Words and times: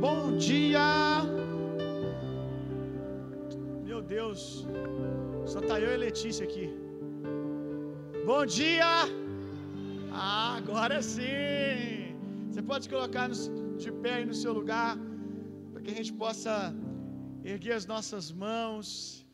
Bom 0.00 0.36
dia. 0.36 1.22
Meu 3.84 4.00
Deus. 4.00 4.66
Só 5.46 5.60
tá 5.60 5.80
eu 5.80 5.92
e 5.92 5.96
Letícia 5.96 6.44
aqui. 6.44 6.66
Bom 8.24 8.44
dia. 8.46 8.86
Ah, 10.12 10.56
agora 10.56 11.02
sim. 11.02 12.16
Você 12.50 12.62
pode 12.62 12.88
colocar 12.88 13.28
de 13.28 13.90
pé 14.02 14.14
aí 14.14 14.26
no 14.26 14.34
seu 14.34 14.52
lugar 14.52 14.96
para 15.72 15.82
que 15.82 15.90
a 15.90 15.94
gente 15.94 16.12
possa 16.12 16.74
erguer 17.44 17.72
as 17.72 17.86
nossas 17.86 18.32
mãos 18.32 19.26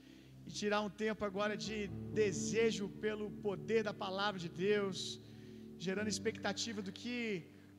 e 0.47 0.51
tirar 0.61 0.81
um 0.87 0.93
tempo 1.05 1.23
agora 1.31 1.55
de 1.67 1.77
desejo 2.21 2.87
pelo 3.05 3.27
poder 3.47 3.83
da 3.89 3.95
palavra 4.05 4.39
de 4.45 4.51
Deus, 4.67 4.99
gerando 5.87 6.13
expectativa 6.15 6.81
do 6.87 6.93
que 7.01 7.19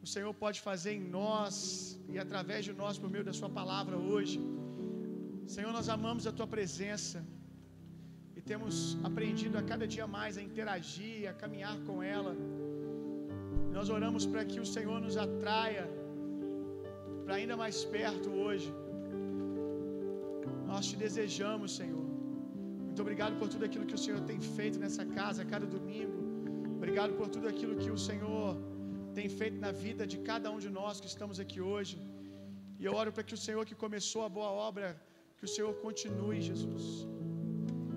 o 0.05 0.07
Senhor 0.13 0.33
pode 0.43 0.59
fazer 0.67 0.93
em 0.97 1.05
nós 1.19 1.55
e 2.13 2.17
através 2.23 2.61
de 2.67 2.73
nós 2.81 2.97
por 3.01 3.09
meio 3.15 3.25
da 3.29 3.33
Sua 3.39 3.49
palavra 3.59 3.97
hoje. 4.09 4.37
Senhor, 5.55 5.71
nós 5.77 5.89
amamos 5.97 6.25
a 6.29 6.33
Tua 6.37 6.47
presença 6.55 7.19
e 8.37 8.41
temos 8.51 8.75
aprendido 9.09 9.57
a 9.61 9.63
cada 9.71 9.85
dia 9.95 10.07
mais 10.17 10.37
a 10.39 10.43
interagir, 10.49 11.19
a 11.31 11.35
caminhar 11.43 11.77
com 11.87 11.97
ela. 12.15 12.33
Nós 13.75 13.89
oramos 13.97 14.25
para 14.31 14.43
que 14.51 14.59
o 14.65 14.69
Senhor 14.75 14.99
nos 15.05 15.17
atraia 15.27 15.85
para 17.23 17.35
ainda 17.39 17.55
mais 17.63 17.77
perto 17.97 18.29
hoje. 18.45 18.71
Nós 20.71 20.85
te 20.89 20.95
desejamos, 21.05 21.71
Senhor. 21.79 22.04
Muito 22.95 23.07
obrigado 23.07 23.33
por 23.39 23.47
tudo 23.53 23.63
aquilo 23.67 23.85
que 23.89 23.95
o 23.97 24.01
Senhor 24.03 24.19
tem 24.29 24.37
feito 24.57 24.77
nessa 24.83 25.03
casa 25.17 25.39
a 25.45 25.47
cada 25.53 25.65
domingo. 25.73 26.19
Obrigado 26.77 27.11
por 27.17 27.27
tudo 27.33 27.47
aquilo 27.51 27.73
que 27.81 27.89
o 27.95 27.97
Senhor 28.05 28.51
tem 29.17 29.27
feito 29.39 29.57
na 29.63 29.71
vida 29.81 30.03
de 30.11 30.17
cada 30.29 30.47
um 30.53 30.59
de 30.65 30.69
nós 30.77 31.01
que 31.01 31.09
estamos 31.13 31.37
aqui 31.43 31.59
hoje. 31.71 31.95
E 32.79 32.85
eu 32.87 32.93
oro 33.01 33.11
para 33.15 33.25
que 33.27 33.35
o 33.37 33.41
Senhor 33.45 33.63
que 33.69 33.75
começou 33.83 34.21
a 34.27 34.29
boa 34.37 34.51
obra, 34.67 34.87
que 35.37 35.43
o 35.47 35.51
Senhor 35.55 35.73
continue, 35.85 36.39
Jesus. 36.49 36.85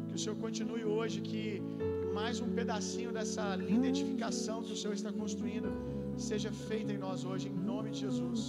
Que 0.08 0.16
o 0.16 0.20
Senhor 0.24 0.36
continue 0.46 0.84
hoje, 0.96 1.20
que 1.30 1.42
mais 2.20 2.40
um 2.46 2.50
pedacinho 2.60 3.12
dessa 3.18 3.44
linda 3.68 3.86
edificação 3.94 4.56
que 4.66 4.72
o 4.76 4.80
Senhor 4.82 4.94
está 5.00 5.12
construindo 5.22 5.70
seja 6.30 6.50
feita 6.68 6.92
em 6.96 6.98
nós 7.06 7.24
hoje, 7.24 7.46
em 7.52 7.58
nome 7.72 7.90
de 7.92 8.00
Jesus. 8.06 8.40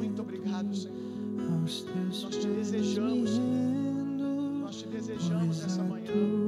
Muito 0.00 0.22
obrigado, 0.26 0.70
Senhor. 0.82 0.94
Nós 1.50 2.36
te 2.42 2.46
desejamos, 2.60 3.30
Senhor. 3.38 3.83
Nós 5.46 5.58
te 5.58 5.64
desejamos 5.64 6.43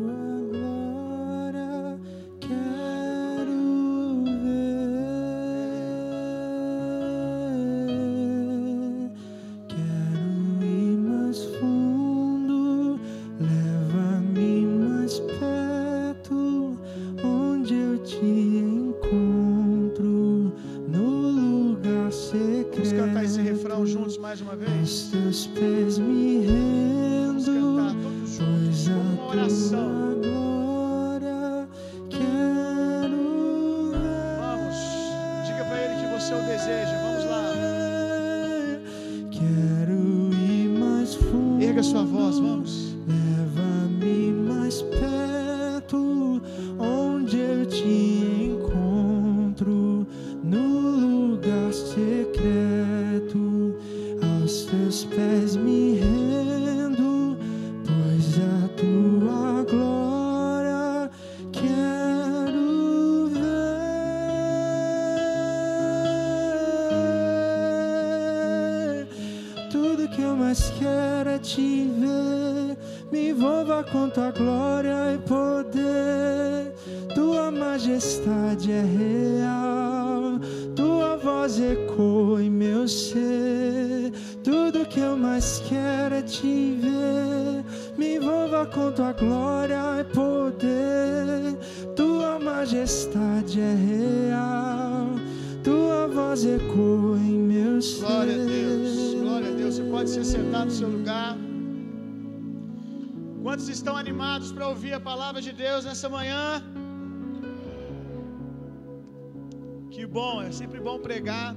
bom 110.88 110.98
pregar 111.06 111.48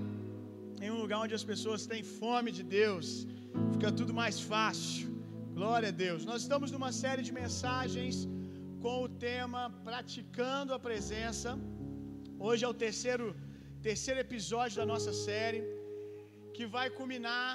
em 0.83 0.89
um 0.93 0.99
lugar 1.01 1.17
onde 1.23 1.35
as 1.39 1.43
pessoas 1.49 1.81
têm 1.89 2.03
fome 2.19 2.49
de 2.57 2.63
Deus. 2.77 3.07
Fica 3.73 3.89
tudo 3.99 4.13
mais 4.19 4.37
fácil. 4.51 5.07
Glória 5.57 5.89
a 5.91 5.95
Deus. 6.05 6.21
Nós 6.29 6.39
estamos 6.45 6.69
numa 6.75 6.91
série 7.01 7.23
de 7.27 7.31
mensagens 7.41 8.15
com 8.83 8.95
o 9.03 9.09
tema 9.27 9.61
Praticando 9.89 10.73
a 10.77 10.79
Presença. 10.87 11.51
Hoje 12.47 12.63
é 12.67 12.69
o 12.73 12.77
terceiro 12.85 13.27
terceiro 13.89 14.19
episódio 14.27 14.77
da 14.81 14.87
nossa 14.93 15.13
série 15.25 15.61
que 16.55 16.65
vai 16.77 16.87
culminar 16.97 17.51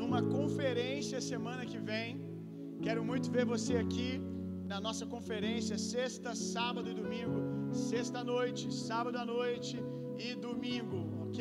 numa 0.00 0.22
conferência 0.36 1.20
semana 1.32 1.64
que 1.72 1.80
vem. 1.90 2.10
Quero 2.86 3.02
muito 3.10 3.28
ver 3.36 3.44
você 3.54 3.74
aqui 3.84 4.10
na 4.72 4.80
nossa 4.86 5.04
conferência, 5.14 5.76
sexta, 5.92 6.32
sábado 6.54 6.88
e 6.92 6.96
domingo. 7.02 7.38
Sexta 7.90 8.22
noite, 8.32 8.64
sábado 8.86 9.18
à 9.24 9.26
noite 9.36 9.76
e 10.18 10.34
domingo, 10.46 10.98
ok? 11.24 11.40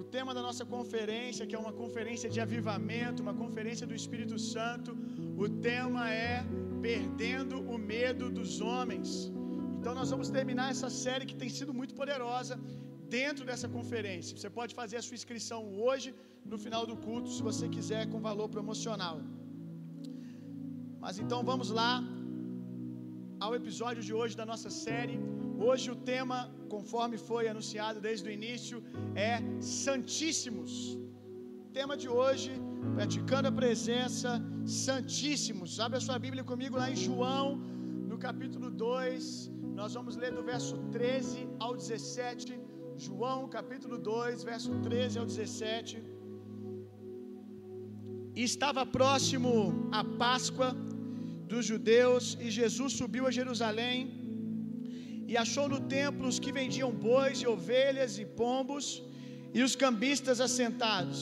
O 0.00 0.04
tema 0.16 0.32
da 0.36 0.42
nossa 0.48 0.64
conferência, 0.74 1.46
que 1.48 1.56
é 1.58 1.60
uma 1.66 1.72
conferência 1.82 2.28
de 2.34 2.40
avivamento, 2.46 3.22
uma 3.26 3.36
conferência 3.42 3.86
do 3.90 3.94
Espírito 4.00 4.38
Santo, 4.38 4.90
o 5.44 5.48
tema 5.68 6.02
é 6.28 6.44
Perdendo 6.86 7.56
o 7.74 7.78
Medo 7.92 8.26
dos 8.38 8.60
Homens. 8.60 9.08
Então, 9.78 9.94
nós 10.00 10.10
vamos 10.14 10.28
terminar 10.38 10.68
essa 10.74 10.90
série 11.04 11.26
que 11.30 11.36
tem 11.42 11.50
sido 11.58 11.72
muito 11.80 11.94
poderosa 12.00 12.54
dentro 13.16 13.44
dessa 13.50 13.68
conferência. 13.76 14.36
Você 14.36 14.50
pode 14.58 14.74
fazer 14.80 14.96
a 14.98 15.04
sua 15.06 15.16
inscrição 15.20 15.60
hoje, 15.86 16.08
no 16.52 16.58
final 16.64 16.82
do 16.90 16.96
culto, 17.06 17.28
se 17.36 17.42
você 17.48 17.66
quiser, 17.76 18.02
com 18.12 18.26
valor 18.30 18.48
promocional. 18.56 19.16
Mas 21.04 21.18
então 21.24 21.40
vamos 21.50 21.70
lá, 21.80 21.92
ao 23.44 23.52
episódio 23.60 24.02
de 24.08 24.12
hoje 24.18 24.34
da 24.40 24.46
nossa 24.52 24.70
série. 24.84 25.18
Hoje 25.58 25.90
o 25.92 25.96
tema, 26.12 26.38
conforme 26.68 27.16
foi 27.28 27.48
anunciado 27.52 27.98
desde 28.06 28.28
o 28.28 28.32
início, 28.38 28.76
é 29.14 29.34
Santíssimos. 29.60 30.72
O 31.64 31.68
tema 31.78 31.94
de 32.02 32.08
hoje, 32.08 32.50
praticando 32.96 33.48
a 33.48 33.52
presença, 33.60 34.30
Santíssimos. 34.66 35.80
Abre 35.80 35.96
a 35.98 36.04
sua 36.06 36.18
Bíblia 36.18 36.44
comigo 36.44 36.76
lá 36.76 36.90
em 36.90 36.98
João, 37.04 37.56
no 38.10 38.18
capítulo 38.26 38.70
2. 38.70 39.50
Nós 39.80 39.94
vamos 39.94 40.16
ler 40.16 40.32
do 40.38 40.42
verso 40.42 40.76
13 40.98 41.48
ao 41.58 41.72
17. 41.74 42.60
João, 43.06 43.48
capítulo 43.48 43.96
2, 43.96 44.44
verso 44.44 44.72
13 44.88 45.18
ao 45.20 45.26
17. 45.26 46.02
E 48.34 48.42
estava 48.42 48.84
próximo 48.84 49.52
a 50.00 50.04
Páscoa 50.04 50.70
dos 51.52 51.64
judeus, 51.64 52.36
e 52.44 52.50
Jesus 52.50 52.92
subiu 52.92 53.26
a 53.26 53.30
Jerusalém 53.40 54.25
e 55.28 55.36
achou 55.36 55.68
no 55.68 55.80
templo 55.80 56.28
os 56.28 56.38
que 56.38 56.52
vendiam 56.60 56.90
bois 57.08 57.38
e 57.42 57.46
ovelhas 57.46 58.18
e 58.18 58.24
pombos 58.24 59.02
e 59.52 59.62
os 59.66 59.74
cambistas 59.74 60.40
assentados. 60.40 61.20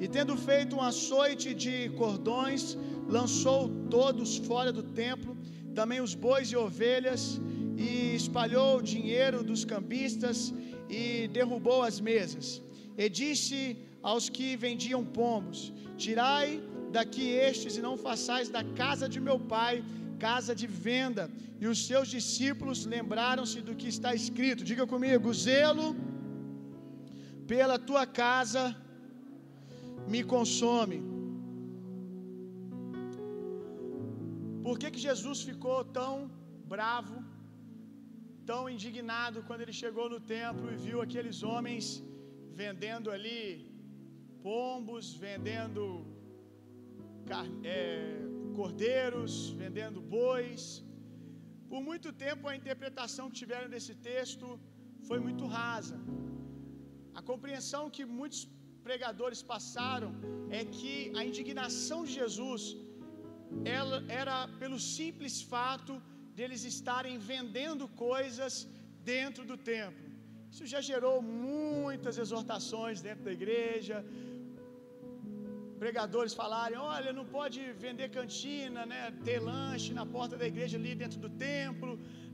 E 0.00 0.06
tendo 0.16 0.36
feito 0.48 0.76
um 0.76 0.82
açoite 0.82 1.54
de 1.54 1.74
cordões, 2.00 2.76
lançou 3.16 3.60
todos 3.96 4.36
fora 4.48 4.72
do 4.78 4.82
templo, 4.82 5.36
também 5.74 6.00
os 6.00 6.14
bois 6.14 6.48
e 6.52 6.56
ovelhas, 6.56 7.40
e 7.76 8.14
espalhou 8.20 8.78
o 8.78 8.82
dinheiro 8.82 9.42
dos 9.50 9.64
cambistas 9.64 10.52
e 10.88 11.28
derrubou 11.28 11.82
as 11.82 11.98
mesas. 12.00 12.62
E 12.96 13.08
disse 13.08 13.76
aos 14.02 14.28
que 14.28 14.56
vendiam 14.56 15.02
pombos: 15.04 15.72
Tirai 15.96 16.62
daqui 16.90 17.28
estes 17.28 17.76
e 17.76 17.82
não 17.82 17.96
façais 18.06 18.48
da 18.48 18.64
casa 18.82 19.06
de 19.08 19.20
meu 19.20 19.38
pai 19.38 19.84
casa 20.26 20.52
de 20.60 20.66
venda. 20.88 21.24
E 21.62 21.66
os 21.72 21.78
seus 21.88 22.08
discípulos 22.16 22.78
lembraram-se 22.94 23.60
do 23.68 23.74
que 23.80 23.88
está 23.94 24.12
escrito. 24.20 24.68
Diga 24.72 24.86
comigo: 24.94 25.34
zelo 25.46 25.88
pela 27.52 27.78
tua 27.90 28.04
casa 28.22 28.64
me 30.12 30.22
consome. 30.34 30.98
Por 34.66 34.76
que, 34.80 34.90
que 34.94 35.02
Jesus 35.08 35.40
ficou 35.48 35.78
tão 35.98 36.12
bravo, 36.74 37.16
tão 38.50 38.62
indignado 38.74 39.44
quando 39.46 39.62
ele 39.64 39.76
chegou 39.82 40.06
no 40.14 40.20
templo 40.36 40.66
e 40.72 40.76
viu 40.86 40.98
aqueles 41.06 41.38
homens 41.50 41.84
vendendo 42.62 43.08
ali 43.16 43.40
pombos, 44.46 45.06
vendendo 45.26 45.82
é, 47.62 47.76
cordeiros, 48.58 49.32
vendendo 49.62 50.00
bois? 50.18 50.62
Por 51.70 51.80
muito 51.88 52.08
tempo 52.26 52.48
a 52.52 52.56
interpretação 52.60 53.24
que 53.30 53.38
tiveram 53.42 53.68
desse 53.74 53.94
texto 54.10 54.46
foi 55.08 55.18
muito 55.26 55.44
rasa. 55.58 55.96
A 57.18 57.22
compreensão 57.30 57.82
que 57.96 58.04
muitos 58.18 58.40
pregadores 58.86 59.40
passaram 59.52 60.10
é 60.58 60.62
que 60.76 60.94
a 61.18 61.22
indignação 61.30 62.00
de 62.06 62.12
Jesus 62.20 62.62
ela 63.78 63.98
era 64.22 64.36
pelo 64.60 64.78
simples 64.96 65.34
fato 65.52 65.94
deles 66.38 66.62
estarem 66.74 67.16
vendendo 67.32 67.84
coisas 68.06 68.54
dentro 69.12 69.42
do 69.50 69.56
templo. 69.74 70.04
Isso 70.52 70.66
já 70.74 70.80
gerou 70.90 71.16
muitas 71.22 72.16
exortações 72.24 73.00
dentro 73.06 73.24
da 73.28 73.32
igreja. 73.38 73.96
Pregadores 75.84 76.32
falarem: 76.42 76.78
olha, 76.94 77.10
não 77.18 77.26
pode 77.38 77.60
vender 77.84 78.08
cantina, 78.18 78.82
né, 78.92 79.00
ter 79.26 79.38
lanche 79.50 79.92
na 80.00 80.06
porta 80.14 80.34
da 80.42 80.46
igreja 80.52 80.76
ali 80.80 80.92
dentro 81.02 81.18
do 81.24 81.30
templo, 81.48 81.92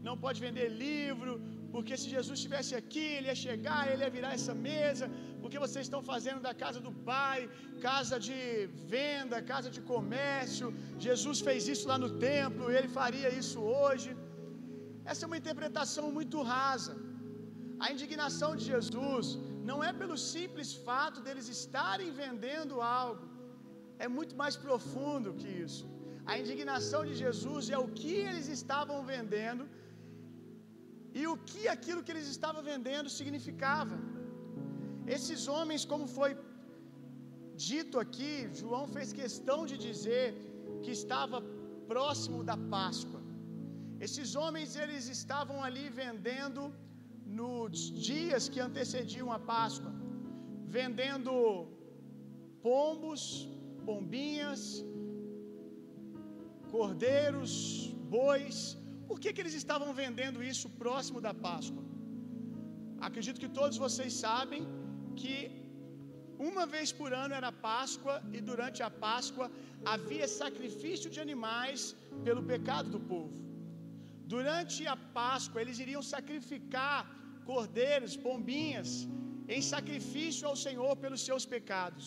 não 0.08 0.16
pode 0.24 0.38
vender 0.46 0.68
livro, 0.86 1.32
porque 1.74 1.94
se 2.00 2.08
Jesus 2.14 2.36
estivesse 2.38 2.72
aqui, 2.80 3.06
ele 3.16 3.28
ia 3.30 3.38
chegar, 3.46 3.80
ele 3.90 4.02
ia 4.04 4.12
virar 4.16 4.32
essa 4.38 4.54
mesa, 4.68 5.06
porque 5.42 5.62
vocês 5.64 5.84
estão 5.86 6.02
fazendo 6.12 6.40
da 6.48 6.54
casa 6.64 6.80
do 6.86 6.92
Pai, 7.12 7.38
casa 7.88 8.18
de 8.26 8.40
venda, 8.94 9.46
casa 9.52 9.70
de 9.76 9.82
comércio. 9.92 10.68
Jesus 11.06 11.40
fez 11.48 11.68
isso 11.74 11.86
lá 11.92 11.98
no 12.04 12.10
templo, 12.30 12.70
ele 12.76 12.90
faria 13.00 13.30
isso 13.42 13.60
hoje. 13.78 14.10
Essa 15.10 15.22
é 15.24 15.30
uma 15.30 15.40
interpretação 15.42 16.06
muito 16.18 16.40
rasa. 16.54 16.92
A 17.84 17.88
indignação 17.94 18.50
de 18.58 18.64
Jesus 18.72 19.26
não 19.70 19.78
é 19.88 19.92
pelo 20.00 20.16
simples 20.32 20.70
fato 20.88 21.18
deles 21.26 21.48
estarem 21.58 22.10
vendendo 22.22 22.74
algo, 23.00 23.22
é 23.98 24.08
muito 24.16 24.34
mais 24.42 24.56
profundo 24.64 25.34
que 25.40 25.50
isso. 25.66 25.84
A 26.30 26.34
indignação 26.40 27.02
de 27.08 27.14
Jesus 27.22 27.70
é 27.76 27.78
o 27.84 27.88
que 28.00 28.14
eles 28.28 28.48
estavam 28.58 28.98
vendendo 29.12 29.64
e 31.20 31.22
o 31.32 31.36
que 31.50 31.62
aquilo 31.76 32.02
que 32.04 32.12
eles 32.14 32.28
estavam 32.36 32.62
vendendo 32.70 33.08
significava. 33.18 33.96
Esses 35.16 35.40
homens, 35.54 35.84
como 35.92 36.06
foi 36.18 36.32
dito 37.70 37.96
aqui, 38.04 38.32
João 38.60 38.86
fez 38.94 39.08
questão 39.22 39.58
de 39.70 39.76
dizer 39.88 40.26
que 40.82 40.92
estava 41.00 41.38
próximo 41.92 42.38
da 42.50 42.56
Páscoa. 42.76 43.20
Esses 44.06 44.30
homens 44.42 44.70
eles 44.84 45.04
estavam 45.18 45.58
ali 45.66 45.86
vendendo 46.02 46.62
nos 47.40 47.78
dias 48.08 48.48
que 48.52 48.60
antecediam 48.68 49.28
a 49.36 49.40
Páscoa, 49.54 49.92
vendendo 50.78 51.32
pombos, 52.66 53.24
pombinhas, 53.88 54.62
cordeiros, 56.74 57.54
bois, 58.16 58.56
por 59.08 59.18
que, 59.22 59.32
que 59.32 59.42
eles 59.42 59.56
estavam 59.62 59.90
vendendo 60.02 60.38
isso 60.52 60.68
próximo 60.82 61.20
da 61.26 61.34
Páscoa? 61.46 61.82
Acredito 63.08 63.42
que 63.42 63.50
todos 63.58 63.76
vocês 63.84 64.12
sabem 64.26 64.62
que 65.20 65.36
uma 66.50 66.64
vez 66.74 66.88
por 66.98 67.10
ano 67.22 67.34
era 67.38 67.50
Páscoa 67.68 68.14
e 68.36 68.40
durante 68.50 68.80
a 68.88 68.90
Páscoa 69.06 69.46
havia 69.92 70.26
sacrifício 70.40 71.08
de 71.14 71.20
animais 71.26 71.80
pelo 72.26 72.42
pecado 72.52 72.88
do 72.94 73.00
povo. 73.12 73.38
Durante 74.34 74.80
a 74.94 74.96
Páscoa 75.20 75.62
eles 75.62 75.80
iriam 75.84 76.02
sacrificar 76.14 77.00
cordeiros, 77.50 78.16
pombinhas, 78.26 78.90
em 79.54 79.62
sacrifício 79.74 80.46
ao 80.50 80.56
Senhor 80.66 80.92
pelos 81.04 81.22
seus 81.28 81.44
pecados. 81.54 82.06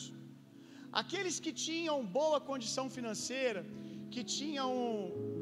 Aqueles 1.01 1.37
que 1.45 1.51
tinham 1.67 1.95
boa 2.19 2.39
condição 2.49 2.85
financeira, 2.97 3.61
que 4.13 4.23
tinham 4.37 4.69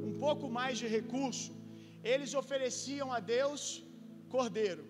um 0.09 0.13
pouco 0.23 0.45
mais 0.59 0.75
de 0.81 0.87
recurso, 0.97 1.51
eles 2.13 2.31
ofereciam 2.41 3.07
a 3.17 3.19
Deus 3.35 3.61
cordeiro. 4.35 4.83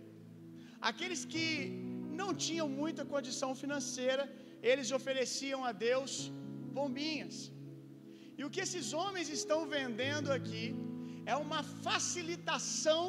Aqueles 0.91 1.21
que 1.33 1.47
não 2.21 2.29
tinham 2.45 2.67
muita 2.81 3.03
condição 3.13 3.51
financeira, 3.63 4.23
eles 4.71 4.89
ofereciam 4.99 5.59
a 5.69 5.73
Deus 5.89 6.13
pombinhas. 6.77 7.35
E 8.37 8.41
o 8.45 8.51
que 8.53 8.63
esses 8.65 8.87
homens 9.01 9.27
estão 9.39 9.59
vendendo 9.75 10.29
aqui 10.37 10.65
é 11.33 11.35
uma 11.45 11.61
facilitação 11.87 13.05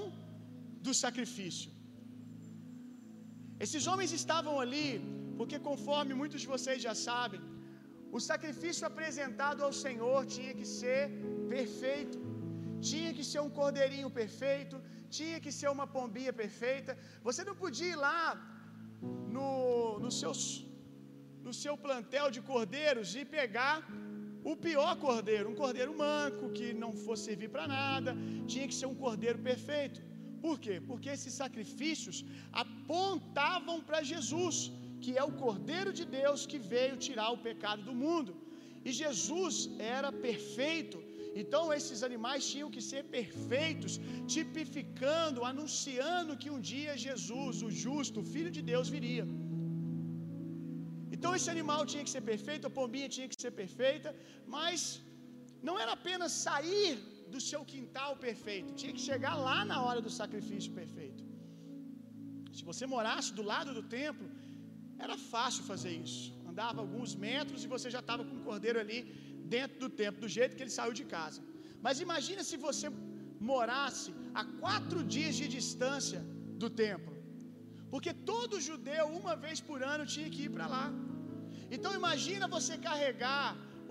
do 0.87 0.93
sacrifício. 1.05 1.71
Esses 3.65 3.85
homens 3.91 4.13
estavam 4.21 4.55
ali 4.65 4.89
porque, 5.39 5.59
conforme 5.69 6.13
muitos 6.21 6.41
de 6.43 6.49
vocês 6.55 6.79
já 6.87 6.95
sabem, 7.09 7.43
o 8.17 8.21
sacrifício 8.31 8.85
apresentado 8.91 9.61
ao 9.67 9.73
Senhor 9.85 10.19
tinha 10.35 10.53
que 10.59 10.67
ser 10.79 11.03
perfeito, 11.55 12.19
tinha 12.91 13.13
que 13.17 13.25
ser 13.31 13.41
um 13.47 13.53
cordeirinho 13.61 14.11
perfeito, 14.21 14.77
tinha 15.19 15.39
que 15.45 15.53
ser 15.59 15.69
uma 15.77 15.87
pombinha 15.97 16.33
perfeita. 16.43 16.93
Você 17.29 17.43
não 17.49 17.57
podia 17.63 17.93
ir 17.95 18.01
lá 18.09 18.23
no, 19.37 19.51
no, 20.05 20.11
seus, 20.21 20.41
no 21.47 21.53
seu 21.63 21.75
plantel 21.87 22.29
de 22.37 22.41
cordeiros 22.53 23.11
e 23.21 23.25
pegar 23.39 23.77
o 24.53 24.55
pior 24.65 24.93
cordeiro, 25.05 25.51
um 25.53 25.59
cordeiro 25.63 25.93
manco 26.05 26.53
que 26.57 26.67
não 26.83 26.93
fosse 27.05 27.25
servir 27.29 27.51
para 27.55 27.67
nada, 27.79 28.11
tinha 28.53 28.67
que 28.71 28.77
ser 28.81 28.89
um 28.93 28.99
cordeiro 29.05 29.39
perfeito. 29.51 30.01
Por 30.45 30.57
quê? 30.65 30.75
Porque 30.89 31.09
esses 31.17 31.35
sacrifícios 31.43 32.17
apontavam 32.65 33.77
para 33.89 34.01
Jesus 34.13 34.57
que 35.05 35.13
é 35.23 35.25
o 35.31 35.37
Cordeiro 35.45 35.93
de 36.01 36.05
Deus 36.19 36.41
que 36.51 36.61
veio 36.75 37.03
tirar 37.07 37.31
o 37.37 37.43
pecado 37.49 37.83
do 37.89 37.95
mundo. 38.05 38.33
E 38.87 38.93
Jesus 39.03 39.55
era 39.97 40.11
perfeito. 40.27 40.99
Então 41.43 41.63
esses 41.77 42.01
animais 42.09 42.49
tinham 42.53 42.71
que 42.75 42.83
ser 42.91 43.03
perfeitos, 43.17 43.95
tipificando, 44.35 45.47
anunciando 45.53 46.39
que 46.43 46.51
um 46.57 46.61
dia 46.73 47.01
Jesus, 47.07 47.63
o 47.69 47.71
justo, 47.85 48.21
o 48.23 48.29
filho 48.35 48.53
de 48.59 48.63
Deus 48.73 48.89
viria. 48.97 49.25
Então 51.15 51.33
esse 51.39 51.51
animal 51.57 51.81
tinha 51.91 52.05
que 52.07 52.15
ser 52.17 52.25
perfeito, 52.33 52.69
a 52.69 52.77
pombinha 52.79 53.09
tinha 53.17 53.29
que 53.33 53.41
ser 53.45 53.53
perfeita, 53.63 54.11
mas 54.55 54.79
não 55.69 55.77
era 55.83 55.93
apenas 55.99 56.33
sair 56.47 56.93
do 57.35 57.41
seu 57.51 57.61
quintal 57.73 58.13
perfeito, 58.27 58.75
tinha 58.81 58.95
que 58.97 59.05
chegar 59.11 59.35
lá 59.49 59.59
na 59.71 59.79
hora 59.85 60.01
do 60.07 60.13
sacrifício 60.21 60.73
perfeito. 60.81 61.23
Se 62.57 62.65
você 62.71 62.85
morasse 62.95 63.31
do 63.39 63.45
lado 63.53 63.71
do 63.79 63.85
templo, 64.01 64.27
era 64.99 65.17
fácil 65.17 65.63
fazer 65.73 65.93
isso. 66.07 66.25
Andava 66.51 66.81
alguns 66.85 67.15
metros 67.27 67.65
e 67.65 67.73
você 67.75 67.89
já 67.97 68.01
estava 68.05 68.25
com 68.29 68.37
o 68.37 68.45
cordeiro 68.49 68.79
ali 68.85 69.01
dentro 69.55 69.79
do 69.85 69.91
templo, 70.03 70.21
do 70.27 70.29
jeito 70.29 70.57
que 70.57 70.63
ele 70.65 70.77
saiu 70.79 70.95
de 71.01 71.05
casa. 71.17 71.41
Mas 71.85 72.01
imagina 72.07 72.43
se 72.51 72.57
você 72.69 72.89
morasse 73.53 74.11
a 74.41 74.45
quatro 74.63 75.01
dias 75.15 75.35
de 75.41 75.47
distância 75.57 76.21
do 76.63 76.71
templo. 76.85 77.13
Porque 77.93 78.13
todo 78.31 78.65
judeu, 78.69 79.05
uma 79.21 79.35
vez 79.45 79.59
por 79.69 79.81
ano, 79.95 80.05
tinha 80.15 80.31
que 80.35 80.45
ir 80.47 80.53
para 80.57 80.67
lá. 80.75 80.87
Então 81.75 81.93
imagina 82.01 82.55
você 82.57 82.75
carregar 82.89 83.49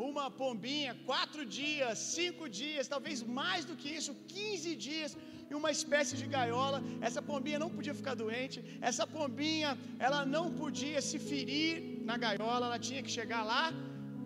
uma 0.10 0.26
pombinha 0.42 0.92
quatro 1.10 1.42
dias, 1.60 1.98
cinco 2.18 2.44
dias, 2.62 2.88
talvez 2.94 3.22
mais 3.40 3.64
do 3.70 3.76
que 3.82 3.90
isso, 4.00 4.14
quinze 4.34 4.72
dias 4.88 5.12
em 5.54 5.60
uma 5.62 5.72
espécie 5.78 6.16
de 6.22 6.26
gaiola. 6.36 6.80
Essa 7.08 7.22
pombinha 7.30 7.60
não 7.64 7.72
podia 7.78 7.96
ficar 8.00 8.16
doente. 8.24 8.58
Essa 8.90 9.06
pombinha, 9.16 9.72
ela 10.08 10.22
não 10.36 10.46
podia 10.62 11.02
se 11.10 11.18
ferir 11.30 11.74
na 12.10 12.18
gaiola. 12.26 12.64
Ela 12.70 12.80
tinha 12.88 13.04
que 13.06 13.12
chegar 13.20 13.42
lá 13.54 13.64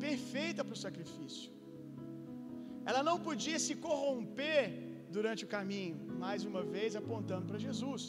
perfeita 0.06 0.64
para 0.66 0.78
o 0.78 0.84
sacrifício. 0.86 1.48
Ela 2.90 3.02
não 3.10 3.18
podia 3.28 3.60
se 3.66 3.76
corromper 3.88 4.62
durante 5.18 5.44
o 5.46 5.52
caminho. 5.56 5.98
Mais 6.26 6.44
uma 6.52 6.64
vez 6.76 6.96
apontando 7.02 7.46
para 7.50 7.64
Jesus. 7.68 8.04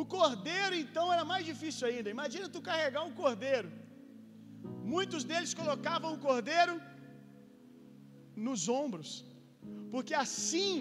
O 0.00 0.04
cordeiro 0.16 0.74
então 0.84 1.06
era 1.14 1.24
mais 1.32 1.44
difícil 1.50 1.84
ainda. 1.90 2.14
Imagina 2.16 2.54
tu 2.56 2.62
carregar 2.70 3.02
um 3.08 3.14
cordeiro. 3.22 3.70
Muitos 4.94 5.24
deles 5.30 5.52
colocavam 5.60 6.10
o 6.14 6.22
cordeiro 6.28 6.74
nos 8.46 8.62
ombros, 8.80 9.10
porque 9.92 10.14
assim 10.24 10.72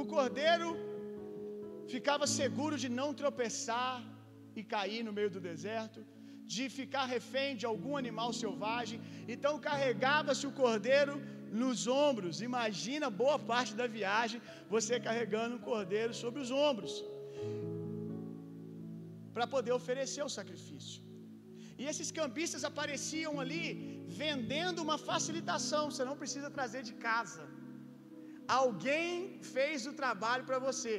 o 0.00 0.02
cordeiro 0.14 0.68
ficava 1.94 2.26
seguro 2.40 2.76
de 2.82 2.88
não 3.00 3.08
tropeçar 3.20 3.94
e 4.58 4.62
cair 4.74 5.02
no 5.06 5.12
meio 5.18 5.30
do 5.34 5.40
deserto, 5.50 6.00
de 6.54 6.64
ficar 6.78 7.04
refém 7.16 7.50
de 7.60 7.66
algum 7.70 7.94
animal 8.02 8.30
selvagem, 8.42 8.98
então 9.34 9.52
carregava-se 9.68 10.44
o 10.50 10.56
cordeiro 10.62 11.14
nos 11.62 11.80
ombros. 12.06 12.42
Imagina 12.50 13.16
boa 13.22 13.38
parte 13.52 13.72
da 13.80 13.86
viagem 13.98 14.40
você 14.74 14.94
carregando 15.08 15.56
um 15.56 15.64
cordeiro 15.70 16.14
sobre 16.22 16.40
os 16.44 16.50
ombros 16.66 16.94
para 19.34 19.46
poder 19.54 19.72
oferecer 19.80 20.22
o 20.28 20.34
sacrifício. 20.38 21.00
E 21.80 21.84
esses 21.90 22.10
cambistas 22.18 22.62
apareciam 22.70 23.32
ali 23.42 23.64
vendendo 24.22 24.82
uma 24.86 24.98
facilitação, 25.08 25.82
você 25.90 26.04
não 26.10 26.18
precisa 26.22 26.50
trazer 26.58 26.82
de 26.90 26.94
casa. 27.08 27.44
Alguém 28.60 29.08
fez 29.54 29.86
o 29.90 29.94
trabalho 30.02 30.44
para 30.50 30.60
você. 30.68 30.96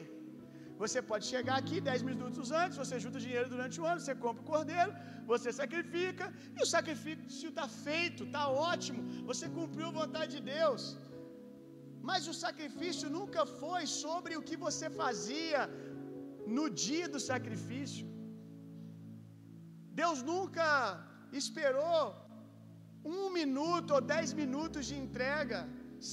Você 0.82 1.00
pode 1.10 1.26
chegar 1.34 1.58
aqui 1.62 1.78
10 1.90 2.02
minutos 2.10 2.48
antes, 2.62 2.80
você 2.84 2.96
junta 3.04 3.24
dinheiro 3.26 3.50
durante 3.54 3.78
o 3.82 3.86
ano, 3.92 4.00
você 4.02 4.16
compra 4.24 4.42
o 4.44 4.50
cordeiro, 4.54 4.92
você 5.32 5.50
sacrifica, 5.62 6.26
e 6.56 6.60
o 6.66 6.70
sacrifício 6.76 7.50
está 7.52 7.68
feito, 7.86 8.24
está 8.30 8.44
ótimo, 8.72 9.02
você 9.32 9.48
cumpriu 9.58 9.88
a 9.90 9.98
vontade 10.02 10.32
de 10.38 10.44
Deus. 10.58 10.84
Mas 12.10 12.28
o 12.32 12.36
sacrifício 12.46 13.08
nunca 13.18 13.44
foi 13.62 13.84
sobre 14.04 14.34
o 14.40 14.44
que 14.50 14.58
você 14.66 14.90
fazia 15.02 15.62
no 16.58 16.66
dia 16.86 17.08
do 17.14 17.22
sacrifício. 17.32 18.06
Deus 20.02 20.20
nunca 20.32 20.68
esperou 21.42 22.04
um 23.18 23.26
minuto 23.40 23.90
ou 23.96 24.02
dez 24.14 24.30
minutos 24.42 24.86
de 24.90 24.96
entrega, 25.04 25.60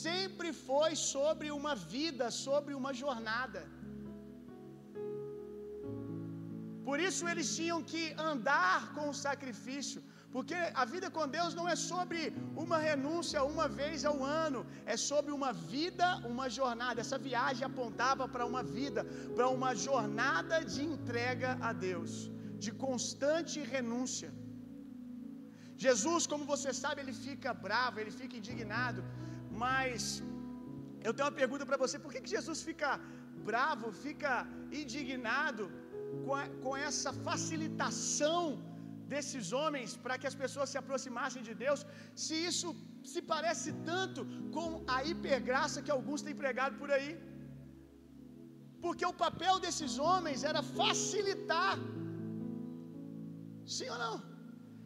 sempre 0.04 0.48
foi 0.66 0.90
sobre 1.12 1.48
uma 1.60 1.74
vida, 1.94 2.26
sobre 2.46 2.72
uma 2.80 2.92
jornada. 3.02 3.62
Por 6.88 6.98
isso 7.08 7.22
eles 7.32 7.48
tinham 7.58 7.78
que 7.90 8.02
andar 8.30 8.80
com 8.94 9.04
o 9.10 9.18
sacrifício, 9.26 10.00
porque 10.34 10.58
a 10.82 10.84
vida 10.92 11.08
com 11.16 11.24
Deus 11.36 11.52
não 11.58 11.66
é 11.72 11.76
sobre 11.90 12.20
uma 12.64 12.78
renúncia 12.88 13.40
uma 13.52 13.66
vez 13.80 14.04
ao 14.10 14.18
ano, 14.44 14.60
é 14.94 14.96
sobre 15.10 15.32
uma 15.38 15.52
vida, 15.74 16.06
uma 16.32 16.46
jornada. 16.58 17.00
Essa 17.04 17.18
viagem 17.28 17.64
apontava 17.70 18.26
para 18.34 18.46
uma 18.52 18.62
vida, 18.76 19.02
para 19.36 19.48
uma 19.56 19.72
jornada 19.86 20.58
de 20.74 20.82
entrega 20.92 21.50
a 21.68 21.72
Deus, 21.88 22.12
de 22.64 22.72
constante 22.86 23.58
renúncia. 23.74 24.30
Jesus, 25.86 26.26
como 26.32 26.44
você 26.54 26.72
sabe, 26.82 26.98
ele 27.04 27.16
fica 27.26 27.52
bravo, 27.68 28.00
ele 28.00 28.14
fica 28.20 28.36
indignado, 28.40 29.00
mas 29.64 30.02
eu 31.06 31.12
tenho 31.14 31.28
uma 31.28 31.38
pergunta 31.42 31.64
para 31.70 31.80
você: 31.84 31.96
por 32.04 32.12
que, 32.12 32.24
que 32.24 32.34
Jesus 32.38 32.60
fica 32.70 32.90
bravo, 33.50 33.86
fica 34.06 34.32
indignado 34.82 35.64
com, 36.24 36.34
a, 36.42 36.44
com 36.64 36.74
essa 36.88 37.12
facilitação 37.26 38.40
desses 39.12 39.46
homens 39.60 39.90
para 40.04 40.16
que 40.20 40.28
as 40.30 40.38
pessoas 40.42 40.70
se 40.72 40.78
aproximassem 40.82 41.42
de 41.48 41.54
Deus, 41.64 41.80
se 42.24 42.36
isso 42.50 42.68
se 43.12 43.20
parece 43.32 43.70
tanto 43.90 44.20
com 44.56 44.68
a 44.94 44.98
hipergraça 45.10 45.82
que 45.84 45.94
alguns 45.96 46.22
têm 46.26 46.40
pregado 46.42 46.76
por 46.80 46.90
aí? 46.96 47.12
Porque 48.84 49.06
o 49.12 49.18
papel 49.24 49.56
desses 49.64 49.94
homens 50.08 50.42
era 50.50 50.62
facilitar. 50.78 51.74
Sim 53.76 53.88
ou 53.94 53.98
não? 54.04 54.16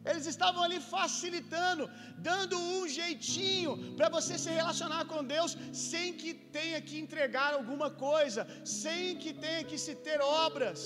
Eles 0.09 0.25
estavam 0.33 0.61
ali 0.65 0.79
facilitando, 0.95 1.85
dando 2.29 2.55
um 2.75 2.83
jeitinho 2.97 3.71
para 3.97 4.09
você 4.17 4.33
se 4.43 4.51
relacionar 4.59 5.03
com 5.11 5.27
Deus 5.35 5.51
sem 5.87 6.13
que 6.21 6.31
tenha 6.57 6.79
que 6.87 6.97
entregar 7.03 7.49
alguma 7.53 7.89
coisa, 8.07 8.43
sem 8.77 9.17
que 9.23 9.33
tenha 9.45 9.63
que 9.69 9.79
se 9.85 9.95
ter 10.07 10.19
obras. 10.45 10.79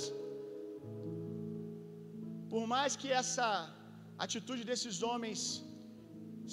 Por 2.54 2.64
mais 2.74 2.92
que 3.02 3.10
essa 3.22 3.48
atitude 4.26 4.64
desses 4.70 4.96
homens 5.08 5.40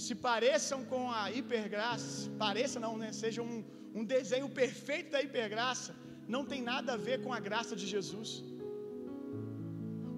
se 0.04 0.14
pareçam 0.28 0.80
com 0.90 1.02
a 1.20 1.22
hipergraça, 1.38 2.12
pareça 2.44 2.78
não, 2.84 2.94
né? 3.02 3.08
Seja 3.22 3.40
um, 3.48 3.56
um 3.98 4.04
desenho 4.14 4.48
perfeito 4.60 5.10
da 5.14 5.22
hipergraça, 5.26 5.92
não 6.34 6.42
tem 6.50 6.60
nada 6.72 6.90
a 6.94 7.02
ver 7.08 7.18
com 7.24 7.32
a 7.38 7.40
graça 7.48 7.74
de 7.80 7.86
Jesus. 7.94 8.30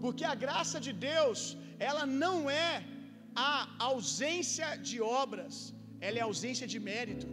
Porque 0.05 0.25
a 0.35 0.37
graça 0.47 0.79
de 0.87 0.93
Deus, 1.11 1.41
ela 1.89 2.05
não 2.25 2.37
é 2.69 2.71
a 3.51 3.51
ausência 3.91 4.69
de 4.89 4.97
obras, 5.25 5.55
ela 6.07 6.19
é 6.21 6.23
a 6.23 6.31
ausência 6.33 6.67
de 6.73 6.81
mérito. 6.91 7.29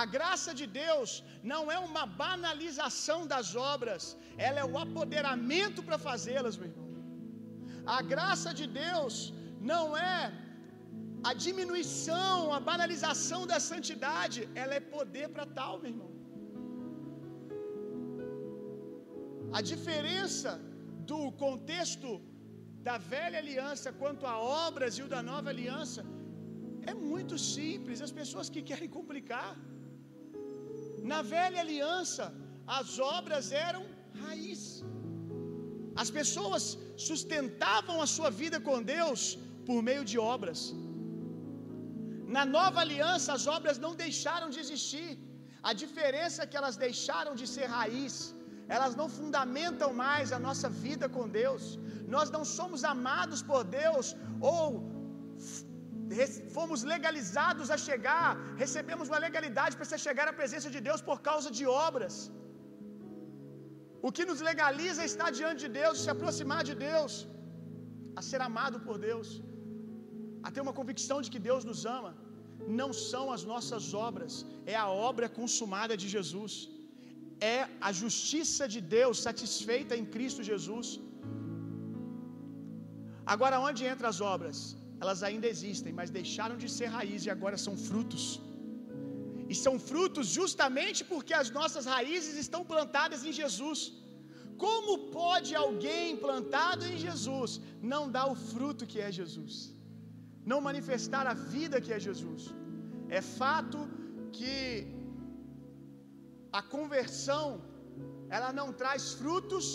A 0.00 0.04
graça 0.16 0.50
de 0.60 0.66
Deus 0.82 1.10
não 1.52 1.62
é 1.74 1.78
uma 1.88 2.04
banalização 2.24 3.18
das 3.32 3.48
obras, 3.72 4.04
ela 4.46 4.60
é 4.64 4.66
o 4.72 4.78
apoderamento 4.86 5.80
para 5.88 5.98
fazê-las, 6.08 6.56
meu 6.60 6.68
irmão. 6.70 6.88
A 7.96 8.00
graça 8.12 8.50
de 8.60 8.66
Deus 8.82 9.14
não 9.72 9.84
é 10.14 10.16
a 11.30 11.32
diminuição, 11.44 12.36
a 12.58 12.60
banalização 12.70 13.40
da 13.52 13.58
santidade, 13.70 14.40
ela 14.62 14.74
é 14.78 14.88
poder 14.96 15.28
para 15.34 15.46
tal, 15.58 15.74
meu 15.82 15.90
irmão. 15.94 16.10
A 19.58 19.60
diferença 19.72 20.50
do 21.10 21.20
contexto 21.44 22.10
da 22.88 22.96
velha 23.14 23.38
aliança 23.42 23.88
quanto 24.00 24.24
a 24.32 24.36
obras 24.66 24.92
e 24.98 25.02
o 25.06 25.10
da 25.14 25.20
nova 25.30 25.48
aliança 25.54 26.02
é 26.90 26.94
muito 27.12 27.36
simples. 27.54 28.00
As 28.06 28.14
pessoas 28.20 28.48
que 28.54 28.62
querem 28.70 28.90
complicar. 28.98 29.50
Na 31.12 31.20
velha 31.34 31.60
aliança, 31.64 32.24
as 32.78 32.90
obras 33.16 33.46
eram 33.68 33.82
raiz. 34.26 34.62
As 36.02 36.10
pessoas 36.18 36.62
sustentavam 37.08 37.96
a 38.04 38.08
sua 38.16 38.30
vida 38.42 38.58
com 38.68 38.76
Deus 38.94 39.22
por 39.68 39.78
meio 39.88 40.04
de 40.10 40.18
obras. 40.34 40.60
Na 42.36 42.44
nova 42.58 42.78
aliança, 42.84 43.28
as 43.38 43.46
obras 43.56 43.78
não 43.84 43.94
deixaram 44.04 44.48
de 44.54 44.60
existir. 44.64 45.10
A 45.70 45.72
diferença 45.82 46.38
é 46.42 46.50
que 46.50 46.58
elas 46.60 46.76
deixaram 46.86 47.34
de 47.40 47.46
ser 47.54 47.66
raiz 47.78 48.14
elas 48.76 48.94
não 49.00 49.08
fundamentam 49.18 49.90
mais 50.04 50.32
a 50.36 50.40
nossa 50.46 50.68
vida 50.84 51.06
com 51.16 51.24
Deus. 51.40 51.64
Nós 52.14 52.28
não 52.36 52.44
somos 52.58 52.80
amados 52.94 53.40
por 53.50 53.62
Deus 53.80 54.06
ou 54.52 54.66
fomos 56.56 56.80
legalizados 56.92 57.68
a 57.74 57.78
chegar, 57.88 58.30
recebemos 58.62 59.06
uma 59.10 59.20
legalidade 59.26 59.76
para 59.76 59.98
chegar 60.06 60.26
à 60.28 60.34
presença 60.40 60.68
de 60.74 60.80
Deus 60.88 61.00
por 61.10 61.18
causa 61.28 61.50
de 61.58 61.64
obras. 61.88 62.14
O 64.06 64.12
que 64.16 64.24
nos 64.30 64.40
legaliza 64.50 65.00
é 65.04 65.08
estar 65.12 65.30
diante 65.40 65.60
de 65.66 65.70
Deus, 65.80 65.96
se 66.04 66.10
aproximar 66.14 66.62
de 66.70 66.74
Deus, 66.88 67.14
a 68.18 68.22
ser 68.30 68.40
amado 68.48 68.78
por 68.86 68.96
Deus, 69.08 69.28
a 70.46 70.50
ter 70.54 70.62
uma 70.66 70.76
convicção 70.80 71.18
de 71.24 71.30
que 71.34 71.42
Deus 71.50 71.64
nos 71.70 71.82
ama. 71.98 72.12
Não 72.80 72.90
são 73.10 73.24
as 73.36 73.42
nossas 73.52 73.84
obras, 74.08 74.34
é 74.74 74.76
a 74.84 74.88
obra 75.08 75.28
consumada 75.40 75.96
de 76.02 76.08
Jesus 76.16 76.54
é 77.54 77.58
a 77.88 77.90
justiça 78.02 78.64
de 78.74 78.80
Deus 78.98 79.16
satisfeita 79.28 79.94
em 80.00 80.06
Cristo 80.14 80.42
Jesus. 80.50 80.88
Agora, 83.34 83.56
onde 83.68 83.82
entram 83.92 84.08
as 84.14 84.20
obras? 84.34 84.58
Elas 85.02 85.20
ainda 85.28 85.46
existem, 85.54 85.92
mas 85.98 86.14
deixaram 86.20 86.56
de 86.62 86.68
ser 86.76 86.88
raiz 86.96 87.20
e 87.26 87.30
agora 87.36 87.56
são 87.66 87.74
frutos. 87.88 88.24
E 89.52 89.54
são 89.64 89.74
frutos 89.90 90.26
justamente 90.38 91.00
porque 91.10 91.34
as 91.42 91.50
nossas 91.58 91.86
raízes 91.94 92.34
estão 92.44 92.62
plantadas 92.72 93.22
em 93.28 93.34
Jesus. 93.40 93.80
Como 94.64 94.92
pode 95.20 95.52
alguém 95.64 96.08
plantado 96.24 96.82
em 96.90 96.98
Jesus 97.06 97.52
não 97.92 98.02
dar 98.16 98.26
o 98.32 98.36
fruto 98.50 98.88
que 98.92 99.00
é 99.06 99.10
Jesus? 99.20 99.54
Não 100.52 100.60
manifestar 100.68 101.24
a 101.32 101.36
vida 101.54 101.82
que 101.84 101.92
é 101.96 102.00
Jesus? 102.08 102.42
É 103.18 103.22
fato 103.40 103.80
que 104.38 104.52
a 106.60 106.62
conversão 106.76 107.46
ela 108.36 108.50
não 108.60 108.68
traz 108.80 109.02
frutos, 109.20 109.66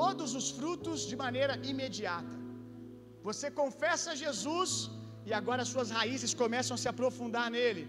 todos 0.00 0.30
os 0.40 0.48
frutos 0.58 1.00
de 1.10 1.16
maneira 1.24 1.54
imediata. 1.72 2.36
Você 3.28 3.48
confessa 3.60 4.20
Jesus 4.24 4.70
e 5.28 5.32
agora 5.40 5.70
suas 5.74 5.90
raízes 5.98 6.32
começam 6.42 6.74
a 6.76 6.82
se 6.82 6.88
aprofundar 6.94 7.48
nele. 7.58 7.84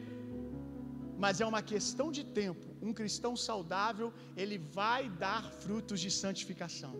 Mas 1.24 1.42
é 1.44 1.46
uma 1.46 1.62
questão 1.74 2.08
de 2.18 2.24
tempo. 2.40 2.66
Um 2.88 2.94
cristão 3.00 3.34
saudável, 3.48 4.08
ele 4.36 4.58
vai 4.80 5.02
dar 5.26 5.44
frutos 5.64 6.00
de 6.06 6.12
santificação. 6.22 6.94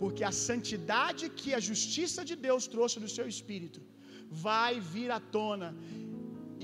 Porque 0.00 0.22
a 0.30 0.32
santidade 0.48 1.24
que 1.40 1.50
a 1.58 1.60
justiça 1.70 2.24
de 2.30 2.36
Deus 2.46 2.66
trouxe 2.74 2.98
no 3.04 3.10
seu 3.16 3.26
espírito 3.34 3.80
vai 4.46 4.72
vir 4.92 5.10
à 5.10 5.20
tona 5.36 5.68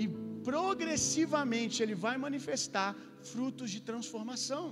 e 0.03 0.07
progressivamente 0.51 1.83
ele 1.83 1.97
vai 2.07 2.17
manifestar 2.27 2.91
frutos 3.33 3.71
de 3.75 3.81
transformação. 3.91 4.65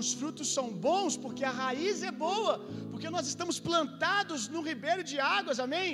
Os 0.00 0.08
frutos 0.18 0.48
são 0.56 0.66
bons 0.86 1.16
porque 1.24 1.44
a 1.44 1.54
raiz 1.62 2.02
é 2.10 2.12
boa, 2.26 2.54
porque 2.90 3.08
nós 3.16 3.26
estamos 3.32 3.56
plantados 3.68 4.48
no 4.54 4.60
ribeiro 4.70 5.02
de 5.10 5.18
águas, 5.36 5.60
amém? 5.66 5.92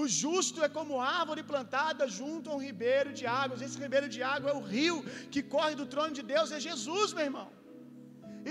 O 0.00 0.02
justo 0.20 0.58
é 0.66 0.68
como 0.76 1.00
árvore 1.18 1.42
plantada 1.50 2.04
junto 2.18 2.46
a 2.50 2.54
um 2.56 2.62
ribeiro 2.68 3.10
de 3.18 3.24
águas. 3.42 3.62
Esse 3.66 3.78
ribeiro 3.84 4.08
de 4.14 4.20
água 4.34 4.50
é 4.52 4.56
o 4.60 4.66
rio 4.74 4.96
que 5.32 5.42
corre 5.54 5.74
do 5.80 5.86
trono 5.92 6.14
de 6.18 6.24
Deus, 6.34 6.54
é 6.56 6.60
Jesus, 6.68 7.14
meu 7.16 7.26
irmão. 7.30 7.48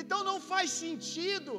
Então 0.02 0.20
não 0.30 0.38
faz 0.52 0.70
sentido 0.84 1.54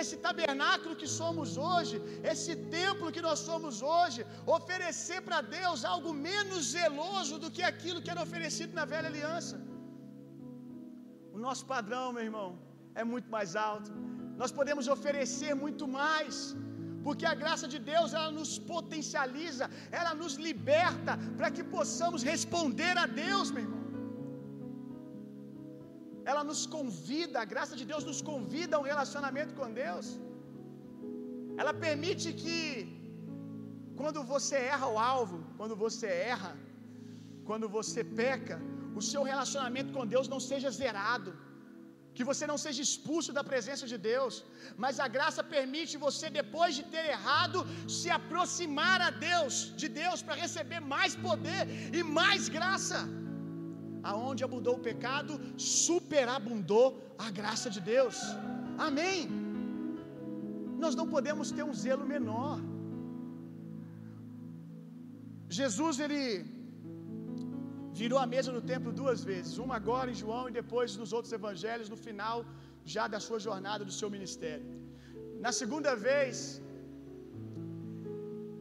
esse 0.00 0.16
tabernáculo 0.26 0.94
que 1.00 1.08
somos 1.20 1.48
hoje, 1.68 1.96
esse 2.32 2.52
templo 2.76 3.12
que 3.16 3.24
nós 3.26 3.40
somos 3.48 3.76
hoje, 3.94 4.20
oferecer 4.58 5.20
para 5.26 5.40
Deus 5.58 5.84
algo 5.94 6.12
menos 6.28 6.60
zeloso 6.76 7.36
do 7.44 7.50
que 7.56 7.64
aquilo 7.72 8.02
que 8.04 8.12
era 8.14 8.24
oferecido 8.28 8.72
na 8.80 8.86
velha 8.92 9.08
aliança. 9.12 9.56
O 11.36 11.40
nosso 11.46 11.64
padrão, 11.74 12.06
meu 12.16 12.24
irmão, 12.30 12.50
é 13.00 13.04
muito 13.12 13.30
mais 13.36 13.50
alto. 13.70 13.90
Nós 14.42 14.52
podemos 14.58 14.86
oferecer 14.96 15.52
muito 15.64 15.84
mais, 16.00 16.36
porque 17.06 17.26
a 17.32 17.36
graça 17.42 17.66
de 17.72 17.78
Deus 17.90 18.10
ela 18.18 18.30
nos 18.36 18.52
potencializa, 18.72 19.64
ela 19.98 20.12
nos 20.20 20.34
liberta 20.46 21.12
para 21.38 21.48
que 21.56 21.64
possamos 21.76 22.20
responder 22.30 22.94
a 23.02 23.06
Deus, 23.24 23.48
meu 23.56 23.64
irmão. 23.66 23.82
Ela 26.30 26.42
nos 26.50 26.62
convida, 26.74 27.36
a 27.42 27.48
graça 27.52 27.74
de 27.80 27.84
Deus 27.92 28.04
nos 28.10 28.20
convida 28.30 28.72
a 28.76 28.80
um 28.82 28.88
relacionamento 28.92 29.52
com 29.58 29.76
Deus. 29.84 30.06
Ela 31.60 31.74
permite 31.86 32.28
que 32.42 32.56
quando 34.00 34.22
você 34.34 34.56
erra 34.74 34.88
o 34.94 34.98
alvo, 35.14 35.38
quando 35.58 35.76
você 35.84 36.08
erra, 36.34 36.52
quando 37.48 37.68
você 37.78 38.02
peca, 38.22 38.58
o 39.00 39.04
seu 39.12 39.22
relacionamento 39.32 39.92
com 39.96 40.12
Deus 40.14 40.28
não 40.34 40.42
seja 40.50 40.76
zerado 40.82 41.32
que 42.16 42.28
você 42.30 42.44
não 42.50 42.58
seja 42.64 42.80
expulso 42.86 43.30
da 43.38 43.44
presença 43.50 43.86
de 43.92 43.98
Deus, 44.10 44.34
mas 44.82 45.00
a 45.06 45.08
graça 45.16 45.42
permite 45.54 46.02
você, 46.06 46.26
depois 46.40 46.72
de 46.78 46.84
ter 46.94 47.04
errado, 47.16 47.60
se 47.96 48.08
aproximar 48.18 48.98
a 49.08 49.10
Deus, 49.30 49.54
de 49.82 49.88
Deus, 50.02 50.20
para 50.26 50.40
receber 50.44 50.80
mais 50.94 51.14
poder 51.28 51.62
e 51.98 52.02
mais 52.18 52.48
graça. 52.58 53.00
Aonde 54.12 54.44
abundou 54.48 54.74
o 54.76 54.84
pecado, 54.90 55.32
superabundou 55.80 56.86
a 57.26 57.30
graça 57.40 57.68
de 57.76 57.80
Deus. 57.94 58.16
Amém. 58.88 59.20
Nós 60.82 60.94
não 61.00 61.06
podemos 61.14 61.50
ter 61.56 61.64
um 61.70 61.76
zelo 61.84 62.06
menor. 62.14 62.56
Jesus, 65.58 65.96
ele 66.04 66.22
virou 68.00 68.18
a 68.22 68.26
mesa 68.34 68.50
no 68.56 68.62
templo 68.72 68.90
duas 69.00 69.20
vezes, 69.30 69.52
uma 69.64 69.76
agora 69.80 70.08
em 70.12 70.18
João 70.22 70.44
e 70.50 70.56
depois 70.60 70.96
nos 71.00 71.12
outros 71.16 71.32
evangelhos, 71.38 71.90
no 71.94 71.98
final 72.06 72.38
já 72.94 73.04
da 73.14 73.20
sua 73.26 73.38
jornada, 73.46 73.88
do 73.90 73.94
seu 74.00 74.08
ministério. 74.16 74.66
Na 75.44 75.52
segunda 75.60 75.92
vez, 76.08 76.36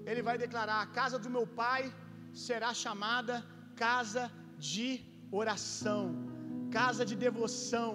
ele 0.10 0.22
vai 0.30 0.38
declarar: 0.46 0.80
A 0.82 0.92
casa 1.00 1.18
do 1.26 1.32
meu 1.36 1.46
pai 1.62 1.84
será 2.46 2.72
chamada 2.84 3.36
casa 3.86 4.24
de 4.70 4.90
oração, 5.42 6.04
casa 6.80 7.04
de 7.10 7.16
devoção, 7.28 7.92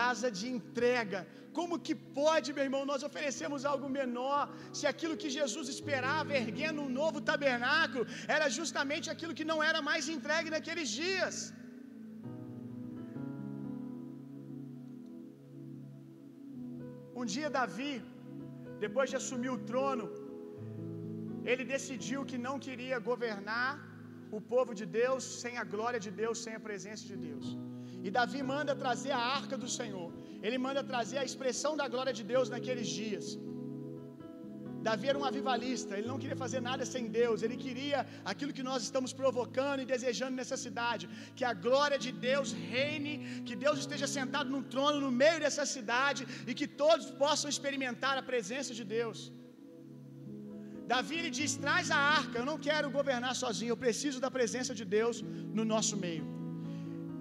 casa 0.00 0.28
de 0.38 0.46
entrega. 0.56 1.20
Como 1.58 1.76
que 1.86 1.94
pode, 2.20 2.48
meu 2.56 2.64
irmão, 2.68 2.82
nós 2.90 3.02
oferecemos 3.08 3.60
algo 3.70 3.88
menor, 4.00 4.42
se 4.78 4.84
aquilo 4.92 5.20
que 5.22 5.30
Jesus 5.38 5.66
esperava, 5.74 6.36
erguendo 6.44 6.82
um 6.86 6.92
novo 7.00 7.20
tabernáculo, 7.30 8.04
era 8.36 8.48
justamente 8.58 9.08
aquilo 9.14 9.36
que 9.38 9.48
não 9.52 9.60
era 9.70 9.80
mais 9.90 10.08
entregue 10.16 10.54
naqueles 10.56 10.90
dias? 11.02 11.36
Um 17.20 17.26
dia, 17.34 17.50
Davi, 17.58 17.94
depois 18.84 19.08
de 19.12 19.16
assumir 19.20 19.52
o 19.56 19.62
trono, 19.70 20.06
ele 21.50 21.64
decidiu 21.74 22.20
que 22.30 22.38
não 22.46 22.56
queria 22.66 22.98
governar 23.10 23.72
o 24.36 24.40
povo 24.54 24.72
de 24.80 24.86
Deus 25.00 25.24
sem 25.42 25.54
a 25.62 25.66
glória 25.74 26.00
de 26.06 26.12
Deus, 26.22 26.36
sem 26.46 26.54
a 26.58 26.64
presença 26.68 27.04
de 27.12 27.16
Deus. 27.28 27.46
E 28.06 28.10
Davi 28.18 28.40
manda 28.54 28.80
trazer 28.84 29.14
a 29.20 29.24
arca 29.40 29.56
do 29.64 29.70
Senhor. 29.80 30.10
Ele 30.46 30.58
manda 30.66 30.88
trazer 30.92 31.18
a 31.20 31.28
expressão 31.30 31.72
da 31.80 31.86
glória 31.94 32.14
de 32.18 32.24
Deus 32.32 32.48
naqueles 32.54 32.88
dias. 33.00 33.26
Davi 34.86 35.06
era 35.12 35.18
um 35.20 35.26
avivalista, 35.30 35.92
ele 35.96 36.10
não 36.10 36.18
queria 36.22 36.38
fazer 36.42 36.60
nada 36.68 36.84
sem 36.92 37.04
Deus, 37.18 37.42
ele 37.46 37.56
queria 37.64 38.00
aquilo 38.30 38.54
que 38.58 38.66
nós 38.68 38.82
estamos 38.88 39.12
provocando 39.20 39.82
e 39.82 39.88
desejando 39.92 40.36
nessa 40.40 40.58
cidade, 40.64 41.08
que 41.38 41.44
a 41.50 41.54
glória 41.66 41.98
de 42.04 42.12
Deus 42.28 42.52
reine, 42.74 43.14
que 43.48 43.56
Deus 43.64 43.78
esteja 43.84 44.08
sentado 44.18 44.48
num 44.54 44.62
trono 44.74 45.00
no 45.06 45.10
meio 45.22 45.40
dessa 45.44 45.66
cidade 45.76 46.22
e 46.46 46.54
que 46.60 46.68
todos 46.84 47.10
possam 47.24 47.50
experimentar 47.54 48.14
a 48.16 48.26
presença 48.30 48.72
de 48.80 48.86
Deus. 48.96 49.18
Davi 50.94 51.16
ele 51.20 51.32
diz: 51.38 51.56
traz 51.66 51.90
a 51.90 52.00
arca, 52.20 52.38
eu 52.38 52.48
não 52.50 52.58
quero 52.68 52.94
governar 52.98 53.34
sozinho, 53.44 53.72
eu 53.74 53.82
preciso 53.86 54.20
da 54.24 54.30
presença 54.38 54.74
de 54.80 54.86
Deus 54.96 55.16
no 55.58 55.64
nosso 55.74 55.96
meio. 56.06 56.37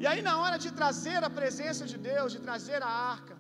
E 0.01 0.05
aí, 0.09 0.21
na 0.29 0.35
hora 0.41 0.57
de 0.63 0.69
trazer 0.79 1.19
a 1.27 1.31
presença 1.39 1.83
de 1.91 1.97
Deus, 2.09 2.33
de 2.35 2.41
trazer 2.47 2.79
a 2.89 2.93
arca, 3.15 3.35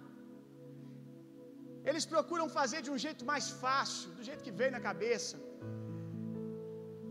eles 1.89 2.05
procuram 2.13 2.47
fazer 2.59 2.79
de 2.85 2.91
um 2.93 2.99
jeito 3.03 3.23
mais 3.31 3.45
fácil, 3.63 4.07
do 4.17 4.23
jeito 4.29 4.45
que 4.47 4.55
veio 4.59 4.73
na 4.77 4.81
cabeça. 4.87 5.35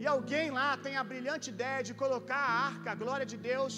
E 0.00 0.04
alguém 0.14 0.46
lá 0.58 0.70
tem 0.86 0.94
a 1.02 1.04
brilhante 1.12 1.46
ideia 1.54 1.80
de 1.88 1.94
colocar 2.02 2.42
a 2.48 2.52
arca, 2.70 2.88
a 2.92 2.98
glória 3.04 3.26
de 3.32 3.38
Deus, 3.50 3.74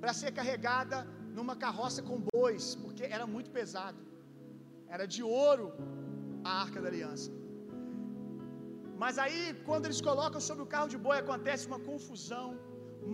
para 0.00 0.14
ser 0.20 0.30
carregada 0.38 0.98
numa 1.36 1.56
carroça 1.64 2.00
com 2.08 2.24
bois, 2.32 2.66
porque 2.82 3.04
era 3.16 3.26
muito 3.34 3.50
pesado. 3.58 4.00
Era 4.94 5.06
de 5.14 5.22
ouro 5.44 5.66
a 6.48 6.52
arca 6.64 6.80
da 6.82 6.88
aliança. 6.92 7.30
Mas 9.02 9.16
aí, 9.24 9.40
quando 9.68 9.86
eles 9.86 10.02
colocam 10.10 10.40
sobre 10.48 10.62
o 10.64 10.70
carro 10.74 10.90
de 10.94 10.98
boi, 11.06 11.16
acontece 11.24 11.64
uma 11.72 11.80
confusão, 11.90 12.46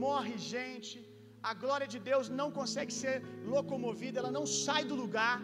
morre 0.04 0.34
gente, 0.54 0.96
a 1.50 1.52
glória 1.62 1.88
de 1.94 1.98
Deus 2.10 2.26
não 2.40 2.48
consegue 2.58 2.92
ser 3.02 3.16
locomovida, 3.54 4.18
ela 4.20 4.34
não 4.38 4.46
sai 4.64 4.82
do 4.90 4.96
lugar. 5.02 5.38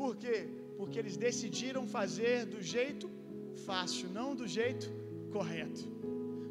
Por 0.00 0.12
quê? 0.22 0.38
Porque 0.78 0.98
eles 1.00 1.16
decidiram 1.28 1.82
fazer 1.96 2.38
do 2.54 2.60
jeito 2.74 3.08
fácil, 3.66 4.08
não 4.18 4.28
do 4.40 4.46
jeito 4.58 4.86
correto. 5.36 5.84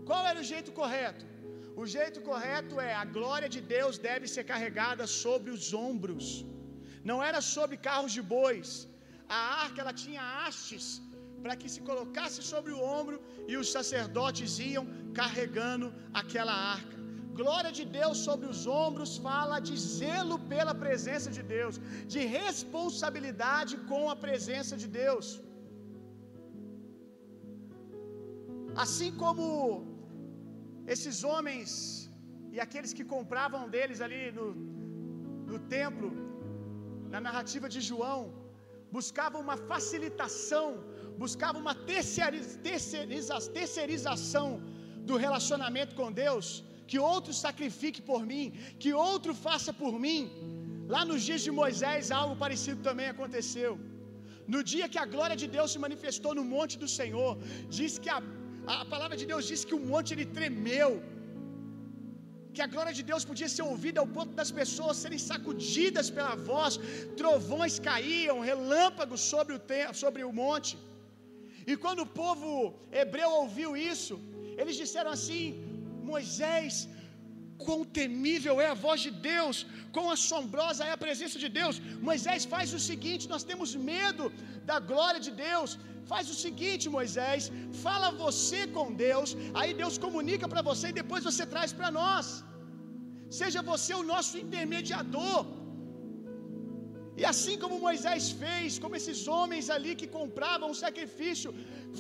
Qual 0.09 0.23
era 0.31 0.39
o 0.43 0.47
jeito 0.53 0.71
correto? 0.81 1.25
O 1.81 1.86
jeito 1.95 2.19
correto 2.29 2.79
é 2.89 2.93
a 3.03 3.05
glória 3.17 3.49
de 3.55 3.62
Deus 3.75 3.97
deve 4.09 4.25
ser 4.33 4.43
carregada 4.51 5.05
sobre 5.23 5.49
os 5.55 5.67
ombros. 5.88 6.25
Não 7.09 7.17
era 7.29 7.39
sobre 7.55 7.75
carros 7.89 8.13
de 8.17 8.23
bois. 8.36 8.69
A 9.38 9.39
arca 9.63 9.81
ela 9.83 9.95
tinha 10.03 10.23
hastes 10.39 10.86
para 11.43 11.55
que 11.62 11.69
se 11.73 11.81
colocasse 11.89 12.41
sobre 12.51 12.71
o 12.71 12.81
ombro 12.97 13.17
e 13.51 13.57
os 13.62 13.69
sacerdotes 13.77 14.59
iam 14.71 14.86
carregando 15.19 15.88
aquela 16.21 16.55
arca. 16.75 17.02
Glória 17.39 17.72
de 17.78 17.86
Deus 18.00 18.17
sobre 18.28 18.48
os 18.54 18.62
ombros 18.84 19.12
fala 19.28 19.58
de 19.67 19.76
zelo 20.00 20.38
pela 20.52 20.74
presença 20.84 21.30
de 21.38 21.43
Deus, 21.56 21.76
de 22.13 22.22
responsabilidade 22.39 23.74
com 23.91 24.04
a 24.13 24.15
presença 24.26 24.76
de 24.82 24.88
Deus. 25.02 25.28
Assim 28.84 29.12
como 29.24 29.46
esses 30.93 31.17
homens 31.30 31.72
e 32.56 32.60
aqueles 32.65 32.93
que 32.98 33.06
compravam 33.15 33.63
deles 33.76 34.00
ali 34.06 34.24
no, 34.38 34.48
no 35.52 35.60
templo, 35.78 36.10
na 37.13 37.19
narrativa 37.28 37.67
de 37.76 37.82
João, 37.89 38.22
buscavam 38.98 39.39
uma 39.46 39.58
facilitação, 39.72 40.67
buscavam 41.24 41.62
uma 41.65 41.76
terceiriza, 41.91 43.36
terceirização 43.60 44.48
do 45.10 45.17
relacionamento 45.26 45.93
com 46.02 46.10
Deus 46.26 46.48
que 46.89 47.00
outro 47.13 47.34
sacrifique 47.46 48.02
por 48.12 48.22
mim, 48.32 48.46
que 48.82 48.91
outro 49.10 49.34
faça 49.46 49.72
por 49.82 49.93
mim. 50.06 50.22
Lá 50.93 51.02
nos 51.10 51.22
dias 51.28 51.41
de 51.48 51.52
Moisés, 51.62 52.12
algo 52.22 52.36
parecido 52.43 52.80
também 52.89 53.08
aconteceu. 53.15 53.74
No 54.54 54.62
dia 54.72 54.88
que 54.93 55.00
a 55.04 55.08
glória 55.13 55.38
de 55.41 55.48
Deus 55.56 55.72
se 55.74 55.80
manifestou 55.86 56.32
no 56.39 56.46
monte 56.56 56.76
do 56.84 56.89
Senhor, 57.00 57.32
diz 57.78 57.93
que 58.04 58.12
a, 58.15 58.19
a 58.76 58.86
palavra 58.93 59.17
de 59.22 59.26
Deus 59.32 59.43
diz 59.52 59.62
que 59.67 59.76
o 59.80 59.84
monte 59.91 60.13
ele 60.15 60.28
tremeu, 60.38 60.91
que 62.56 62.63
a 62.65 62.72
glória 62.74 62.93
de 62.98 63.04
Deus 63.12 63.24
podia 63.30 63.50
ser 63.54 63.63
ouvida 63.74 64.00
ao 64.02 64.10
ponto 64.17 64.34
das 64.39 64.52
pessoas 64.60 64.98
serem 65.04 65.22
sacudidas 65.30 66.10
pela 66.17 66.36
voz, 66.50 66.74
trovões 67.22 67.76
caíam, 67.89 68.38
relâmpagos 68.52 69.22
sobre 69.34 69.54
o, 69.58 69.62
sobre 70.04 70.24
o 70.30 70.34
monte. 70.41 70.74
E 71.72 71.76
quando 71.84 72.02
o 72.04 72.12
povo 72.22 72.50
hebreu 73.00 73.30
ouviu 73.41 73.72
isso, 73.93 74.15
eles 74.60 74.76
disseram 74.84 75.12
assim: 75.17 75.46
Moisés, 76.11 76.73
quão 77.65 77.79
temível 77.99 78.55
é 78.65 78.67
a 78.73 78.79
voz 78.85 78.99
de 79.05 79.11
Deus, 79.31 79.57
quão 79.95 80.07
assombrosa 80.15 80.87
é 80.89 80.91
a 80.93 81.01
presença 81.05 81.37
de 81.43 81.49
Deus. 81.59 81.75
Moisés 82.09 82.43
faz 82.53 82.67
o 82.77 82.83
seguinte: 82.89 83.31
nós 83.33 83.45
temos 83.49 83.71
medo 83.91 84.27
da 84.71 84.77
glória 84.91 85.21
de 85.27 85.33
Deus. 85.47 85.73
Faz 86.11 86.25
o 86.33 86.37
seguinte, 86.45 86.85
Moisés, 86.97 87.43
fala 87.83 88.07
você 88.23 88.61
com 88.77 88.87
Deus, 89.07 89.29
aí 89.59 89.69
Deus 89.81 89.97
comunica 90.05 90.47
para 90.53 90.63
você 90.69 90.87
e 90.89 90.99
depois 91.01 91.27
você 91.29 91.45
traz 91.53 91.71
para 91.79 91.89
nós. 91.99 92.25
Seja 93.39 93.61
você 93.71 93.93
o 93.99 94.07
nosso 94.13 94.33
intermediador. 94.45 95.39
E 97.21 97.23
assim 97.31 97.55
como 97.61 97.83
Moisés 97.87 98.23
fez, 98.43 98.79
como 98.83 98.97
esses 98.99 99.19
homens 99.35 99.65
ali 99.75 99.91
que 100.01 100.07
compravam 100.17 100.69
o 100.71 100.79
sacrifício 100.83 101.49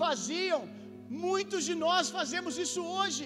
faziam, 0.03 0.61
muitos 1.25 1.63
de 1.69 1.75
nós 1.85 2.05
fazemos 2.17 2.53
isso 2.65 2.81
hoje. 2.97 3.25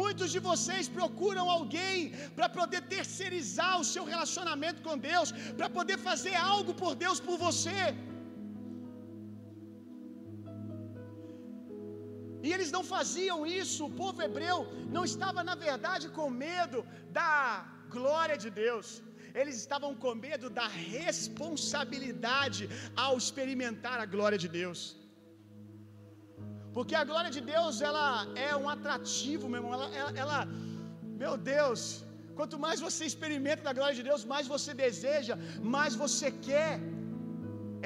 Muitos 0.00 0.28
de 0.34 0.40
vocês 0.48 0.86
procuram 0.98 1.46
alguém 1.56 1.96
para 2.36 2.48
poder 2.58 2.80
terceirizar 2.94 3.74
o 3.80 3.88
seu 3.92 4.04
relacionamento 4.12 4.82
com 4.86 4.96
Deus, 5.10 5.30
para 5.58 5.68
poder 5.78 5.98
fazer 6.08 6.34
algo 6.34 6.74
por 6.82 6.92
Deus 7.04 7.20
por 7.28 7.36
você. 7.46 7.80
E 12.46 12.48
eles 12.54 12.70
não 12.76 12.84
faziam 12.94 13.38
isso, 13.60 13.80
o 13.86 13.94
povo 14.02 14.22
hebreu 14.26 14.58
não 14.96 15.04
estava, 15.10 15.42
na 15.50 15.56
verdade, 15.68 16.06
com 16.18 16.28
medo 16.46 16.80
da 17.20 17.30
glória 17.96 18.36
de 18.44 18.50
Deus, 18.64 18.88
eles 19.40 19.56
estavam 19.62 19.92
com 20.02 20.20
medo 20.28 20.46
da 20.58 20.66
responsabilidade 20.66 22.62
ao 23.04 23.12
experimentar 23.22 23.96
a 24.00 24.06
glória 24.14 24.38
de 24.44 24.48
Deus. 24.60 24.80
Porque 26.78 26.96
a 26.98 27.06
glória 27.10 27.30
de 27.36 27.40
Deus, 27.54 27.76
ela 27.88 28.04
é 28.48 28.50
um 28.62 28.68
atrativo, 28.74 29.48
meu 29.50 29.58
irmão. 29.60 29.72
Ela, 29.76 29.88
ela, 30.00 30.12
ela, 30.22 30.38
meu 31.22 31.32
Deus, 31.54 31.80
quanto 32.38 32.56
mais 32.64 32.78
você 32.86 33.02
experimenta 33.10 33.62
da 33.68 33.72
glória 33.78 33.96
de 34.00 34.04
Deus, 34.08 34.22
mais 34.32 34.46
você 34.52 34.72
deseja, 34.84 35.34
mais 35.74 35.94
você 36.02 36.28
quer. 36.48 36.74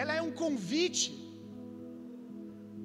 Ela 0.03 0.15
é 0.19 0.23
um 0.29 0.35
convite. 0.43 1.09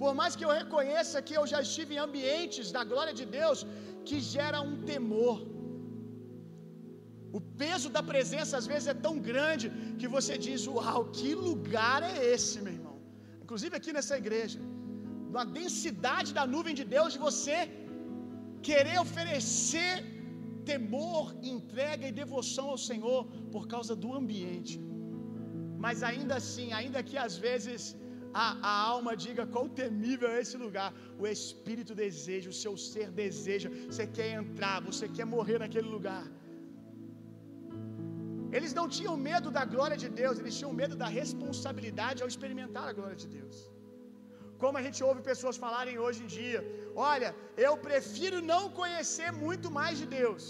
Por 0.03 0.13
mais 0.19 0.37
que 0.37 0.45
eu 0.47 0.53
reconheça 0.61 1.25
que 1.27 1.35
eu 1.39 1.45
já 1.53 1.59
estive 1.67 1.93
em 1.95 2.01
ambientes 2.07 2.71
da 2.77 2.85
glória 2.93 3.15
de 3.19 3.25
Deus 3.39 3.65
que 4.07 4.19
gera 4.35 4.61
um 4.69 4.75
temor. 4.93 5.37
O 7.37 7.41
peso 7.63 7.89
da 7.97 8.05
presença 8.13 8.55
às 8.61 8.69
vezes 8.73 8.87
é 8.95 8.97
tão 9.07 9.15
grande 9.29 9.67
que 9.99 10.09
você 10.15 10.35
diz: 10.47 10.63
Uau, 10.77 11.03
que 11.17 11.31
lugar 11.49 12.01
é 12.13 12.17
esse, 12.33 12.57
meu 12.65 12.75
irmão? 12.79 12.97
Inclusive 13.43 13.75
aqui 13.79 13.91
nessa 13.97 14.17
igreja, 14.23 14.59
uma 15.37 15.47
densidade 15.59 16.29
da 16.37 16.45
nuvem 16.53 16.75
de 16.79 16.85
Deus, 16.95 17.11
de 17.15 17.21
você 17.27 17.57
querer 18.67 18.97
oferecer 19.05 19.93
temor, 20.71 21.25
entrega 21.55 22.05
e 22.07 22.17
devoção 22.23 22.65
ao 22.73 22.79
Senhor 22.89 23.19
por 23.53 23.63
causa 23.73 23.93
do 24.03 24.09
ambiente. 24.19 24.75
Mas 25.85 25.97
ainda 26.09 26.33
assim, 26.41 26.67
ainda 26.79 27.01
que 27.09 27.17
às 27.25 27.35
vezes 27.47 27.81
a, 28.45 28.47
a 28.71 28.73
alma 28.93 29.11
diga 29.25 29.43
quão 29.53 29.67
temível 29.81 30.29
é 30.33 30.39
esse 30.43 30.57
lugar, 30.65 30.89
o 31.21 31.25
espírito 31.35 31.93
deseja, 32.03 32.49
o 32.53 32.59
seu 32.63 32.73
ser 32.89 33.07
deseja, 33.21 33.69
você 33.89 34.05
quer 34.17 34.29
entrar, 34.41 34.75
você 34.89 35.07
quer 35.17 35.27
morrer 35.35 35.59
naquele 35.65 35.89
lugar. 35.95 36.25
Eles 38.57 38.73
não 38.79 38.87
tinham 38.97 39.15
medo 39.29 39.49
da 39.57 39.63
glória 39.73 39.97
de 40.03 40.09
Deus, 40.21 40.35
eles 40.41 40.57
tinham 40.59 40.73
medo 40.83 40.95
da 41.03 41.09
responsabilidade 41.21 42.21
ao 42.23 42.29
experimentar 42.33 42.85
a 42.91 42.95
glória 42.99 43.17
de 43.23 43.27
Deus. 43.39 43.57
Como 44.61 44.77
a 44.79 44.83
gente 44.85 44.99
ouve 45.07 45.21
pessoas 45.31 45.57
falarem 45.65 45.97
hoje 46.05 46.19
em 46.23 46.29
dia: 46.37 46.59
olha, 47.09 47.29
eu 47.67 47.73
prefiro 47.87 48.39
não 48.53 48.63
conhecer 48.79 49.29
muito 49.45 49.69
mais 49.79 49.95
de 50.01 50.07
Deus, 50.19 50.43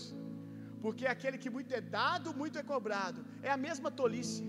porque 0.83 1.05
aquele 1.15 1.39
que 1.43 1.53
muito 1.57 1.73
é 1.79 1.81
dado, 1.99 2.35
muito 2.41 2.59
é 2.61 2.65
cobrado. 2.73 3.19
É 3.47 3.51
a 3.55 3.61
mesma 3.67 3.91
tolice. 3.99 4.43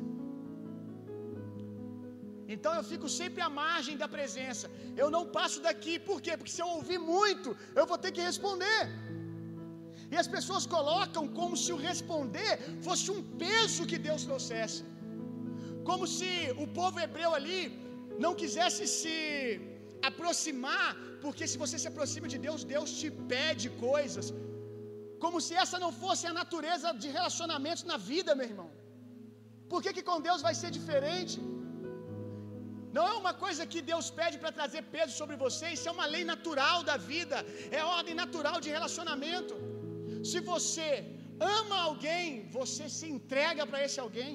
Então 2.54 2.72
eu 2.78 2.84
fico 2.90 3.08
sempre 3.20 3.40
à 3.46 3.50
margem 3.62 3.96
da 4.02 4.08
presença. 4.16 4.66
Eu 5.02 5.08
não 5.14 5.24
passo 5.38 5.58
daqui, 5.66 5.94
por 6.08 6.18
quê? 6.26 6.34
Porque 6.36 6.54
se 6.56 6.62
eu 6.64 6.70
ouvir 6.76 7.00
muito, 7.14 7.48
eu 7.78 7.84
vou 7.90 7.98
ter 8.04 8.12
que 8.16 8.22
responder. 8.30 8.80
E 10.12 10.16
as 10.22 10.28
pessoas 10.36 10.64
colocam 10.76 11.24
como 11.38 11.54
se 11.62 11.70
o 11.74 11.80
responder 11.88 12.52
fosse 12.86 13.06
um 13.16 13.20
peso 13.42 13.88
que 13.90 13.98
Deus 14.08 14.22
trouxesse. 14.30 14.80
Como 15.88 16.06
se 16.16 16.30
o 16.64 16.66
povo 16.78 16.98
hebreu 17.04 17.32
ali 17.40 17.60
não 18.24 18.32
quisesse 18.40 18.84
se 18.98 19.14
aproximar, 20.10 20.88
porque 21.24 21.44
se 21.50 21.58
você 21.62 21.76
se 21.82 21.88
aproxima 21.92 22.26
de 22.32 22.38
Deus, 22.46 22.66
Deus 22.74 22.90
te 23.00 23.08
pede 23.34 23.68
coisas. 23.88 24.26
Como 25.24 25.38
se 25.46 25.54
essa 25.62 25.78
não 25.84 25.92
fosse 26.02 26.24
a 26.30 26.36
natureza 26.40 26.88
de 27.02 27.08
relacionamentos 27.18 27.84
na 27.92 27.98
vida, 28.10 28.36
meu 28.40 28.48
irmão. 28.52 28.70
Por 29.72 29.80
que, 29.84 29.92
que 29.96 30.08
com 30.10 30.18
Deus 30.28 30.42
vai 30.48 30.54
ser 30.60 30.70
diferente? 30.78 31.36
Não 32.96 33.04
é 33.12 33.14
uma 33.22 33.32
coisa 33.44 33.62
que 33.72 33.80
Deus 33.90 34.06
pede 34.18 34.36
para 34.42 34.56
trazer 34.58 34.82
peso 34.94 35.12
sobre 35.20 35.36
você, 35.44 35.66
isso 35.76 35.88
é 35.90 35.94
uma 35.96 36.06
lei 36.14 36.24
natural 36.32 36.78
da 36.90 36.96
vida, 37.12 37.38
é 37.78 37.82
ordem 37.98 38.16
natural 38.22 38.56
de 38.64 38.70
relacionamento. 38.76 39.54
Se 40.30 40.40
você 40.52 40.90
ama 41.58 41.76
alguém, 41.88 42.24
você 42.58 42.84
se 42.98 43.06
entrega 43.16 43.64
para 43.70 43.82
esse 43.86 43.98
alguém. 44.04 44.32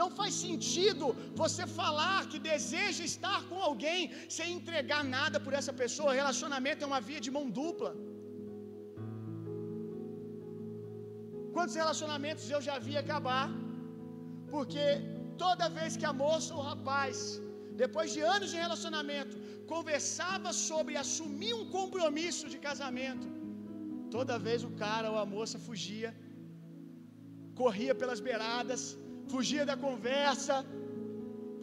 Não 0.00 0.08
faz 0.18 0.32
sentido 0.44 1.06
você 1.42 1.64
falar 1.80 2.20
que 2.30 2.38
deseja 2.50 3.02
estar 3.12 3.40
com 3.48 3.58
alguém 3.70 4.00
sem 4.36 4.48
entregar 4.58 5.02
nada 5.16 5.38
por 5.44 5.52
essa 5.58 5.74
pessoa. 5.82 6.18
Relacionamento 6.22 6.82
é 6.84 6.90
uma 6.92 7.02
via 7.08 7.20
de 7.26 7.32
mão 7.36 7.46
dupla. 7.60 7.92
Quantos 11.56 11.76
relacionamentos 11.82 12.44
eu 12.54 12.62
já 12.68 12.76
vi 12.86 12.94
acabar? 13.02 13.46
Porque 14.54 14.84
toda 15.44 15.72
vez 15.78 15.92
que 16.00 16.06
a 16.10 16.14
moça 16.24 16.50
ou 16.54 16.60
o 16.62 16.66
rapaz, 16.70 17.16
depois 17.82 18.08
de 18.14 18.20
anos 18.34 18.48
de 18.52 18.58
relacionamento, 18.64 19.34
conversava 19.74 20.50
sobre 20.68 20.94
assumir 21.04 21.54
um 21.60 21.66
compromisso 21.78 22.46
de 22.54 22.58
casamento, 22.68 23.28
toda 24.16 24.42
vez 24.48 24.60
o 24.70 24.72
cara 24.84 25.10
ou 25.12 25.18
a 25.24 25.26
moça 25.36 25.58
fugia, 25.66 26.10
corria 27.60 27.94
pelas 28.00 28.20
beiradas, 28.26 28.82
fugia 29.32 29.64
da 29.70 29.76
conversa. 29.86 30.56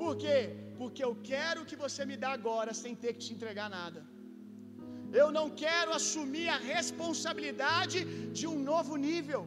Por 0.02 0.14
quê? 0.24 0.40
Porque 0.80 1.02
eu 1.08 1.14
quero 1.32 1.66
que 1.70 1.78
você 1.84 2.02
me 2.10 2.18
dá 2.24 2.32
agora 2.40 2.74
sem 2.82 2.94
ter 3.04 3.12
que 3.16 3.24
te 3.26 3.34
entregar 3.36 3.70
nada. 3.80 4.02
Eu 5.22 5.28
não 5.38 5.48
quero 5.64 5.92
assumir 6.00 6.48
a 6.56 6.60
responsabilidade 6.74 8.00
de 8.40 8.46
um 8.52 8.58
novo 8.72 8.96
nível. 9.10 9.42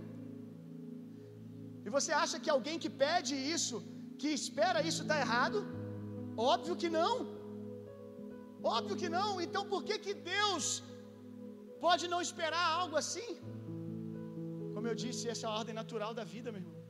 E 1.87 1.90
você 1.96 2.12
acha 2.25 2.40
que 2.42 2.51
alguém 2.57 2.79
que 2.83 2.90
pede 3.05 3.35
isso, 3.55 3.77
que 4.20 4.31
espera 4.40 4.87
isso 4.90 5.03
está 5.05 5.18
errado? 5.25 5.61
Óbvio 6.53 6.77
que 6.83 6.90
não. 6.98 7.14
Óbvio 8.77 8.96
que 9.03 9.11
não. 9.18 9.31
Então 9.46 9.64
por 9.72 9.83
que 9.88 9.96
que 10.07 10.14
Deus 10.35 10.66
pode 11.87 12.07
não 12.12 12.20
esperar 12.29 12.66
algo 12.81 12.96
assim? 13.03 13.31
Como 14.75 14.87
eu 14.90 14.96
disse, 15.05 15.25
essa 15.33 15.46
é 15.46 15.51
a 15.51 15.57
ordem 15.61 15.75
natural 15.83 16.12
da 16.20 16.25
vida, 16.35 16.51
meu 16.53 16.62
irmão. 16.62 16.82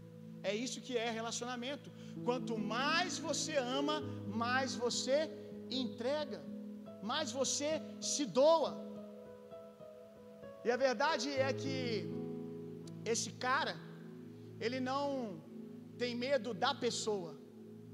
É 0.50 0.52
isso 0.64 0.78
que 0.86 0.94
é 1.04 1.08
relacionamento. 1.20 1.88
Quanto 2.26 2.54
mais 2.74 3.18
você 3.28 3.54
ama, 3.80 3.96
mais 4.44 4.74
você 4.84 5.18
entrega, 5.82 6.40
mais 7.10 7.28
você 7.40 7.70
se 8.12 8.24
doa. 8.40 8.72
E 10.64 10.70
a 10.76 10.78
verdade 10.86 11.28
é 11.46 11.52
que 11.62 11.78
esse 13.12 13.30
cara, 13.46 13.74
ele 14.64 14.80
não 14.90 15.02
tem 16.02 16.12
medo 16.26 16.50
da 16.64 16.72
pessoa. 16.84 17.32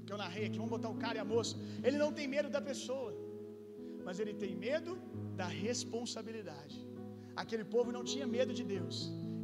Que 0.05 0.13
eu 0.13 0.19
narrei 0.23 0.45
aqui, 0.47 0.57
vamos 0.63 0.73
botar 0.75 0.89
o 0.95 0.99
cara 1.03 1.17
e 1.19 1.23
a 1.25 1.29
moça. 1.33 1.55
Ele 1.87 1.97
não 2.03 2.11
tem 2.17 2.27
medo 2.35 2.49
da 2.55 2.61
pessoa, 2.69 3.11
mas 4.05 4.19
ele 4.21 4.33
tem 4.43 4.53
medo 4.67 4.91
da 5.41 5.47
responsabilidade. 5.65 6.77
Aquele 7.41 7.65
povo 7.75 7.89
não 7.97 8.03
tinha 8.11 8.27
medo 8.37 8.53
de 8.59 8.63
Deus. 8.75 8.97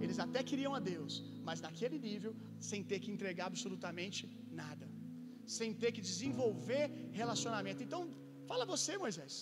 Eles 0.03 0.17
até 0.25 0.39
queriam 0.49 0.73
a 0.79 0.81
Deus, 0.93 1.13
mas 1.47 1.63
naquele 1.65 1.97
nível, 2.09 2.31
sem 2.69 2.81
ter 2.91 2.99
que 3.03 3.11
entregar 3.15 3.45
absolutamente 3.51 4.21
nada, 4.61 4.85
sem 5.57 5.71
ter 5.81 5.91
que 5.95 6.03
desenvolver 6.11 6.85
relacionamento. 7.21 7.81
Então, 7.87 8.01
fala 8.51 8.65
você, 8.73 8.93
Moisés. 9.05 9.35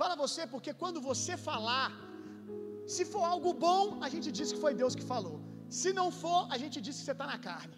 Fala 0.00 0.14
você, 0.24 0.42
porque 0.54 0.72
quando 0.82 1.00
você 1.10 1.34
falar, 1.50 1.88
se 2.94 3.04
for 3.12 3.24
algo 3.34 3.52
bom, 3.66 3.84
a 4.06 4.10
gente 4.14 4.28
diz 4.38 4.48
que 4.52 4.62
foi 4.64 4.72
Deus 4.82 4.94
que 5.00 5.06
falou. 5.14 5.36
Se 5.80 5.90
não 5.98 6.08
for, 6.22 6.40
a 6.54 6.58
gente 6.62 6.78
diz 6.86 6.94
que 6.98 7.04
você 7.06 7.14
está 7.18 7.26
na 7.32 7.38
carne. 7.48 7.76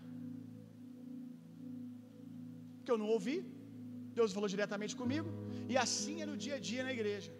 Que 2.85 2.93
eu 2.95 2.99
não 3.03 3.09
ouvi, 3.17 3.37
Deus 4.19 4.33
falou 4.37 4.49
diretamente 4.55 4.95
comigo, 5.03 5.29
e 5.73 5.77
assim 5.85 6.17
é 6.23 6.27
no 6.31 6.37
dia 6.45 6.57
a 6.59 6.63
dia 6.71 6.83
na 6.89 6.93
igreja. 6.99 7.33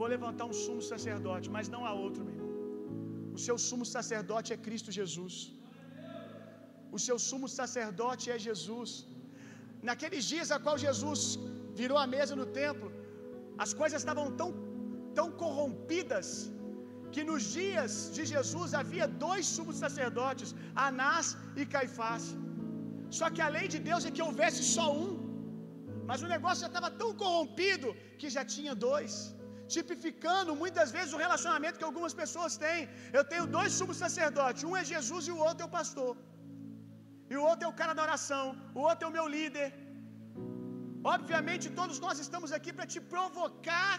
Vou 0.00 0.08
levantar 0.16 0.44
um 0.50 0.56
sumo 0.64 0.82
sacerdote, 0.92 1.48
mas 1.56 1.68
não 1.74 1.82
há 1.86 1.92
outro, 2.04 2.20
meu 2.26 2.34
irmão. 2.34 2.37
O 3.38 3.42
seu 3.46 3.56
sumo 3.68 3.86
sacerdote 3.96 4.48
é 4.54 4.64
Cristo 4.66 4.90
Jesus. 4.98 5.34
O 6.96 6.98
seu 7.06 7.16
sumo 7.28 7.48
sacerdote 7.58 8.24
é 8.34 8.38
Jesus. 8.46 8.90
Naqueles 9.88 10.24
dias 10.32 10.50
a 10.56 10.58
qual 10.64 10.76
Jesus 10.86 11.22
virou 11.80 11.98
a 12.04 12.08
mesa 12.14 12.34
no 12.40 12.46
templo, 12.62 12.88
as 13.64 13.72
coisas 13.80 14.00
estavam 14.02 14.26
tão, 14.40 14.50
tão 15.18 15.28
corrompidas 15.42 16.28
que 17.14 17.22
nos 17.28 17.44
dias 17.58 17.92
de 18.16 18.24
Jesus 18.32 18.74
havia 18.80 19.06
dois 19.26 19.44
sumos 19.56 19.76
sacerdotes, 19.84 20.50
Anás 20.86 21.28
e 21.60 21.64
Caifás. 21.74 22.24
Só 23.18 23.28
que 23.34 23.42
a 23.46 23.52
lei 23.56 23.66
de 23.74 23.80
Deus 23.90 24.04
é 24.08 24.14
que 24.16 24.26
houvesse 24.28 24.62
só 24.76 24.86
um. 25.04 25.12
Mas 26.10 26.22
o 26.26 26.30
negócio 26.36 26.62
já 26.66 26.70
estava 26.72 26.90
tão 27.02 27.10
corrompido 27.22 27.88
que 28.20 28.28
já 28.36 28.44
tinha 28.54 28.74
dois 28.88 29.12
tipificando 29.74 30.56
muitas 30.62 30.90
vezes 30.96 31.12
o 31.16 31.22
relacionamento 31.24 31.78
que 31.80 31.88
algumas 31.90 32.14
pessoas 32.22 32.52
têm. 32.64 32.80
Eu 33.18 33.24
tenho 33.32 33.46
dois 33.56 33.72
sumos 33.78 33.98
sacerdotes, 34.04 34.68
um 34.70 34.76
é 34.80 34.84
Jesus 34.94 35.24
e 35.30 35.34
o 35.36 35.40
outro 35.48 35.62
é 35.64 35.68
o 35.70 35.76
pastor. 35.80 36.12
e 37.32 37.36
o 37.40 37.42
outro 37.48 37.64
é 37.66 37.70
o 37.70 37.78
cara 37.80 37.94
da 37.96 38.02
oração, 38.08 38.44
o 38.78 38.82
outro 38.88 39.02
é 39.06 39.08
o 39.08 39.14
meu 39.16 39.26
líder. 39.34 39.68
Obviamente, 41.14 41.66
todos 41.80 41.98
nós 42.04 42.16
estamos 42.24 42.50
aqui 42.56 42.70
para 42.76 42.86
te 42.92 43.00
provocar 43.14 43.96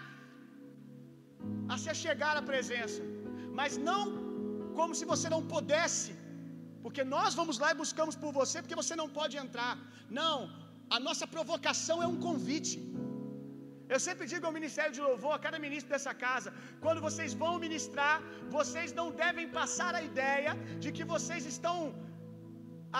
a 1.73 1.75
se 1.83 1.93
chegar 2.05 2.33
à 2.39 2.43
presença, 2.51 3.01
mas 3.59 3.77
não 3.89 4.01
como 4.79 4.95
se 4.99 5.05
você 5.11 5.27
não 5.35 5.41
pudesse, 5.53 6.11
porque 6.83 7.03
nós 7.15 7.33
vamos 7.39 7.57
lá 7.63 7.69
e 7.73 7.81
buscamos 7.83 8.15
por 8.23 8.31
você, 8.39 8.57
porque 8.61 8.81
você 8.81 8.95
não 9.01 9.09
pode 9.19 9.35
entrar. 9.43 9.73
Não, 10.19 10.35
a 10.95 10.99
nossa 11.07 11.25
provocação 11.35 11.97
é 12.05 12.07
um 12.13 12.19
convite. 12.27 12.75
Eu 13.93 13.99
sempre 14.05 14.25
digo 14.31 14.45
ao 14.47 14.55
ministério 14.57 14.93
de 14.97 15.01
louvor, 15.07 15.33
a 15.35 15.43
cada 15.45 15.59
ministro 15.65 15.91
dessa 15.93 16.13
casa, 16.25 16.49
quando 16.83 17.05
vocês 17.07 17.31
vão 17.43 17.53
ministrar, 17.65 18.15
vocês 18.57 18.91
não 18.99 19.07
devem 19.23 19.47
passar 19.59 19.91
a 19.99 20.03
ideia 20.09 20.51
de 20.83 20.91
que 20.97 21.05
vocês 21.13 21.45
estão 21.53 21.77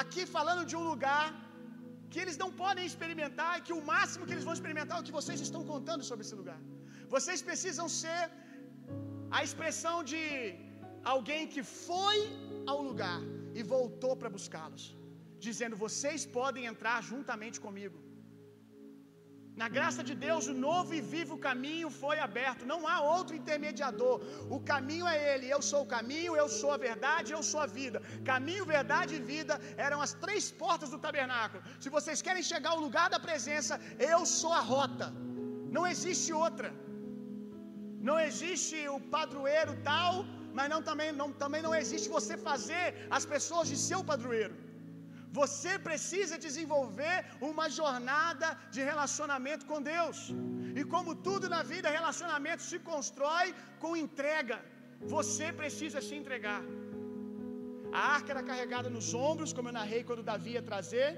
aqui 0.02 0.24
falando 0.38 0.64
de 0.72 0.76
um 0.80 0.86
lugar 0.92 1.28
que 2.12 2.20
eles 2.24 2.38
não 2.44 2.50
podem 2.64 2.86
experimentar 2.92 3.52
e 3.58 3.64
que 3.68 3.76
o 3.80 3.84
máximo 3.94 4.26
que 4.26 4.34
eles 4.36 4.48
vão 4.48 4.56
experimentar 4.60 4.96
é 4.98 5.02
o 5.02 5.08
que 5.10 5.18
vocês 5.20 5.40
estão 5.48 5.64
contando 5.74 6.04
sobre 6.10 6.24
esse 6.26 6.38
lugar. 6.42 6.60
Vocês 7.16 7.42
precisam 7.50 7.88
ser 8.02 8.22
a 9.38 9.42
expressão 9.48 9.96
de 10.12 10.24
alguém 11.14 11.44
que 11.54 11.64
foi 11.88 12.18
ao 12.72 12.80
lugar 12.90 13.20
e 13.60 13.64
voltou 13.76 14.14
para 14.20 14.36
buscá-los, 14.38 14.86
dizendo: 15.48 15.82
Vocês 15.86 16.24
podem 16.40 16.66
entrar 16.72 16.98
juntamente 17.12 17.60
comigo. 17.68 17.98
Na 19.62 19.68
graça 19.76 20.02
de 20.10 20.14
Deus, 20.26 20.44
o 20.52 20.54
novo 20.68 20.92
e 20.98 21.02
vivo 21.14 21.36
caminho 21.46 21.88
foi 22.02 22.18
aberto. 22.26 22.68
Não 22.72 22.80
há 22.90 22.98
outro 23.14 23.34
intermediador. 23.40 24.16
O 24.56 24.60
caminho 24.70 25.06
é 25.14 25.18
Ele. 25.30 25.48
Eu 25.56 25.62
sou 25.70 25.82
o 25.84 25.90
caminho, 25.96 26.38
eu 26.42 26.48
sou 26.60 26.72
a 26.76 26.78
verdade, 26.86 27.34
eu 27.38 27.42
sou 27.50 27.60
a 27.66 27.68
vida. 27.80 28.00
Caminho, 28.32 28.70
verdade 28.78 29.14
e 29.18 29.26
vida 29.34 29.56
eram 29.88 30.00
as 30.06 30.14
três 30.24 30.46
portas 30.62 30.92
do 30.94 31.00
tabernáculo. 31.08 31.62
Se 31.84 31.90
vocês 31.98 32.22
querem 32.28 32.46
chegar 32.52 32.72
ao 32.74 32.84
lugar 32.86 33.08
da 33.16 33.20
presença, 33.28 33.76
eu 34.14 34.22
sou 34.40 34.54
a 34.62 34.64
rota. 34.74 35.10
Não 35.78 35.86
existe 35.92 36.32
outra. 36.46 36.72
Não 38.10 38.18
existe 38.28 38.80
o 38.96 39.00
padroeiro 39.18 39.76
tal, 39.92 40.14
mas 40.58 40.70
não, 40.74 40.82
também, 40.90 41.12
não, 41.22 41.30
também 41.44 41.64
não 41.68 41.76
existe 41.82 42.16
você 42.18 42.38
fazer 42.50 42.86
as 43.18 43.26
pessoas 43.36 43.68
de 43.74 43.80
seu 43.90 44.02
padroeiro. 44.12 44.56
Você 45.38 45.72
precisa 45.88 46.36
desenvolver 46.46 47.18
uma 47.50 47.66
jornada 47.80 48.48
de 48.76 48.82
relacionamento 48.92 49.64
com 49.72 49.80
Deus. 49.94 50.20
E 50.80 50.84
como 50.94 51.14
tudo 51.28 51.48
na 51.56 51.62
vida, 51.72 51.96
relacionamento 52.00 52.64
se 52.72 52.80
constrói 52.92 53.48
com 53.84 53.92
entrega. 54.06 54.58
Você 55.16 55.48
precisa 55.62 56.00
se 56.08 56.16
entregar. 56.22 56.62
A 58.00 58.02
arca 58.16 58.32
era 58.34 58.48
carregada 58.50 58.90
nos 58.96 59.10
ombros, 59.30 59.54
como 59.58 59.70
eu 59.70 59.78
narrei 59.82 60.02
quando 60.10 60.28
Davi 60.32 60.52
ia 60.56 60.66
trazer. 60.72 61.10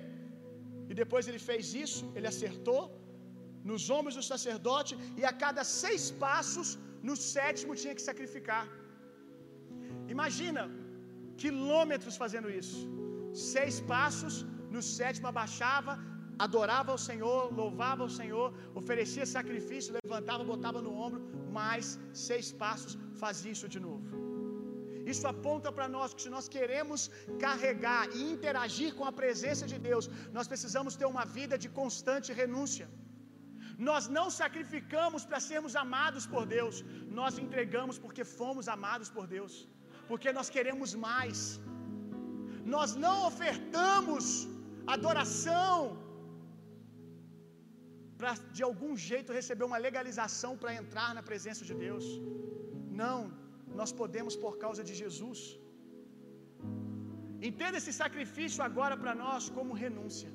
E 0.89 0.93
depois 1.01 1.27
ele 1.29 1.41
fez 1.49 1.73
isso, 1.85 2.03
ele 2.15 2.29
acertou 2.33 2.83
nos 3.69 3.83
ombros 3.97 4.15
do 4.19 4.23
sacerdote, 4.33 4.93
e 5.19 5.23
a 5.31 5.33
cada 5.43 5.63
seis 5.81 6.03
passos, 6.25 6.69
no 7.09 7.15
sétimo 7.33 7.75
tinha 7.81 7.95
que 7.97 8.07
sacrificar. 8.09 8.65
Imagina 10.15 10.63
quilômetros 11.43 12.15
fazendo 12.23 12.49
isso 12.61 12.79
seis 13.33 13.75
passos, 13.93 14.35
no 14.75 14.81
sétimo 14.81 15.27
abaixava, 15.27 15.93
adorava 16.45 16.91
ao 16.93 17.01
Senhor, 17.09 17.41
louvava 17.61 18.01
ao 18.05 18.11
Senhor, 18.19 18.47
oferecia 18.81 19.25
sacrifício, 19.37 19.95
levantava, 19.99 20.43
botava 20.53 20.81
no 20.87 20.93
ombro, 21.05 21.21
mais 21.59 21.99
seis 22.27 22.47
passos, 22.63 22.97
fazia 23.23 23.53
isso 23.55 23.69
de 23.75 23.79
novo. 23.87 24.05
Isso 25.11 25.25
aponta 25.33 25.69
para 25.77 25.87
nós 25.95 26.13
que 26.15 26.23
se 26.25 26.31
nós 26.35 26.47
queremos 26.55 27.01
carregar 27.45 28.03
e 28.17 28.21
interagir 28.33 28.89
com 28.97 29.05
a 29.09 29.15
presença 29.21 29.65
de 29.71 29.77
Deus, 29.89 30.07
nós 30.37 30.47
precisamos 30.51 30.95
ter 30.99 31.07
uma 31.13 31.25
vida 31.37 31.57
de 31.63 31.69
constante 31.81 32.31
renúncia. 32.41 32.87
Nós 33.89 34.03
não 34.17 34.27
sacrificamos 34.41 35.21
para 35.29 35.39
sermos 35.51 35.75
amados 35.83 36.25
por 36.33 36.43
Deus, 36.57 36.75
nós 37.19 37.39
entregamos 37.45 37.97
porque 38.03 38.23
fomos 38.39 38.67
amados 38.77 39.09
por 39.15 39.25
Deus, 39.35 39.53
porque 40.09 40.31
nós 40.37 40.49
queremos 40.55 40.91
mais. 41.07 41.37
Nós 42.75 42.91
não 43.05 43.15
ofertamos 43.29 44.25
adoração 44.95 45.77
para 48.19 48.33
de 48.57 48.63
algum 48.69 48.93
jeito 49.09 49.37
receber 49.39 49.65
uma 49.69 49.79
legalização 49.87 50.51
para 50.61 50.73
entrar 50.81 51.09
na 51.17 51.23
presença 51.29 51.63
de 51.69 51.75
Deus. 51.85 52.05
Não, 53.03 53.19
nós 53.79 53.91
podemos 54.01 54.35
por 54.43 54.53
causa 54.63 54.83
de 54.89 54.93
Jesus. 55.01 55.39
Entenda 57.49 57.77
esse 57.81 57.93
sacrifício 58.03 58.61
agora 58.69 58.95
para 59.03 59.13
nós 59.23 59.49
como 59.57 59.79
renúncia. 59.85 60.31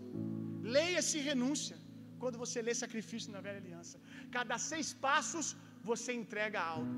Leia-se 0.76 1.18
renúncia 1.30 1.76
quando 2.22 2.40
você 2.42 2.58
lê 2.66 2.74
sacrifício 2.84 3.30
na 3.34 3.42
velha 3.46 3.60
aliança. 3.64 3.96
Cada 4.36 4.56
seis 4.70 4.88
passos 5.06 5.48
você 5.90 6.12
entrega 6.22 6.60
algo. 6.74 6.94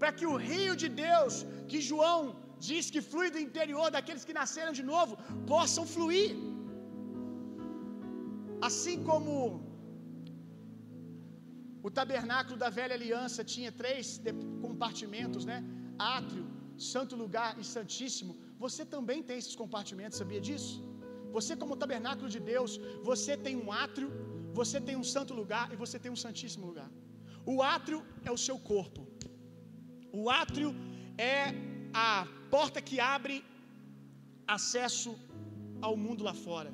para 0.00 0.10
que 0.18 0.26
o 0.32 0.36
rio 0.50 0.74
de 0.82 0.88
Deus, 1.06 1.34
que 1.70 1.80
João 1.90 2.20
diz 2.68 2.84
que 2.94 3.02
flui 3.10 3.28
do 3.34 3.40
interior 3.48 3.86
daqueles 3.96 4.24
que 4.28 4.38
nasceram 4.40 4.72
de 4.78 4.84
novo, 4.92 5.14
possam 5.52 5.84
fluir. 5.94 6.30
Assim 8.68 8.96
como 9.08 9.26
o 11.86 11.90
tabernáculo 11.98 12.56
da 12.64 12.70
velha 12.78 12.94
aliança 12.98 13.40
tinha 13.54 13.70
três 13.82 14.06
compartimentos, 14.64 15.44
né? 15.50 15.58
Átrio, 16.16 16.44
santo 16.92 17.14
lugar 17.22 17.50
e 17.62 17.64
santíssimo. 17.76 18.34
Você 18.64 18.82
também 18.94 19.20
tem 19.28 19.38
esses 19.42 19.56
compartimentos, 19.62 20.18
sabia 20.22 20.42
disso? 20.48 20.74
Você, 21.36 21.52
como 21.62 21.80
tabernáculo 21.84 22.28
de 22.34 22.40
Deus, 22.52 22.72
você 23.10 23.32
tem 23.46 23.54
um 23.62 23.70
átrio, 23.84 24.08
você 24.60 24.78
tem 24.88 24.96
um 25.02 25.08
santo 25.14 25.32
lugar 25.40 25.66
e 25.74 25.76
você 25.82 25.98
tem 26.02 26.12
um 26.16 26.20
santíssimo 26.26 26.66
lugar. 26.70 26.90
O 27.52 27.56
átrio 27.76 27.98
é 28.28 28.30
o 28.36 28.40
seu 28.46 28.56
corpo. 28.72 29.02
O 30.20 30.24
átrio 30.42 30.70
é 31.34 31.40
a 32.10 32.12
porta 32.54 32.80
que 32.88 32.98
abre 33.16 33.36
acesso 34.56 35.12
ao 35.86 35.94
mundo 36.04 36.22
lá 36.28 36.34
fora. 36.46 36.72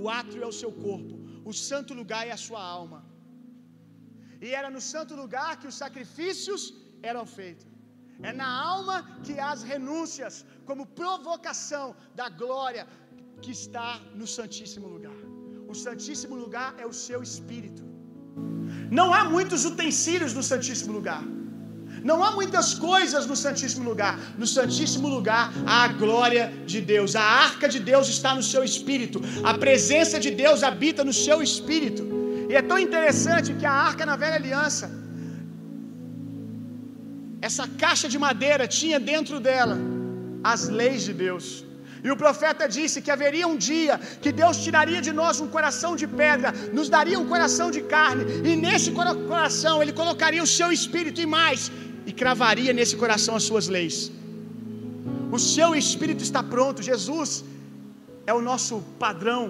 O 0.00 0.04
átrio 0.20 0.42
é 0.46 0.48
o 0.52 0.58
seu 0.62 0.72
corpo, 0.86 1.14
o 1.50 1.54
santo 1.68 1.92
lugar 2.00 2.22
é 2.30 2.34
a 2.38 2.42
sua 2.46 2.62
alma. 2.78 3.00
E 4.46 4.50
era 4.58 4.68
no 4.74 4.82
santo 4.92 5.14
lugar 5.22 5.50
que 5.60 5.68
os 5.70 5.78
sacrifícios 5.84 6.62
eram 7.10 7.24
feitos. 7.38 7.66
É 8.28 8.32
na 8.42 8.50
alma 8.74 8.96
que 9.24 9.34
as 9.52 9.60
renúncias, 9.72 10.34
como 10.68 10.90
provocação 11.00 11.86
da 12.20 12.28
glória 12.42 12.84
que 13.42 13.52
está 13.60 13.88
no 14.20 14.26
Santíssimo 14.36 14.88
lugar. 14.94 15.18
O 15.72 15.74
Santíssimo 15.86 16.36
lugar 16.44 16.70
é 16.82 16.86
o 16.92 16.96
seu 17.06 17.20
espírito. 17.30 17.84
Não 18.98 19.08
há 19.16 19.22
muitos 19.34 19.64
utensílios 19.72 20.34
no 20.38 20.44
Santíssimo 20.52 20.92
lugar. 20.98 21.24
Não 22.02 22.22
há 22.24 22.30
muitas 22.32 22.74
coisas 22.74 23.26
no 23.26 23.36
Santíssimo 23.36 23.84
Lugar. 23.88 24.18
No 24.36 24.46
Santíssimo 24.46 25.08
Lugar 25.08 25.52
há 25.66 25.84
a 25.84 25.88
glória 25.88 26.52
de 26.66 26.80
Deus. 26.80 27.16
A 27.16 27.22
arca 27.22 27.68
de 27.68 27.80
Deus 27.80 28.08
está 28.08 28.34
no 28.34 28.42
seu 28.42 28.62
espírito. 28.64 29.20
A 29.44 29.54
presença 29.54 30.18
de 30.18 30.30
Deus 30.30 30.62
habita 30.62 31.04
no 31.04 31.12
seu 31.12 31.42
espírito. 31.42 32.04
E 32.50 32.54
é 32.54 32.62
tão 32.62 32.78
interessante 32.78 33.52
que 33.54 33.66
a 33.66 33.76
arca 33.90 34.04
na 34.06 34.16
velha 34.16 34.36
aliança, 34.36 34.86
essa 37.48 37.64
caixa 37.82 38.08
de 38.08 38.18
madeira 38.18 38.66
tinha 38.66 38.98
dentro 38.98 39.38
dela 39.38 39.76
as 40.52 40.68
leis 40.68 41.02
de 41.08 41.12
Deus. 41.12 41.46
E 42.06 42.10
o 42.10 42.16
profeta 42.16 42.64
disse 42.76 43.02
que 43.04 43.10
haveria 43.14 43.46
um 43.52 43.56
dia 43.56 43.94
que 44.22 44.30
Deus 44.40 44.56
tiraria 44.64 45.00
de 45.06 45.12
nós 45.20 45.40
um 45.44 45.48
coração 45.56 45.92
de 46.00 46.06
pedra, 46.06 46.52
nos 46.72 46.88
daria 46.88 47.18
um 47.18 47.26
coração 47.26 47.68
de 47.76 47.82
carne, 47.94 48.24
e 48.48 48.54
nesse 48.64 48.90
coração 48.92 49.82
ele 49.82 49.92
colocaria 49.92 50.42
o 50.42 50.52
seu 50.58 50.70
espírito 50.78 51.20
e 51.20 51.26
mais, 51.26 51.70
e 52.08 52.12
cravaria 52.20 52.72
nesse 52.78 52.96
coração 53.02 53.34
as 53.38 53.44
suas 53.50 53.66
leis. 53.76 53.96
O 55.36 55.38
seu 55.54 55.70
espírito 55.82 56.22
está 56.28 56.42
pronto. 56.54 56.86
Jesus 56.90 57.30
é 58.30 58.32
o 58.38 58.42
nosso 58.50 58.76
padrão. 59.04 59.42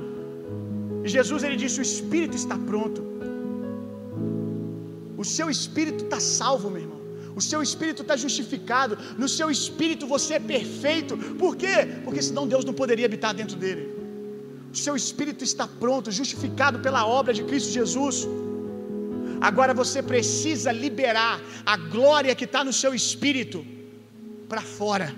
E 1.04 1.08
Jesus 1.16 1.40
ele 1.46 1.58
disse: 1.62 1.78
O 1.82 1.86
espírito 1.90 2.36
está 2.42 2.56
pronto. 2.70 3.00
O 5.22 5.24
seu 5.36 5.46
espírito 5.56 6.02
está 6.06 6.20
salvo, 6.38 6.68
meu 6.74 6.82
irmão. 6.84 7.00
O 7.40 7.42
seu 7.50 7.60
espírito 7.66 8.02
está 8.02 8.16
justificado. 8.24 8.94
No 9.22 9.28
seu 9.36 9.48
espírito 9.56 10.04
você 10.14 10.34
é 10.40 10.42
perfeito. 10.54 11.14
Por 11.42 11.54
quê? 11.62 11.76
Porque 12.04 12.22
senão 12.28 12.44
Deus 12.54 12.64
não 12.68 12.76
poderia 12.82 13.06
habitar 13.10 13.32
dentro 13.40 13.56
dele. 13.64 13.84
O 14.74 14.78
seu 14.86 14.94
espírito 15.02 15.42
está 15.50 15.66
pronto, 15.82 16.16
justificado 16.20 16.78
pela 16.86 17.02
obra 17.20 17.32
de 17.38 17.44
Cristo 17.50 17.70
Jesus. 17.80 18.16
Agora 19.40 19.72
você 19.74 20.02
precisa 20.02 20.72
liberar 20.72 21.40
a 21.64 21.76
glória 21.76 22.34
que 22.34 22.44
está 22.44 22.64
no 22.64 22.72
seu 22.72 22.94
espírito 22.94 23.64
para 24.48 24.60
fora. 24.60 25.14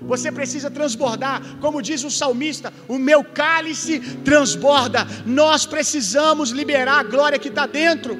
Você 0.00 0.32
precisa 0.32 0.70
transbordar, 0.70 1.40
como 1.60 1.80
diz 1.80 2.02
o 2.02 2.10
salmista: 2.10 2.72
o 2.88 2.98
meu 2.98 3.22
cálice 3.22 4.00
transborda. 4.24 5.06
Nós 5.24 5.64
precisamos 5.64 6.50
liberar 6.50 6.98
a 6.98 7.04
glória 7.04 7.38
que 7.38 7.48
está 7.48 7.66
dentro, 7.66 8.18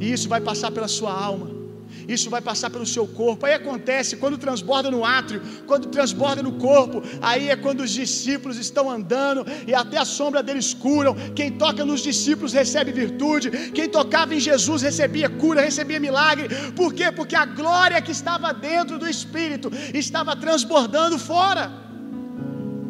e 0.00 0.12
isso 0.12 0.28
vai 0.28 0.40
passar 0.40 0.70
pela 0.70 0.88
sua 0.88 1.12
alma 1.12 1.59
isso 2.08 2.30
vai 2.30 2.40
passar 2.40 2.70
pelo 2.70 2.86
seu 2.86 3.06
corpo. 3.06 3.46
Aí 3.46 3.54
acontece 3.54 4.16
quando 4.16 4.38
transborda 4.38 4.90
no 4.90 5.04
átrio, 5.04 5.42
quando 5.66 5.88
transborda 5.88 6.42
no 6.42 6.52
corpo, 6.52 7.02
aí 7.20 7.48
é 7.50 7.56
quando 7.56 7.80
os 7.80 7.90
discípulos 7.90 8.58
estão 8.58 8.90
andando 8.90 9.44
e 9.66 9.74
até 9.74 9.98
a 9.98 10.04
sombra 10.04 10.42
deles 10.42 10.72
curam. 10.74 11.14
Quem 11.34 11.52
toca 11.52 11.84
nos 11.84 12.02
discípulos 12.02 12.52
recebe 12.52 12.92
virtude, 12.92 13.50
quem 13.72 13.88
tocava 13.88 14.34
em 14.34 14.40
Jesus 14.40 14.82
recebia 14.82 15.28
cura, 15.28 15.60
recebia 15.60 16.00
milagre. 16.00 16.48
Por 16.72 16.92
quê? 16.92 17.10
Porque 17.12 17.36
a 17.36 17.44
glória 17.44 18.00
que 18.02 18.12
estava 18.12 18.52
dentro 18.52 18.98
do 18.98 19.08
Espírito 19.08 19.70
estava 19.94 20.34
transbordando 20.36 21.18
fora. 21.18 21.70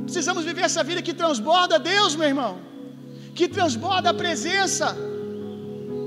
Precisamos 0.05 0.45
viver 0.45 0.63
essa 0.63 0.83
vida 0.83 1.01
que 1.03 1.15
transborda 1.15 1.79
Deus, 1.79 2.17
meu 2.17 2.27
irmão, 2.27 2.59
que 3.35 3.47
transborda 3.47 4.11
a 4.11 4.15
presença, 4.15 4.97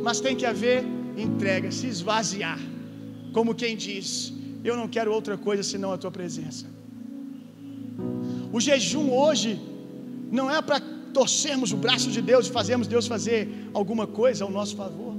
mas 0.03 0.19
tem 0.19 0.35
que 0.35 0.45
haver 0.45 0.83
entrega, 1.15 1.71
se 1.71 1.87
esvaziar 1.87 2.59
como 3.35 3.55
quem 3.61 3.75
diz: 3.87 4.07
Eu 4.63 4.75
não 4.79 4.87
quero 4.95 5.11
outra 5.19 5.37
coisa 5.47 5.63
senão 5.71 5.91
a 5.91 5.97
tua 5.97 6.13
presença. 6.19 6.65
O 8.55 8.59
jejum 8.67 9.05
hoje 9.23 9.51
não 10.39 10.47
é 10.57 10.61
para 10.61 10.79
torcermos 11.19 11.71
o 11.75 11.77
braço 11.85 12.09
de 12.15 12.21
Deus 12.31 12.47
e 12.47 12.51
fazermos 12.59 12.87
Deus 12.95 13.07
fazer 13.15 13.39
alguma 13.73 14.05
coisa 14.21 14.43
ao 14.45 14.51
nosso 14.59 14.75
favor. 14.81 15.13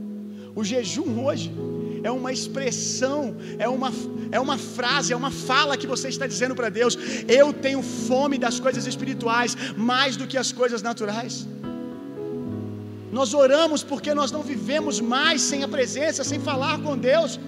O 0.60 0.62
jejum 0.70 1.24
hoje 1.24 1.50
é 2.08 2.10
uma 2.10 2.30
expressão, 2.36 3.20
é 3.58 3.68
uma, 3.76 3.90
é 4.30 4.40
uma 4.46 4.56
frase, 4.58 5.12
é 5.12 5.16
uma 5.16 5.30
fala 5.30 5.76
que 5.76 5.86
você 5.94 6.08
está 6.14 6.26
dizendo 6.34 6.54
para 6.60 6.68
Deus: 6.80 6.96
Eu 7.40 7.48
tenho 7.52 7.82
fome 7.82 8.38
das 8.46 8.58
coisas 8.60 8.86
espirituais 8.92 9.56
mais 9.76 10.16
do 10.20 10.26
que 10.26 10.38
as 10.44 10.52
coisas 10.52 10.82
naturais. 10.82 11.46
Nós 13.18 13.32
oramos 13.32 13.82
porque 13.90 14.12
nós 14.20 14.30
não 14.36 14.42
vivemos 14.52 15.00
mais 15.00 15.40
sem 15.50 15.62
a 15.62 15.68
presença, 15.76 16.24
sem 16.30 16.40
falar 16.40 16.76
com 16.84 16.96
Deus. 17.12 17.38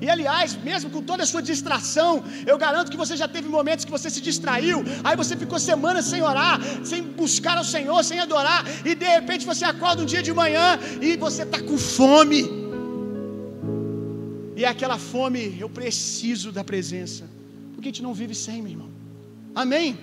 E 0.00 0.08
aliás, 0.08 0.56
mesmo 0.68 0.88
com 0.88 1.02
toda 1.02 1.22
a 1.24 1.26
sua 1.26 1.42
distração, 1.42 2.24
eu 2.46 2.56
garanto 2.56 2.90
que 2.90 2.96
você 2.96 3.16
já 3.16 3.28
teve 3.28 3.48
momentos 3.48 3.84
que 3.84 3.90
você 3.90 4.08
se 4.08 4.20
distraiu, 4.20 4.82
aí 5.04 5.14
você 5.14 5.36
ficou 5.36 5.58
semanas 5.58 6.06
sem 6.06 6.22
orar, 6.22 6.58
sem 6.82 7.02
buscar 7.02 7.58
ao 7.58 7.64
Senhor, 7.64 8.02
sem 8.02 8.18
adorar, 8.18 8.64
e 8.84 8.94
de 8.94 9.04
repente 9.04 9.44
você 9.44 9.64
acorda 9.64 10.02
um 10.02 10.06
dia 10.06 10.22
de 10.22 10.32
manhã 10.32 10.78
e 11.02 11.16
você 11.16 11.42
está 11.42 11.60
com 11.60 11.76
fome. 11.76 12.48
E 14.56 14.64
é 14.64 14.68
aquela 14.68 14.98
fome, 14.98 15.56
eu 15.60 15.68
preciso 15.68 16.50
da 16.50 16.64
presença, 16.64 17.24
porque 17.74 17.88
a 17.88 17.92
gente 17.92 18.02
não 18.02 18.14
vive 18.14 18.34
sem, 18.34 18.62
meu 18.62 18.72
irmão. 18.72 18.90
Amém? 19.54 19.98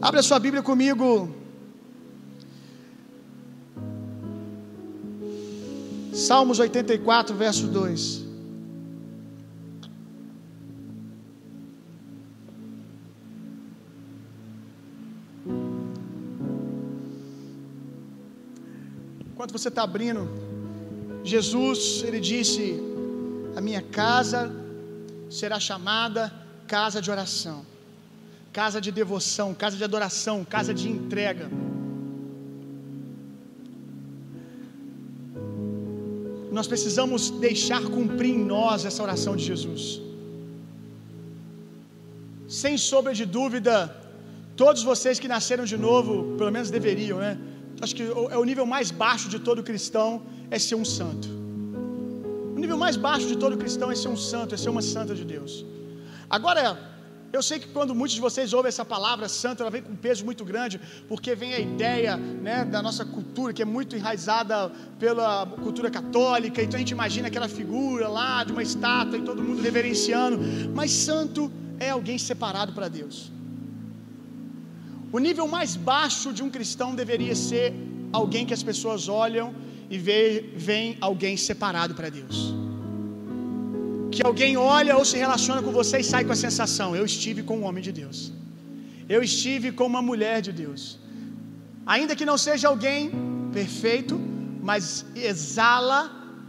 Abra 0.00 0.22
sua 0.22 0.38
Bíblia 0.38 0.62
comigo. 0.62 1.34
Salmos 6.14 6.58
84, 6.58 7.34
verso 7.36 7.66
2. 7.66 8.23
Enquanto 19.54 19.62
você 19.62 19.68
está 19.68 19.84
abrindo, 19.84 20.22
Jesus, 21.22 22.02
ele 22.06 22.18
disse: 22.18 22.62
A 23.54 23.60
minha 23.60 23.80
casa 23.80 24.40
será 25.30 25.60
chamada 25.60 26.22
casa 26.66 27.00
de 27.00 27.08
oração, 27.08 27.58
casa 28.52 28.80
de 28.80 28.90
devoção, 28.90 29.54
casa 29.54 29.76
de 29.76 29.84
adoração, 29.84 30.36
casa 30.56 30.74
de 30.74 30.88
entrega. 30.88 31.46
Nós 36.58 36.66
precisamos 36.66 37.30
deixar 37.48 37.82
cumprir 37.96 38.34
em 38.34 38.44
nós 38.56 38.84
essa 38.84 39.04
oração 39.08 39.36
de 39.36 39.44
Jesus. 39.52 39.82
Sem 42.48 42.76
sombra 42.76 43.14
de 43.14 43.24
dúvida, 43.24 43.76
todos 44.56 44.82
vocês 44.82 45.20
que 45.20 45.28
nasceram 45.36 45.64
de 45.64 45.76
novo, 45.76 46.36
pelo 46.38 46.50
menos 46.50 46.70
deveriam, 46.72 47.18
né? 47.26 47.38
Acho 47.84 47.94
que 47.94 48.02
é 48.02 48.38
o 48.38 48.44
nível 48.44 48.66
mais 48.74 48.90
baixo 48.90 49.28
de 49.28 49.38
todo 49.38 49.62
cristão 49.62 50.22
é 50.50 50.58
ser 50.58 50.74
um 50.74 50.84
santo. 50.84 51.28
O 52.56 52.58
nível 52.58 52.78
mais 52.84 52.96
baixo 52.96 53.26
de 53.26 53.36
todo 53.36 53.56
cristão 53.56 53.90
é 53.90 53.96
ser 54.02 54.08
um 54.08 54.16
santo, 54.16 54.54
é 54.54 54.58
ser 54.58 54.70
uma 54.70 54.82
santa 54.82 55.14
de 55.14 55.24
Deus. 55.24 55.64
Agora, 56.28 56.64
eu 57.36 57.42
sei 57.42 57.58
que 57.58 57.68
quando 57.68 57.94
muitos 57.94 58.14
de 58.14 58.20
vocês 58.20 58.52
ouvem 58.52 58.68
essa 58.68 58.84
palavra 58.84 59.28
santa, 59.28 59.62
ela 59.62 59.70
vem 59.70 59.82
com 59.82 59.92
um 59.92 59.96
peso 59.96 60.24
muito 60.24 60.44
grande, 60.44 60.80
porque 61.08 61.34
vem 61.34 61.52
a 61.52 61.58
ideia 61.58 62.16
né, 62.16 62.64
da 62.64 62.80
nossa 62.80 63.04
cultura, 63.04 63.52
que 63.52 63.60
é 63.60 63.64
muito 63.64 63.96
enraizada 63.96 64.70
pela 64.98 65.44
cultura 65.46 65.90
católica, 65.90 66.62
então 66.62 66.76
a 66.76 66.78
gente 66.78 66.92
imagina 66.92 67.26
aquela 67.28 67.48
figura 67.48 68.06
lá 68.08 68.44
de 68.44 68.52
uma 68.52 68.62
estátua 68.62 69.18
e 69.18 69.22
todo 69.22 69.42
mundo 69.42 69.60
reverenciando, 69.60 70.38
mas 70.72 70.92
santo 70.92 71.50
é 71.80 71.90
alguém 71.90 72.18
separado 72.18 72.72
para 72.72 72.88
Deus. 72.88 73.32
O 75.16 75.20
nível 75.24 75.46
mais 75.56 75.72
baixo 75.88 76.28
de 76.36 76.42
um 76.44 76.50
cristão 76.54 76.88
deveria 77.00 77.34
ser 77.48 77.66
alguém 78.20 78.44
que 78.48 78.54
as 78.56 78.64
pessoas 78.68 79.02
olham 79.24 79.46
e 79.94 79.96
veem 80.66 80.96
alguém 81.08 81.34
separado 81.48 81.92
para 81.98 82.08
Deus. 82.16 82.36
Que 84.14 84.22
alguém 84.28 84.56
olha 84.56 84.96
ou 84.98 85.04
se 85.10 85.16
relaciona 85.24 85.60
com 85.66 85.72
você 85.80 85.98
e 86.00 86.06
sai 86.12 86.22
com 86.24 86.32
a 86.36 86.40
sensação: 86.46 86.88
eu 87.00 87.04
estive 87.12 87.44
com 87.48 87.58
um 87.58 87.64
homem 87.68 87.84
de 87.88 87.92
Deus. 88.00 88.18
Eu 89.16 89.20
estive 89.28 89.70
com 89.78 89.86
uma 89.92 90.02
mulher 90.10 90.38
de 90.46 90.52
Deus. 90.62 90.82
Ainda 91.94 92.16
que 92.18 92.26
não 92.30 92.38
seja 92.46 92.66
alguém 92.72 93.12
perfeito, 93.58 94.16
mas 94.70 94.84
exala 95.14 96.00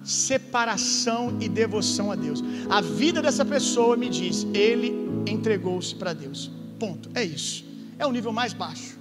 separação 0.04 1.22
e 1.40 1.48
devoção 1.62 2.08
a 2.16 2.16
Deus. 2.16 2.42
A 2.80 2.82
vida 2.82 3.22
dessa 3.28 3.46
pessoa 3.46 3.96
me 3.96 4.10
diz: 4.10 4.48
ele 4.66 4.92
entregou-se 5.36 5.94
para 5.94 6.14
Deus. 6.14 6.50
Ponto. 6.80 7.12
É 7.14 7.24
isso 7.24 7.65
é 7.98 8.06
o 8.06 8.12
nível 8.18 8.32
mais 8.40 8.54
baixo. 8.54 8.94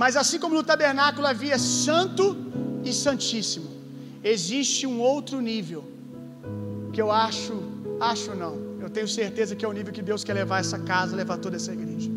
Mas 0.00 0.16
assim 0.22 0.38
como 0.42 0.54
no 0.58 0.64
tabernáculo 0.70 1.26
havia 1.26 1.58
santo 1.58 2.24
e 2.84 2.92
santíssimo, 2.92 3.68
existe 4.34 4.86
um 4.92 4.98
outro 5.00 5.40
nível 5.40 5.82
que 6.92 7.00
eu 7.04 7.10
acho, 7.10 7.54
acho 8.12 8.34
não, 8.42 8.54
eu 8.84 8.90
tenho 8.96 9.08
certeza 9.20 9.54
que 9.56 9.64
é 9.64 9.68
o 9.68 9.76
nível 9.78 9.92
que 9.92 10.04
Deus 10.10 10.24
quer 10.24 10.34
levar 10.42 10.60
essa 10.64 10.78
casa, 10.78 11.20
levar 11.22 11.38
toda 11.38 11.56
essa 11.60 11.72
igreja. 11.72 12.10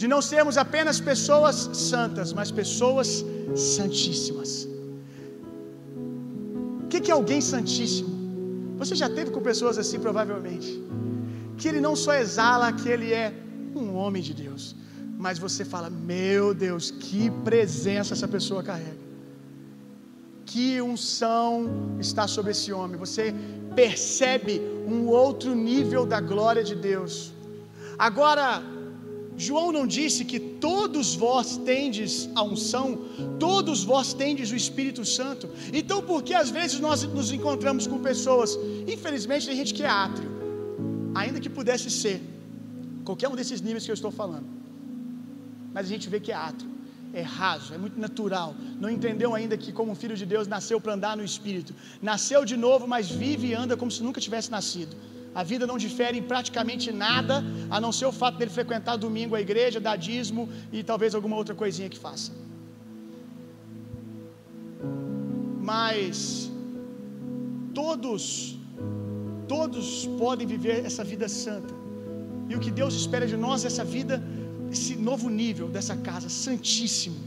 De 0.00 0.06
não 0.12 0.22
sermos 0.22 0.56
apenas 0.56 0.98
pessoas 0.98 1.56
santas, 1.90 2.32
mas 2.32 2.50
pessoas 2.50 3.08
santíssimas. 3.54 4.52
O 6.84 6.88
que 6.88 7.10
é 7.10 7.14
alguém 7.20 7.40
santíssimo? 7.40 8.10
Você 8.78 8.94
já 9.02 9.08
teve 9.16 9.30
com 9.34 9.42
pessoas 9.50 9.76
assim, 9.82 9.98
provavelmente 10.06 10.70
que 11.60 11.68
ele 11.68 11.80
não 11.86 11.94
só 12.04 12.12
exala 12.24 12.72
que 12.80 12.88
ele 12.94 13.12
é 13.12 13.28
um 13.82 13.94
homem 13.94 14.22
de 14.28 14.34
Deus, 14.44 14.74
mas 15.24 15.38
você 15.46 15.62
fala: 15.72 15.90
Meu 15.90 16.54
Deus, 16.66 16.90
que 16.90 17.30
presença 17.50 18.14
essa 18.14 18.28
pessoa 18.36 18.62
carrega, 18.70 19.02
que 20.50 20.66
unção 20.80 21.50
está 22.06 22.26
sobre 22.36 22.52
esse 22.56 22.72
homem. 22.72 22.96
Você 23.06 23.26
percebe 23.82 24.54
um 24.94 25.00
outro 25.08 25.54
nível 25.54 26.02
da 26.14 26.20
glória 26.32 26.64
de 26.70 26.74
Deus. 26.74 27.14
Agora, 28.08 28.46
João 29.36 29.68
não 29.76 29.86
disse 29.98 30.24
que 30.30 30.40
todos 30.68 31.14
vós 31.14 31.56
tendes 31.70 32.12
a 32.34 32.42
unção, 32.42 32.88
todos 33.38 33.84
vós 33.92 34.08
tendes 34.22 34.50
o 34.50 34.56
Espírito 34.56 35.04
Santo. 35.04 35.48
Então, 35.80 36.02
por 36.10 36.22
que 36.22 36.34
às 36.42 36.50
vezes 36.58 36.80
nós 36.80 37.02
nos 37.18 37.30
encontramos 37.38 37.86
com 37.86 37.98
pessoas, 38.10 38.58
infelizmente 38.96 39.46
tem 39.46 39.56
gente 39.56 39.74
que 39.78 39.82
é 39.82 39.88
átrio, 39.88 40.39
ainda 41.14 41.40
que 41.40 41.50
pudesse 41.58 41.90
ser 41.90 42.20
qualquer 43.04 43.28
um 43.28 43.36
desses 43.40 43.60
níveis 43.60 43.84
que 43.84 43.90
eu 43.90 43.94
estou 44.00 44.10
falando, 44.10 44.48
mas 45.74 45.86
a 45.86 45.88
gente 45.88 46.08
vê 46.08 46.20
que 46.20 46.32
é 46.32 46.34
átrio, 46.34 46.70
é 47.12 47.22
raso, 47.22 47.74
é 47.74 47.78
muito 47.78 47.98
natural, 47.98 48.54
não 48.80 48.88
entendeu 48.88 49.34
ainda 49.34 49.56
que, 49.56 49.72
como 49.72 49.94
filho 49.94 50.16
de 50.16 50.26
Deus, 50.26 50.46
nasceu 50.46 50.80
para 50.80 50.94
andar 50.94 51.16
no 51.16 51.24
espírito, 51.24 51.74
nasceu 52.00 52.44
de 52.44 52.56
novo, 52.56 52.86
mas 52.86 53.10
vive 53.10 53.48
e 53.48 53.54
anda 53.54 53.76
como 53.76 53.90
se 53.90 54.02
nunca 54.02 54.20
tivesse 54.20 54.50
nascido. 54.50 54.96
A 55.34 55.42
vida 55.44 55.64
não 55.66 55.78
difere 55.78 56.18
em 56.18 56.22
praticamente 56.22 56.90
nada, 56.90 57.42
a 57.70 57.80
não 57.80 57.92
ser 57.92 58.06
o 58.06 58.12
fato 58.12 58.36
dele 58.38 58.50
frequentar 58.50 58.96
domingo 58.96 59.36
a 59.36 59.40
igreja, 59.40 59.78
dar 59.78 59.96
dízimo 59.96 60.48
e 60.72 60.82
talvez 60.82 61.14
alguma 61.14 61.36
outra 61.36 61.54
coisinha 61.54 61.88
que 61.88 61.98
faça. 61.98 62.32
Mas 65.62 66.50
todos 67.72 68.59
Todos 69.54 69.86
podem 70.22 70.46
viver 70.54 70.78
essa 70.88 71.02
vida 71.12 71.28
santa. 71.42 71.74
E 72.50 72.54
o 72.56 72.60
que 72.64 72.70
Deus 72.80 72.94
espera 73.02 73.26
de 73.32 73.36
nós 73.44 73.64
é 73.64 73.68
essa 73.72 73.84
vida 73.96 74.16
esse 74.74 74.94
novo 75.08 75.28
nível 75.28 75.66
dessa 75.76 75.96
casa, 76.08 76.28
santíssimo. 76.28 77.18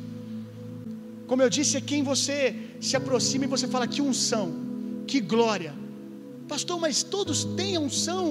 Como 1.30 1.42
eu 1.46 1.50
disse, 1.58 1.76
é 1.80 1.82
quem 1.82 2.02
você 2.12 2.38
se 2.80 2.96
aproxima 3.00 3.44
e 3.46 3.54
você 3.56 3.68
fala 3.68 3.88
que 3.94 4.02
unção, 4.02 4.48
que 5.06 5.20
glória. 5.34 5.74
Pastor, 6.48 6.80
mas 6.86 7.04
todos 7.16 7.44
têm 7.60 7.78
unção. 7.78 8.24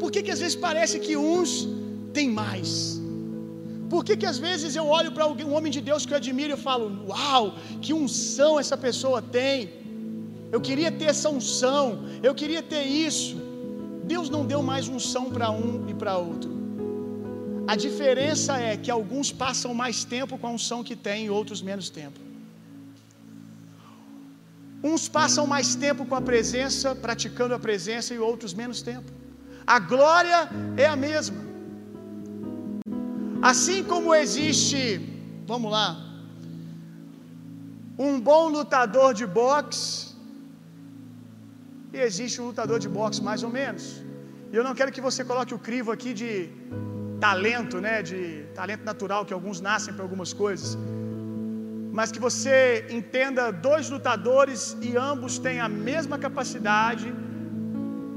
Por 0.00 0.10
que, 0.12 0.22
que 0.22 0.32
às 0.36 0.40
vezes 0.44 0.56
parece 0.68 0.98
que 1.06 1.16
uns 1.16 1.50
têm 2.12 2.28
mais? 2.42 3.00
Por 3.88 4.04
que, 4.04 4.16
que 4.16 4.26
às 4.26 4.38
vezes 4.38 4.76
eu 4.80 4.86
olho 4.86 5.12
para 5.12 5.26
um 5.26 5.54
homem 5.54 5.72
de 5.72 5.80
Deus 5.80 6.04
que 6.06 6.12
eu 6.12 6.18
admiro 6.18 6.52
e 6.54 6.56
falo, 6.68 6.86
uau, 7.08 7.54
que 7.80 7.92
unção 7.94 8.52
essa 8.60 8.76
pessoa 8.76 9.20
tem? 9.22 9.79
Eu 10.54 10.60
queria 10.60 10.90
ter 10.90 11.06
essa 11.14 11.28
unção, 11.28 11.82
eu 12.22 12.34
queria 12.34 12.62
ter 12.62 12.84
isso. 12.84 13.36
Deus 14.04 14.28
não 14.28 14.44
deu 14.44 14.62
mais 14.62 14.88
unção 14.88 15.30
para 15.30 15.50
um 15.50 15.88
e 15.88 15.94
para 15.94 16.16
outro. 16.16 16.50
A 17.72 17.76
diferença 17.76 18.56
é 18.58 18.76
que 18.76 18.90
alguns 18.90 19.30
passam 19.30 19.72
mais 19.72 20.02
tempo 20.02 20.36
com 20.36 20.46
a 20.48 20.50
unção 20.50 20.82
que 20.82 20.96
têm 20.96 21.26
e 21.26 21.30
outros 21.30 21.62
menos 21.62 21.88
tempo. 21.88 22.18
Uns 24.82 25.08
passam 25.08 25.46
mais 25.46 25.74
tempo 25.74 26.04
com 26.04 26.16
a 26.16 26.20
presença, 26.20 26.94
praticando 26.94 27.54
a 27.54 27.58
presença, 27.58 28.14
e 28.14 28.18
outros 28.18 28.52
menos 28.54 28.80
tempo. 28.82 29.10
A 29.66 29.78
glória 29.78 30.48
é 30.76 30.86
a 30.86 30.96
mesma. 30.96 31.38
Assim 33.40 33.84
como 33.84 34.14
existe, 34.14 34.82
vamos 35.46 35.70
lá, 35.70 35.88
um 37.98 38.18
bom 38.18 38.48
lutador 38.48 39.12
de 39.14 39.26
boxe, 39.26 40.09
e 41.94 41.98
existe 42.08 42.36
um 42.40 42.46
lutador 42.50 42.78
de 42.84 42.88
boxe 42.98 43.20
mais 43.28 43.42
ou 43.46 43.50
menos. 43.58 43.84
E 44.52 44.56
eu 44.58 44.64
não 44.66 44.74
quero 44.78 44.92
que 44.94 45.02
você 45.08 45.22
coloque 45.30 45.54
o 45.58 45.62
crivo 45.68 45.90
aqui 45.96 46.12
de 46.20 46.30
talento, 47.26 47.76
né, 47.86 47.96
de 48.10 48.20
talento 48.58 48.84
natural 48.90 49.22
que 49.28 49.34
alguns 49.38 49.58
nascem 49.68 49.92
para 49.94 50.04
algumas 50.06 50.32
coisas. 50.42 50.70
Mas 51.98 52.10
que 52.14 52.20
você 52.26 52.54
entenda 52.98 53.44
dois 53.68 53.86
lutadores 53.94 54.60
e 54.88 54.90
ambos 55.12 55.32
têm 55.46 55.58
a 55.68 55.70
mesma 55.90 56.16
capacidade, 56.26 57.08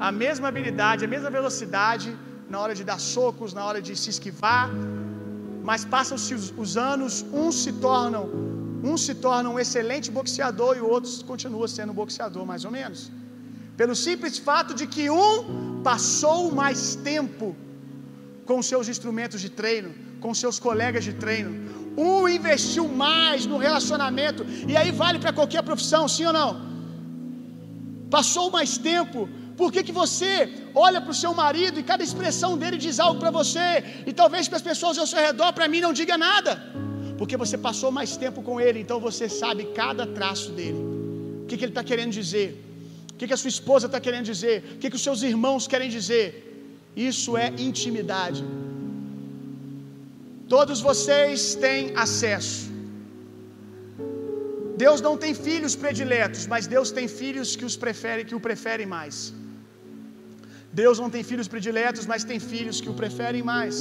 a 0.08 0.12
mesma 0.24 0.48
habilidade, 0.52 1.06
a 1.08 1.12
mesma 1.16 1.32
velocidade 1.40 2.10
na 2.54 2.60
hora 2.64 2.76
de 2.80 2.84
dar 2.90 3.00
socos, 3.16 3.52
na 3.58 3.64
hora 3.68 3.82
de 3.88 3.94
se 4.02 4.10
esquivar. 4.16 4.70
Mas 5.70 5.84
passam-se 5.96 6.34
os, 6.40 6.48
os 6.64 6.72
anos, 6.92 7.26
uns 7.42 7.56
se 7.64 7.74
tornam, 7.88 8.24
um 8.92 8.96
se 9.06 9.14
torna 9.26 9.50
um 9.54 9.60
excelente 9.64 10.10
boxeador 10.20 10.74
e 10.78 10.82
o 10.86 10.90
outro 10.96 11.12
continua 11.32 11.68
sendo 11.78 11.92
um 11.94 12.00
boxeador 12.02 12.46
mais 12.52 12.64
ou 12.70 12.72
menos. 12.80 13.02
Pelo 13.76 13.96
simples 13.96 14.38
fato 14.38 14.74
de 14.80 14.86
que 14.86 15.10
um 15.10 15.82
passou 15.84 16.52
mais 16.52 16.96
tempo 16.96 17.56
com 18.46 18.62
seus 18.62 18.88
instrumentos 18.94 19.40
de 19.42 19.50
treino, 19.50 19.92
com 20.24 20.34
seus 20.34 20.60
colegas 20.60 21.04
de 21.04 21.14
treino. 21.14 21.52
Um 21.98 22.28
investiu 22.28 22.88
mais 22.88 23.46
no 23.46 23.58
relacionamento, 23.58 24.46
e 24.68 24.76
aí 24.76 24.92
vale 24.92 25.20
para 25.20 25.34
qualquer 25.40 25.64
profissão, 25.64 26.08
sim 26.08 26.26
ou 26.26 26.34
não? 26.34 26.52
Passou 28.10 28.50
mais 28.58 28.78
tempo. 28.78 29.30
Por 29.60 29.72
que, 29.72 29.84
que 29.88 29.92
você 29.92 30.32
olha 30.74 31.00
para 31.00 31.12
o 31.12 31.20
seu 31.24 31.34
marido 31.34 31.80
e 31.80 31.84
cada 31.92 32.04
expressão 32.04 32.58
dele 32.58 32.78
diz 32.78 33.00
algo 33.00 33.20
para 33.20 33.32
você, 33.40 33.84
e 34.08 34.12
talvez 34.12 34.48
para 34.48 34.58
as 34.58 34.68
pessoas 34.72 34.98
ao 34.98 35.08
seu 35.08 35.20
redor, 35.20 35.52
para 35.54 35.68
mim, 35.68 35.82
não 35.82 35.94
diga 35.94 36.18
nada? 36.18 36.52
Porque 37.20 37.38
você 37.38 37.58
passou 37.58 37.92
mais 37.92 38.18
tempo 38.18 38.42
com 38.42 38.60
ele, 38.60 38.80
então 38.80 39.00
você 39.00 39.30
sabe 39.30 39.66
cada 39.82 40.06
traço 40.08 40.52
dele. 40.52 40.82
O 41.44 41.46
que, 41.48 41.58
que 41.58 41.66
ele 41.66 41.72
está 41.72 41.84
querendo 41.84 42.12
dizer? 42.12 42.73
O 43.14 43.18
que, 43.18 43.28
que 43.30 43.36
a 43.38 43.42
sua 43.44 43.54
esposa 43.58 43.86
está 43.90 44.00
querendo 44.06 44.28
dizer? 44.34 44.58
O 44.74 44.78
que, 44.80 44.90
que 44.92 45.00
os 45.00 45.06
seus 45.08 45.22
irmãos 45.32 45.68
querem 45.74 45.90
dizer? 45.98 46.28
Isso 47.12 47.32
é 47.46 47.48
intimidade. 47.70 48.44
Todos 50.56 50.80
vocês 50.90 51.56
têm 51.66 51.84
acesso. 52.06 52.62
Deus 54.84 55.00
não 55.08 55.16
tem 55.24 55.34
filhos 55.48 55.74
prediletos, 55.84 56.44
mas 56.54 56.68
Deus 56.76 56.90
tem 56.98 57.08
filhos 57.22 57.50
que 57.58 57.66
os 57.70 57.76
prefere, 57.84 58.26
que 58.30 58.36
o 58.40 58.44
preferem 58.48 58.88
mais. 58.98 59.16
Deus 60.82 60.98
não 61.02 61.10
tem 61.14 61.24
filhos 61.32 61.48
prediletos, 61.54 62.06
mas 62.12 62.24
tem 62.30 62.40
filhos 62.52 62.78
que 62.84 62.92
o 62.94 62.98
preferem 63.02 63.44
mais. 63.54 63.76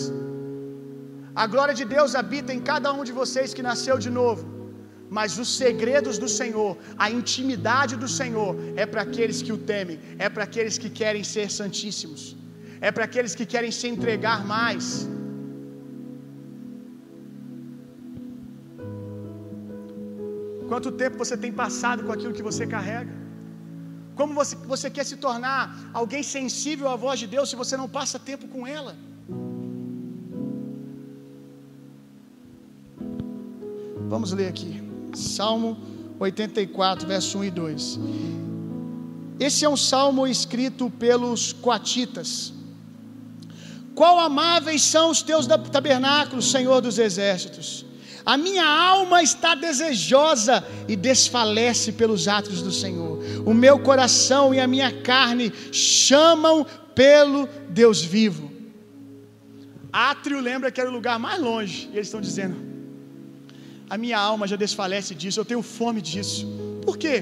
A 1.43 1.47
glória 1.53 1.74
de 1.80 1.85
Deus 1.97 2.14
habita 2.20 2.53
em 2.57 2.62
cada 2.70 2.89
um 2.99 3.05
de 3.09 3.14
vocês 3.20 3.55
que 3.57 3.66
nasceu 3.70 3.97
de 4.07 4.11
novo. 4.20 4.43
Mas 5.17 5.31
os 5.43 5.49
segredos 5.63 6.17
do 6.23 6.29
Senhor, 6.41 6.71
a 7.05 7.07
intimidade 7.17 7.95
do 8.03 8.09
Senhor, 8.19 8.51
é 8.83 8.85
para 8.91 9.03
aqueles 9.07 9.39
que 9.47 9.53
o 9.57 9.59
temem, 9.71 9.97
é 10.25 10.29
para 10.35 10.45
aqueles 10.49 10.77
que 10.83 10.91
querem 11.01 11.25
ser 11.33 11.47
santíssimos, 11.57 12.23
é 12.87 12.91
para 12.95 13.05
aqueles 13.09 13.35
que 13.39 13.47
querem 13.55 13.73
se 13.79 13.87
entregar 13.95 14.39
mais. 14.53 14.85
Quanto 20.71 20.91
tempo 21.03 21.19
você 21.23 21.37
tem 21.45 21.53
passado 21.65 22.03
com 22.07 22.13
aquilo 22.17 22.37
que 22.39 22.47
você 22.51 22.67
carrega? 22.77 23.15
Como 24.21 24.33
você, 24.41 24.57
você 24.75 24.89
quer 24.97 25.05
se 25.11 25.19
tornar 25.27 25.61
alguém 26.01 26.23
sensível 26.37 26.89
à 26.95 26.97
voz 27.05 27.19
de 27.23 27.29
Deus 27.35 27.51
se 27.51 27.59
você 27.63 27.77
não 27.83 27.89
passa 27.99 28.19
tempo 28.31 28.49
com 28.55 28.67
ela? 28.79 28.95
Vamos 34.15 34.33
ler 34.41 34.49
aqui. 34.55 34.91
Salmo 35.15 35.77
84, 36.19 37.07
verso 37.07 37.39
1 37.39 37.45
e 37.45 37.51
2. 37.51 38.01
Esse 39.41 39.65
é 39.65 39.69
um 39.69 39.77
salmo 39.77 40.27
escrito 40.27 40.89
pelos 40.91 41.53
coatitas. 41.53 42.53
Qual 43.95 44.19
amáveis 44.21 44.83
são 44.83 45.11
os 45.11 45.21
teus 45.21 45.47
tabernáculos, 45.47 46.51
Senhor 46.51 46.81
dos 46.81 46.99
exércitos. 46.99 47.85
A 48.25 48.37
minha 48.37 48.65
alma 48.65 49.23
está 49.23 49.55
desejosa 49.55 50.65
e 50.89 50.95
desfalece 50.95 51.93
pelos 51.93 52.29
atos 52.29 52.63
do 52.63 52.71
Senhor. 52.71 53.19
O 53.45 53.53
meu 53.53 53.81
coração 53.81 54.55
e 54.55 54.61
a 54.61 54.67
minha 54.67 55.03
carne 55.03 55.53
chamam 55.73 56.65
pelo 56.95 57.49
Deus 57.69 58.01
vivo. 58.01 58.51
Átrio 59.93 60.41
lembra 60.41 60.71
que 60.71 60.81
era 60.81 60.89
o 60.89 60.93
lugar 60.93 61.19
mais 61.19 61.41
longe. 61.41 61.89
E 61.93 61.97
eles 61.97 62.07
estão 62.07 62.21
dizendo: 62.21 62.72
A 63.95 63.97
minha 64.03 64.18
alma 64.30 64.45
já 64.51 64.57
desfalece 64.64 65.12
disso, 65.20 65.38
eu 65.38 65.47
tenho 65.51 65.62
fome 65.78 66.01
disso. 66.11 66.43
Por 66.84 66.95
quê? 67.03 67.16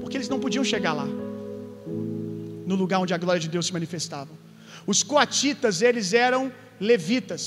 Porque 0.00 0.16
eles 0.16 0.30
não 0.32 0.38
podiam 0.44 0.64
chegar 0.70 0.92
lá, 1.00 1.06
no 2.70 2.76
lugar 2.82 2.98
onde 3.04 3.12
a 3.16 3.18
glória 3.24 3.42
de 3.46 3.50
Deus 3.54 3.66
se 3.68 3.74
manifestava. 3.78 4.30
Os 4.92 5.02
coatitas, 5.10 5.82
eles 5.88 6.14
eram 6.26 6.42
levitas. 6.90 7.42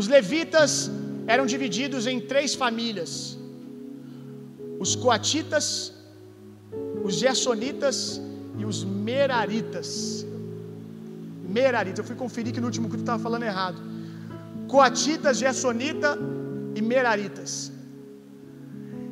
Os 0.00 0.08
levitas 0.14 0.70
eram 1.34 1.44
divididos 1.54 2.06
em 2.12 2.18
três 2.32 2.54
famílias: 2.62 3.36
os 4.84 4.94
coatitas, 5.04 5.66
os 7.04 7.16
gersonitas 7.24 7.98
e 8.60 8.64
os 8.64 8.78
meraritas. 9.10 9.90
Meraritas, 11.58 11.98
eu 11.98 12.08
fui 12.10 12.16
conferir 12.24 12.54
que 12.54 12.62
no 12.64 12.68
último 12.72 12.88
culto 12.88 13.04
estava 13.04 13.22
falando 13.28 13.46
errado. 13.52 13.95
Coatitas, 14.68 15.38
gersonita 15.38 16.18
e 16.74 16.82
meraritas. 16.82 17.72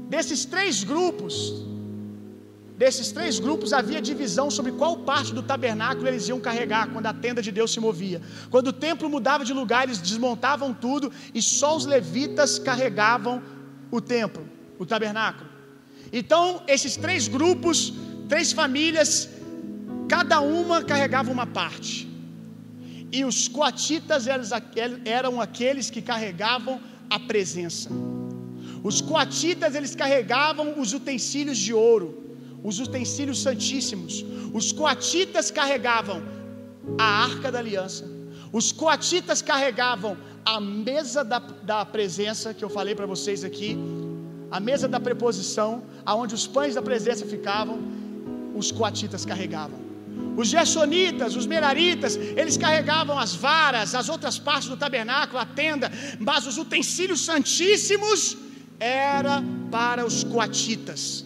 Desses 0.09 0.45
três 0.45 0.85
grupos, 0.85 1.35
desses 2.77 3.11
três 3.13 3.39
grupos 3.39 3.73
havia 3.73 4.01
divisão 4.03 4.51
sobre 4.51 4.73
qual 4.73 4.99
parte 4.99 5.33
do 5.33 5.43
tabernáculo 5.43 6.09
eles 6.09 6.29
iam 6.29 6.41
carregar 6.41 6.89
quando 6.93 7.07
a 7.07 7.15
tenda 7.15 7.41
de 7.41 7.51
Deus 7.51 7.73
se 7.73 7.81
movia. 7.81 8.21
Quando 8.51 8.69
o 8.69 8.73
templo 8.73 9.09
mudava 9.09 9.45
de 9.45 9.53
lugar, 9.53 9.85
eles 9.85 9.99
desmontavam 9.99 10.75
tudo 10.75 11.11
e 11.33 11.41
só 11.41 11.77
os 11.77 11.87
levitas 11.87 12.59
carregavam 12.59 13.43
o 13.91 14.01
templo, 14.01 14.45
o 14.79 14.85
tabernáculo. 14.85 15.49
Então, 16.13 16.63
esses 16.69 16.97
três 16.97 17.27
grupos, 17.27 17.93
três 18.29 18.53
famílias, 18.53 19.29
cada 20.09 20.41
uma 20.41 20.83
carregava 20.83 21.31
uma 21.31 21.47
parte. 21.47 22.14
E 23.13 23.25
os 23.25 23.49
coatitas 23.49 24.27
eram 25.05 25.41
aqueles 25.41 25.91
que 25.91 26.03
carregavam 26.03 26.81
a 27.09 27.19
presença. 27.19 27.91
Os 28.83 29.01
coatitas 29.01 29.75
eles 29.75 29.95
carregavam 29.95 30.81
os 30.81 30.93
utensílios 30.93 31.59
de 31.59 31.73
ouro 31.73 32.25
os 32.65 32.81
utensílios 32.81 33.43
santíssimos. 33.43 34.25
Os 34.55 34.73
coatitas 34.73 35.51
carregavam 35.51 36.23
a 36.97 37.05
arca 37.05 37.53
da 37.53 37.59
aliança. 37.59 38.11
Os 38.51 38.73
coatitas 38.73 39.43
carregavam 39.43 40.17
a 40.47 40.59
mesa 40.61 41.23
da, 41.23 41.39
da 41.39 41.85
presença, 41.85 42.55
que 42.55 42.65
eu 42.65 42.71
falei 42.71 42.95
para 42.95 43.05
vocês 43.05 43.45
aqui, 43.45 43.77
a 44.51 44.59
mesa 44.59 44.89
da 44.89 44.99
preposição, 44.99 45.83
aonde 46.07 46.35
os 46.35 46.47
pães 46.47 46.75
da 46.75 46.81
presença 46.81 47.27
ficavam, 47.27 47.79
os 48.55 48.73
coatitas 48.73 49.27
carregavam. 49.27 49.79
Os 50.37 50.49
gersonitas, 50.49 51.37
os 51.37 51.47
meraritas, 51.47 52.17
eles 52.17 52.57
carregavam 52.57 53.19
as 53.19 53.35
varas, 53.35 53.95
as 53.95 54.09
outras 54.09 54.39
partes 54.39 54.69
do 54.69 54.77
tabernáculo, 54.77 55.39
a 55.39 55.47
tenda, 55.47 55.91
mas 56.19 56.47
os 56.47 56.59
utensílios 56.59 57.25
santíssimos 57.25 58.37
era 58.81 59.43
para 59.71 60.05
os 60.05 60.25
coatitas. 60.25 61.25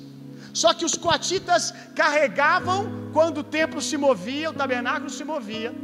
Só 0.52 0.74
que 0.74 0.84
os 0.84 0.94
coatitas 0.94 1.72
carregavam 1.94 3.10
quando 3.12 3.38
o 3.38 3.44
templo 3.44 3.80
se 3.80 3.96
movia, 3.96 4.50
o 4.50 4.52
tabernáculo 4.52 5.08
se 5.08 5.24
movia, 5.24 5.74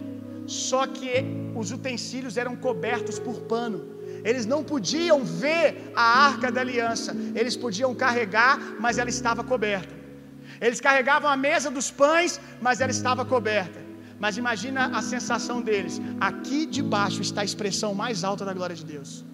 só 0.47 0.87
que 0.87 1.25
os 1.55 1.71
utensílios 1.71 2.37
eram 2.37 2.55
cobertos 2.57 3.19
por 3.19 3.41
pano. 3.43 3.95
Eles 4.23 4.47
não 4.47 4.63
podiam 4.65 5.25
ver 5.25 5.93
a 5.95 6.27
arca 6.27 6.51
da 6.51 6.61
aliança, 6.61 7.17
eles 7.35 7.57
podiam 7.57 7.95
carregar, 7.95 8.59
mas 8.81 8.99
ela 8.99 9.11
estava 9.11 9.43
coberta. 9.45 10.04
Eles 10.61 10.81
carregavam 10.81 11.31
a 11.31 11.37
mesa 11.37 11.71
dos 11.71 11.91
pães, 11.91 12.41
mas 12.61 12.81
ela 12.81 12.91
estava 12.91 13.25
coberta. 13.25 13.81
Mas 14.19 14.37
imagina 14.37 14.87
a 14.97 15.03
sensação 15.03 15.61
deles. 15.61 16.01
Aqui 16.21 16.67
debaixo 16.67 17.21
está 17.21 17.41
a 17.43 17.45
expressão 17.45 17.95
mais 17.95 18.25
alta 18.25 18.45
da 18.45 18.53
glória 18.53 18.77
de 18.77 18.85
Deus. 18.85 19.25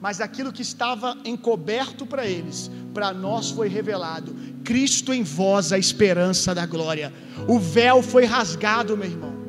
Mas 0.00 0.20
aquilo 0.20 0.52
que 0.52 0.62
estava 0.62 1.16
encoberto 1.24 2.06
para 2.06 2.24
eles, 2.24 2.70
para 2.94 3.12
nós 3.12 3.50
foi 3.50 3.68
revelado. 3.68 4.34
Cristo 4.64 5.12
em 5.12 5.22
vós 5.22 5.72
a 5.72 5.78
esperança 5.78 6.54
da 6.54 6.64
glória. 6.64 7.12
O 7.46 7.58
véu 7.58 8.02
foi 8.02 8.24
rasgado, 8.24 8.96
meu 8.96 9.06
irmão. 9.06 9.39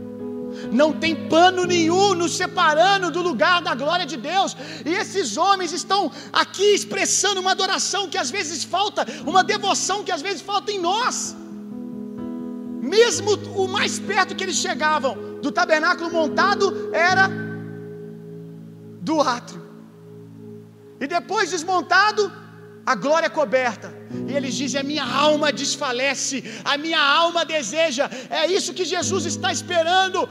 Não 0.72 0.92
tem 0.94 1.16
pano 1.34 1.66
nenhum 1.66 2.14
nos 2.14 2.36
separando 2.36 3.12
do 3.12 3.22
lugar 3.22 3.62
da 3.62 3.74
glória 3.76 4.06
de 4.06 4.18
Deus. 4.18 4.56
E 4.86 4.94
esses 5.02 5.38
homens 5.38 5.72
estão 5.72 6.12
aqui 6.32 6.74
expressando 6.74 7.42
uma 7.42 7.52
adoração 7.52 8.10
que 8.10 8.18
às 8.18 8.32
vezes 8.32 8.64
falta, 8.64 9.06
uma 9.26 9.44
devoção 9.44 10.04
que 10.04 10.12
às 10.12 10.22
vezes 10.22 10.42
falta 10.42 10.72
em 10.72 10.80
nós. 10.80 11.36
Mesmo 12.96 13.32
o 13.56 13.68
mais 13.68 14.00
perto 14.00 14.36
que 14.36 14.44
eles 14.44 14.56
chegavam 14.56 15.16
do 15.42 15.52
tabernáculo 15.52 16.12
montado 16.12 16.66
era 16.94 17.30
do 19.02 19.22
átrio. 19.22 19.62
E 21.00 21.08
depois 21.08 21.50
desmontado, 21.50 22.32
a 22.86 22.96
glória 22.96 23.28
é 23.28 23.30
coberta. 23.30 23.94
E 24.28 24.34
eles 24.34 24.56
dizem: 24.56 24.82
A 24.82 24.84
minha 24.84 25.06
alma 25.06 25.52
desfalece, 25.52 26.44
a 26.64 26.78
minha 26.78 27.02
alma 27.02 27.46
deseja. 27.46 28.10
É 28.30 28.48
isso 28.48 28.74
que 28.74 28.86
Jesus 28.86 29.26
está 29.26 29.52
esperando 29.52 30.28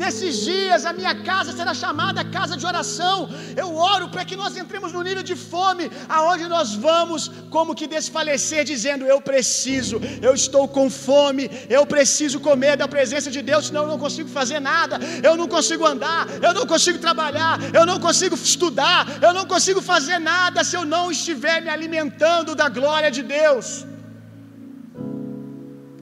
Nesses 0.00 0.36
dias 0.46 0.86
a 0.86 0.92
minha 0.98 1.14
casa 1.22 1.52
será 1.52 1.74
chamada 1.74 2.24
casa 2.24 2.56
de 2.56 2.64
oração. 2.64 3.28
Eu 3.62 3.68
oro 3.76 4.08
para 4.08 4.24
que 4.24 4.36
nós 4.42 4.56
entremos 4.56 4.90
no 4.92 5.02
nível 5.02 5.22
de 5.22 5.36
fome, 5.36 5.90
aonde 6.08 6.44
nós 6.54 6.74
vamos 6.74 7.30
como 7.50 7.74
que 7.74 7.86
desfalecer, 7.86 8.64
dizendo: 8.64 9.04
Eu 9.04 9.20
preciso, 9.20 10.00
eu 10.22 10.34
estou 10.34 10.66
com 10.66 10.88
fome, 10.88 11.50
eu 11.68 11.84
preciso 11.84 12.40
comer 12.40 12.74
da 12.82 12.88
presença 12.88 13.30
de 13.30 13.42
Deus, 13.42 13.66
senão 13.66 13.82
eu 13.82 13.88
não 13.88 13.98
consigo 13.98 14.30
fazer 14.30 14.60
nada, 14.60 14.98
eu 15.22 15.36
não 15.36 15.46
consigo 15.46 15.84
andar, 15.84 16.26
eu 16.48 16.54
não 16.54 16.66
consigo 16.66 16.98
trabalhar, 16.98 17.58
eu 17.78 17.84
não 17.84 18.00
consigo 18.00 18.34
estudar, 18.34 19.00
eu 19.20 19.34
não 19.34 19.44
consigo 19.44 19.82
fazer 19.82 20.18
nada 20.18 20.64
se 20.64 20.74
eu 20.74 20.86
não 20.86 21.04
estiver 21.10 21.60
me 21.60 21.68
alimentando 21.68 22.54
da 22.54 22.70
glória 22.70 23.10
de 23.10 23.22
Deus. 23.22 23.84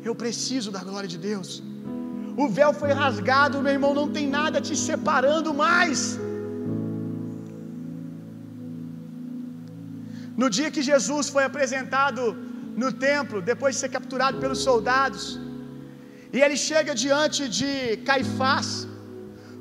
Eu 0.09 0.15
preciso 0.15 0.71
da 0.71 0.83
glória 0.89 1.09
de 1.09 1.19
Deus. 1.19 1.51
O 2.43 2.47
véu 2.59 2.73
foi 2.81 2.93
rasgado, 3.03 3.63
meu 3.65 3.73
irmão, 3.77 3.93
não 4.01 4.09
tem 4.17 4.27
nada 4.39 4.59
te 4.67 4.75
separando 4.89 5.51
mais. 5.65 6.01
No 10.41 10.49
dia 10.57 10.71
que 10.75 10.83
Jesus 10.91 11.27
foi 11.35 11.45
apresentado 11.51 12.23
no 12.83 12.91
templo, 13.09 13.39
depois 13.53 13.73
de 13.75 13.81
ser 13.83 13.91
capturado 13.97 14.39
pelos 14.43 14.61
soldados, 14.69 15.25
e 16.35 16.41
ele 16.45 16.59
chega 16.69 16.93
diante 17.05 17.43
de 17.59 17.73
Caifás. 18.09 18.69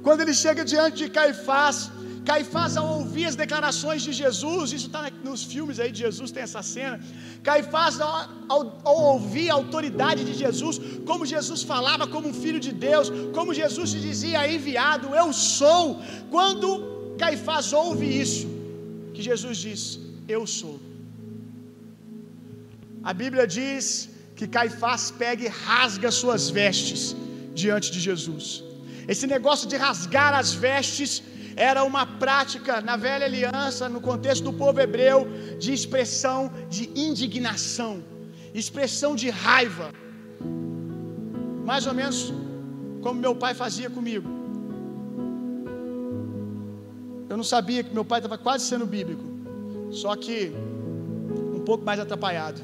Quando 0.06 0.22
ele 0.24 0.36
chega 0.44 0.64
diante 0.74 0.98
de 1.04 1.10
Caifás, 1.18 1.78
Caifás, 2.26 2.76
ao 2.78 2.88
ouvir 3.00 3.26
as 3.30 3.36
declarações 3.44 4.02
de 4.08 4.14
Jesus, 4.22 4.72
isso 4.78 4.88
está 4.88 5.02
nos 5.24 5.44
filmes 5.52 5.80
aí 5.80 5.92
de 5.92 6.00
Jesus, 6.06 6.32
tem 6.36 6.44
essa 6.44 6.62
cena. 6.62 7.00
Caifás, 7.50 8.00
ao, 8.00 8.64
ao, 8.92 8.98
ouvir 9.14 9.50
a 9.50 9.56
autoridade 9.62 10.24
de 10.30 10.34
Jesus, 10.34 10.80
como 11.10 11.26
Jesus 11.26 11.64
falava 11.64 12.08
como 12.08 12.28
um 12.30 12.38
filho 12.44 12.60
de 12.68 12.72
Deus, 12.72 13.10
como 13.38 13.54
Jesus 13.54 13.90
se 13.94 14.00
dizia 14.10 14.52
enviado, 14.56 15.16
eu 15.24 15.32
sou. 15.32 16.02
Quando 16.36 16.68
Caifás 17.24 17.72
ouve 17.74 18.08
isso, 18.26 18.48
que 19.14 19.22
Jesus 19.22 19.58
diz, 19.58 19.82
eu 20.28 20.46
sou. 20.60 20.78
A 23.10 23.14
Bíblia 23.22 23.46
diz 23.48 23.88
que 24.38 24.48
Caifás 24.58 25.04
pega 25.24 25.44
e 25.46 25.52
rasga 25.68 26.10
suas 26.22 26.50
vestes 26.60 27.02
diante 27.62 27.88
de 27.96 28.00
Jesus. 28.08 28.46
Esse 29.14 29.26
negócio 29.36 29.68
de 29.72 29.78
rasgar 29.88 30.34
as 30.42 30.52
vestes 30.68 31.12
era 31.60 31.84
uma 31.84 32.06
prática 32.24 32.80
na 32.80 32.96
velha 32.96 33.26
aliança, 33.26 33.90
no 33.90 34.00
contexto 34.00 34.44
do 34.46 34.54
povo 34.54 34.80
hebreu, 34.80 35.28
de 35.64 35.74
expressão 35.74 36.40
de 36.70 36.84
indignação, 37.08 38.02
expressão 38.54 39.14
de 39.14 39.30
raiva. 39.30 39.92
Mais 41.70 41.86
ou 41.86 41.94
menos 41.94 42.34
como 43.04 43.20
meu 43.20 43.36
pai 43.36 43.54
fazia 43.54 43.90
comigo. 43.90 44.30
Eu 47.30 47.36
não 47.36 47.44
sabia 47.44 47.84
que 47.84 47.94
meu 47.94 48.06
pai 48.06 48.20
estava 48.20 48.38
quase 48.38 48.64
sendo 48.66 48.86
bíblico, 48.86 49.26
só 49.92 50.16
que 50.16 50.54
um 51.58 51.62
pouco 51.70 51.84
mais 51.84 52.00
atrapalhado. 52.00 52.62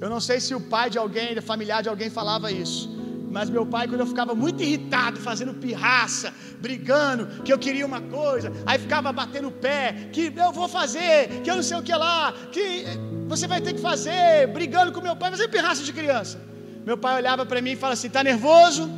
Eu 0.00 0.10
não 0.10 0.20
sei 0.28 0.40
se 0.40 0.54
o 0.56 0.60
pai 0.60 0.90
de 0.90 0.98
alguém, 0.98 1.40
familiar 1.40 1.82
de 1.84 1.88
alguém 1.88 2.10
falava 2.10 2.50
isso. 2.50 2.95
Mas 3.36 3.50
meu 3.50 3.66
pai, 3.66 3.86
quando 3.86 4.00
eu 4.00 4.06
ficava 4.06 4.34
muito 4.34 4.62
irritado, 4.62 5.18
fazendo 5.20 5.52
pirraça, 5.52 6.32
brigando, 6.58 7.26
que 7.44 7.52
eu 7.52 7.58
queria 7.58 7.84
uma 7.84 8.00
coisa, 8.00 8.50
aí 8.64 8.78
ficava 8.78 9.12
batendo 9.12 9.48
o 9.48 9.52
pé, 9.52 10.08
que 10.10 10.32
eu 10.34 10.52
vou 10.58 10.66
fazer, 10.66 11.42
que 11.42 11.50
eu 11.50 11.56
não 11.56 11.62
sei 11.62 11.76
o 11.76 11.82
que 11.82 11.94
lá, 11.94 12.32
que 12.50 12.86
você 13.28 13.46
vai 13.46 13.60
ter 13.60 13.74
que 13.74 13.82
fazer, 13.82 14.46
brigando 14.54 14.90
com 14.90 15.02
meu 15.02 15.14
pai, 15.14 15.30
fazendo 15.32 15.50
pirraça 15.50 15.82
de 15.82 15.92
criança. 15.92 16.40
Meu 16.86 16.96
pai 16.96 17.14
olhava 17.16 17.44
para 17.44 17.60
mim 17.60 17.72
e 17.72 17.76
falava 17.76 17.92
assim: 17.92 18.08
tá 18.08 18.24
nervoso? 18.24 18.88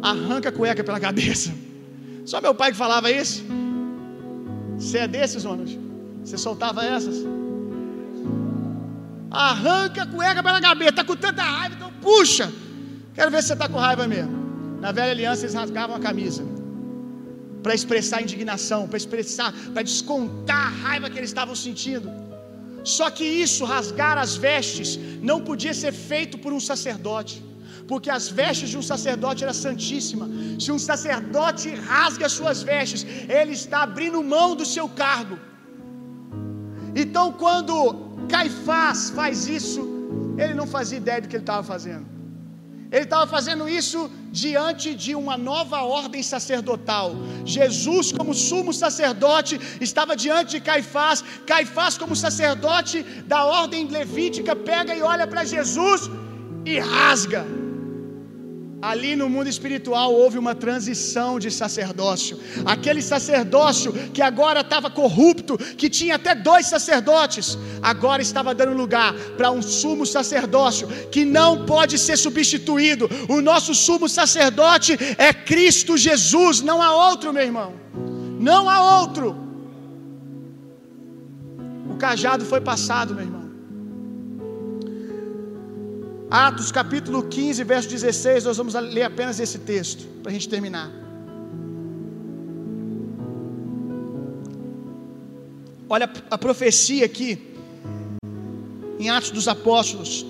Arranca 0.00 0.50
a 0.50 0.52
cueca 0.52 0.84
pela 0.84 1.00
cabeça. 1.00 1.52
Só 2.24 2.40
meu 2.40 2.54
pai 2.54 2.70
que 2.70 2.78
falava 2.78 3.10
isso. 3.10 3.44
Você 4.78 4.98
é 4.98 5.08
desses, 5.08 5.44
homens? 5.44 5.76
Você 6.24 6.38
soltava 6.38 6.84
essas? 6.84 7.16
Arranca 9.32 10.04
a 10.04 10.06
cueca 10.06 10.44
pela 10.44 10.60
cabeça, 10.60 10.92
tá 10.92 11.02
com 11.02 11.16
tanta 11.16 11.42
raiva, 11.42 11.74
então 11.74 11.92
puxa. 12.00 12.52
Quero 13.14 13.30
ver 13.30 13.42
se 13.42 13.48
você 13.48 13.54
está 13.54 13.68
com 13.68 13.78
raiva 13.78 14.06
mesmo. 14.14 14.36
Na 14.84 14.90
velha 14.92 15.12
aliança 15.16 15.42
eles 15.44 15.54
rasgavam 15.54 15.96
a 15.96 16.00
camisa 16.08 16.44
para 17.64 17.74
expressar 17.78 18.20
indignação, 18.24 18.80
para 18.90 18.98
expressar, 19.02 19.50
para 19.72 19.82
descontar 19.90 20.66
a 20.66 20.74
raiva 20.84 21.08
que 21.10 21.18
eles 21.20 21.30
estavam 21.30 21.56
sentindo. 21.66 22.08
Só 22.96 23.06
que 23.16 23.24
isso, 23.44 23.64
rasgar 23.64 24.16
as 24.24 24.32
vestes, 24.36 24.90
não 25.30 25.38
podia 25.48 25.72
ser 25.82 25.92
feito 26.10 26.36
por 26.42 26.52
um 26.52 26.60
sacerdote, 26.70 27.36
porque 27.88 28.10
as 28.18 28.26
vestes 28.40 28.68
de 28.72 28.76
um 28.80 28.86
sacerdote 28.92 29.42
era 29.46 29.54
santíssima. 29.54 30.26
Se 30.64 30.70
um 30.76 30.78
sacerdote 30.90 31.70
rasga 31.92 32.26
as 32.26 32.34
suas 32.40 32.62
vestes, 32.62 33.06
ele 33.38 33.54
está 33.60 33.78
abrindo 33.88 34.22
mão 34.22 34.48
do 34.54 34.66
seu 34.74 34.86
cargo. 35.02 35.38
Então, 37.02 37.26
quando 37.44 37.74
Caifás 38.34 39.10
faz 39.18 39.48
isso, 39.58 39.82
ele 40.36 40.54
não 40.60 40.66
fazia 40.66 40.98
ideia 40.98 41.22
do 41.22 41.28
que 41.28 41.36
ele 41.36 41.42
estava 41.42 41.62
fazendo. 41.62 42.13
Ele 42.94 43.02
estava 43.02 43.26
fazendo 43.26 43.68
isso 43.68 44.00
diante 44.30 44.94
de 44.94 45.12
uma 45.16 45.36
nova 45.36 45.78
ordem 45.82 46.22
sacerdotal. 46.22 47.08
Jesus, 47.44 48.12
como 48.12 48.32
sumo 48.32 48.72
sacerdote, 48.72 49.60
estava 49.80 50.14
diante 50.24 50.52
de 50.52 50.60
Caifás. 50.60 51.24
Caifás, 51.44 51.98
como 51.98 52.14
sacerdote 52.14 53.02
da 53.32 53.44
ordem 53.46 53.88
levítica, 53.88 54.54
pega 54.54 54.94
e 54.94 55.02
olha 55.02 55.26
para 55.26 55.44
Jesus 55.44 56.08
e 56.64 56.78
rasga 56.78 57.63
Ali 58.90 59.16
no 59.16 59.30
mundo 59.34 59.48
espiritual 59.48 60.12
houve 60.12 60.36
uma 60.38 60.54
transição 60.54 61.38
de 61.38 61.50
sacerdócio. 61.50 62.38
Aquele 62.66 63.00
sacerdócio 63.00 63.90
que 64.12 64.20
agora 64.20 64.60
estava 64.60 64.90
corrupto, 64.90 65.56
que 65.56 65.88
tinha 65.88 66.16
até 66.16 66.34
dois 66.34 66.66
sacerdotes, 66.66 67.56
agora 67.80 68.20
estava 68.20 68.54
dando 68.54 68.76
lugar 68.76 69.14
para 69.38 69.50
um 69.50 69.62
sumo 69.62 70.04
sacerdócio 70.04 70.86
que 71.10 71.24
não 71.24 71.64
pode 71.64 71.98
ser 71.98 72.18
substituído. 72.18 73.08
O 73.26 73.40
nosso 73.40 73.74
sumo 73.74 74.06
sacerdote 74.06 74.98
é 75.16 75.32
Cristo 75.32 75.96
Jesus, 75.96 76.60
não 76.60 76.82
há 76.82 76.90
outro, 77.08 77.32
meu 77.32 77.42
irmão. 77.42 77.72
Não 78.38 78.68
há 78.68 79.00
outro. 79.00 79.34
O 81.88 81.96
cajado 81.96 82.44
foi 82.44 82.60
passado, 82.60 83.14
meu 83.14 83.24
irmão. 83.24 83.43
Atos 86.30 86.72
capítulo 86.72 87.22
15, 87.24 87.62
verso 87.64 87.88
16, 87.88 88.44
nós 88.44 88.56
vamos 88.56 88.74
ler 88.74 89.02
apenas 89.02 89.38
esse 89.38 89.58
texto, 89.58 90.06
para 90.22 90.30
a 90.30 90.32
gente 90.32 90.48
terminar. 90.48 90.90
Olha 95.88 96.10
a 96.30 96.38
profecia 96.38 97.04
aqui, 97.04 97.54
em 98.98 99.10
Atos 99.10 99.30
dos 99.30 99.46
Apóstolos. 99.46 100.26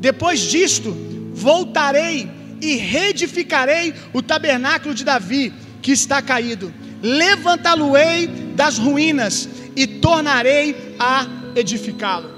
Depois 0.00 0.40
disto, 0.40 0.90
voltarei 1.32 2.28
e 2.60 2.76
reedificarei 2.76 3.94
o 4.12 4.22
tabernáculo 4.22 4.94
de 4.94 5.04
Davi, 5.04 5.52
que 5.82 5.92
está 5.92 6.22
caído. 6.22 6.72
Levantá-lo-ei 7.02 8.26
das 8.56 8.78
ruínas 8.78 9.48
e 9.76 9.86
tornarei 9.86 10.96
a 10.98 11.26
edificá-lo. 11.54 12.30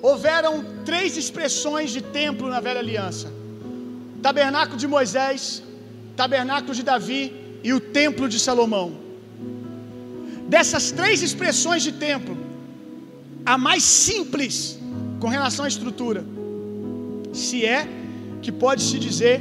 Houveram 0.00 0.77
três 0.88 1.16
expressões 1.22 1.88
de 1.96 2.00
templo 2.20 2.46
na 2.54 2.60
velha 2.66 2.80
aliança: 2.84 3.28
tabernáculo 4.26 4.78
de 4.82 4.88
Moisés, 4.94 5.40
tabernáculo 6.20 6.74
de 6.78 6.82
Davi 6.90 7.22
e 7.62 7.70
o 7.78 7.80
templo 7.98 8.26
de 8.34 8.38
Salomão. 8.46 8.88
Dessas 10.54 10.84
três 10.98 11.18
expressões 11.28 11.82
de 11.86 11.92
templo, 12.06 12.34
a 13.52 13.56
mais 13.66 13.82
simples 14.06 14.56
com 15.20 15.28
relação 15.36 15.64
à 15.66 15.68
estrutura, 15.74 16.22
se 17.42 17.58
é 17.76 17.80
que 18.40 18.50
pode 18.64 18.82
se 18.88 18.98
dizer 19.06 19.36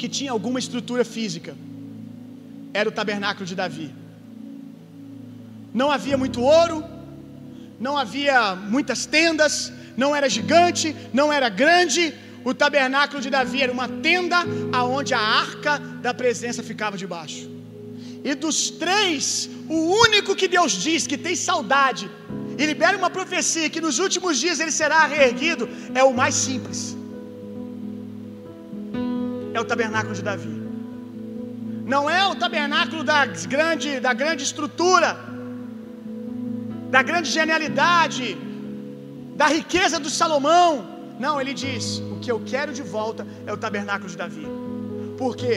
que 0.00 0.08
tinha 0.08 0.32
alguma 0.36 0.58
estrutura 0.64 1.04
física, 1.04 1.54
era 2.74 2.88
o 2.88 2.96
tabernáculo 3.00 3.46
de 3.50 3.54
Davi. 3.62 3.88
Não 5.80 5.90
havia 5.96 6.16
muito 6.22 6.40
ouro, 6.58 6.78
não 7.86 7.96
havia 8.02 8.56
muitas 8.74 9.00
tendas, 9.06 9.72
não 9.96 10.14
era 10.14 10.28
gigante, 10.28 10.94
não 11.12 11.32
era 11.32 11.48
grande. 11.48 12.14
O 12.44 12.52
tabernáculo 12.54 13.20
de 13.20 13.30
Davi 13.30 13.62
era 13.62 13.72
uma 13.72 13.88
tenda 13.88 14.38
aonde 14.72 15.12
a 15.14 15.18
arca 15.18 15.78
da 16.06 16.12
presença 16.14 16.62
ficava 16.62 16.96
debaixo. 16.96 17.50
E 18.28 18.34
dos 18.34 18.70
três, 18.70 19.48
o 19.68 19.78
único 20.04 20.34
que 20.34 20.48
Deus 20.56 20.72
diz 20.72 21.06
que 21.06 21.18
tem 21.26 21.34
saudade 21.34 22.10
e 22.58 22.66
libera 22.66 22.96
uma 22.96 23.10
profecia 23.10 23.70
que 23.74 23.80
nos 23.80 23.98
últimos 23.98 24.38
dias 24.38 24.60
ele 24.60 24.74
será 24.80 25.00
reerguido 25.06 25.68
é 25.94 26.02
o 26.02 26.12
mais 26.20 26.34
simples. 26.34 26.96
É 29.56 29.60
o 29.60 29.64
tabernáculo 29.64 30.14
de 30.14 30.22
Davi. 30.22 30.56
Não 31.94 32.10
é 32.10 32.26
o 32.26 32.34
tabernáculo 32.34 33.02
da 33.04 33.20
grande, 33.54 34.00
da 34.00 34.12
grande 34.12 34.42
estrutura, 34.42 35.10
da 36.90 37.02
grande 37.02 37.28
genialidade, 37.30 38.36
da 39.40 39.48
riqueza 39.58 39.98
do 40.04 40.10
Salomão. 40.18 40.68
Não, 41.24 41.34
ele 41.40 41.54
diz: 41.64 41.84
o 42.14 42.16
que 42.22 42.30
eu 42.34 42.38
quero 42.52 42.72
de 42.78 42.84
volta 42.96 43.22
é 43.48 43.52
o 43.56 43.60
tabernáculo 43.64 44.10
de 44.14 44.18
Davi. 44.24 44.46
Por 45.22 45.32
quê? 45.40 45.56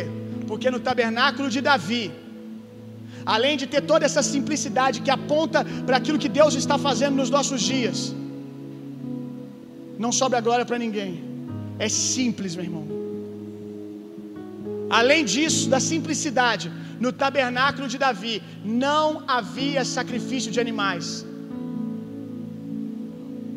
Porque 0.50 0.70
no 0.76 0.82
tabernáculo 0.90 1.48
de 1.56 1.62
Davi, 1.70 2.04
além 3.36 3.56
de 3.62 3.66
ter 3.74 3.82
toda 3.92 4.06
essa 4.10 4.24
simplicidade 4.34 5.02
que 5.06 5.12
aponta 5.18 5.60
para 5.86 5.98
aquilo 6.02 6.22
que 6.24 6.32
Deus 6.40 6.56
está 6.64 6.78
fazendo 6.88 7.16
nos 7.22 7.32
nossos 7.38 7.62
dias, 7.72 8.00
não 10.06 10.12
sobra 10.22 10.40
glória 10.48 10.66
para 10.70 10.80
ninguém. 10.86 11.12
É 11.88 11.90
simples, 11.90 12.56
meu 12.58 12.66
irmão. 12.70 12.86
Além 15.00 15.24
disso, 15.34 15.64
da 15.74 15.80
simplicidade, 15.92 16.68
no 17.04 17.12
tabernáculo 17.24 17.88
de 17.94 17.98
Davi 18.06 18.36
não 18.84 19.06
havia 19.38 19.84
sacrifício 19.98 20.52
de 20.56 20.60
animais. 20.66 21.08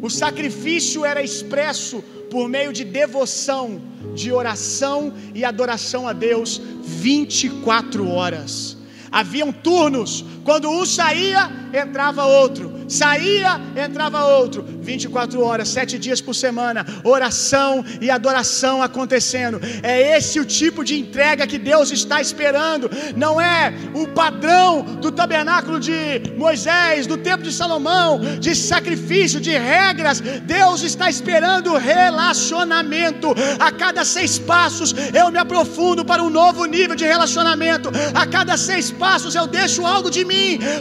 O 0.03 0.11
sacrifício 0.11 1.05
era 1.05 1.23
expresso 1.23 2.03
por 2.29 2.49
meio 2.49 2.73
de 2.73 2.85
devoção, 2.85 3.81
de 4.17 4.33
oração 4.33 5.15
e 5.33 5.45
adoração 5.45 6.09
a 6.09 6.13
Deus 6.13 6.61
24 6.83 8.09
horas. 8.09 8.77
Haviam 9.13 9.53
turnos, 9.53 10.25
quando 10.45 10.69
um 10.71 10.85
saía, 10.85 11.51
entrava 11.73 12.25
outro, 12.25 12.85
saía, 12.89 13.61
entrava 13.77 14.25
outro, 14.25 14.65
24 14.81 15.41
horas, 15.41 15.69
sete 15.69 15.99
dias 15.99 16.21
por 16.21 16.35
semana, 16.35 16.85
oração 17.05 17.85
e 18.01 18.11
adoração 18.11 18.83
acontecendo. 18.83 19.61
É 19.83 20.17
esse 20.17 20.41
o 20.41 20.45
tipo 20.45 20.85
de 20.85 20.99
entrega 20.99 21.47
que 21.47 21.59
Deus 21.59 21.91
está 21.91 22.21
esperando, 22.21 22.91
não 23.17 23.41
é 23.41 23.73
o 23.95 24.09
padrão 24.09 24.83
do 24.83 25.13
tabernáculo 25.13 25.79
de 25.79 26.33
Moisés, 26.37 27.07
do 27.07 27.17
templo 27.17 27.45
de 27.45 27.53
Salomão, 27.53 28.21
de 28.41 28.55
sacrifício, 28.55 29.41
de 29.41 29.57
regras. 29.57 30.21
Deus 30.21 30.83
está 30.83 31.09
esperando 31.09 31.77
relacionamento. 31.77 33.29
A 33.59 33.71
cada 33.71 34.05
seis 34.05 34.39
passos 34.39 34.95
eu 35.15 35.31
me 35.31 35.39
aprofundo 35.39 36.05
para 36.05 36.23
um 36.23 36.31
novo 36.31 36.65
nível 36.65 36.97
de 36.97 37.05
relacionamento. 37.05 37.91
A 38.15 38.27
cada 38.27 38.57
seis 38.57 38.91
passos 38.91 39.35
eu 39.35 39.47
deixo 39.47 39.87
algo 39.87 40.11
de 40.11 40.25
mim 40.25 40.32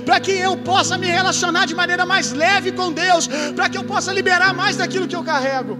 para 0.05 0.19
que 0.19 0.31
eu 0.31 0.57
possa 0.57 0.97
me 0.97 1.07
relacionar 1.07 1.65
de 1.65 1.75
maneira 1.75 2.05
mais 2.05 2.31
leve 2.31 2.71
com 2.71 2.91
Deus, 2.91 3.27
para 3.55 3.69
que 3.69 3.77
eu 3.77 3.83
possa 3.83 4.11
liberar 4.13 4.53
mais 4.53 4.77
daquilo 4.77 5.07
que 5.07 5.15
eu 5.15 5.23
carrego. 5.23 5.77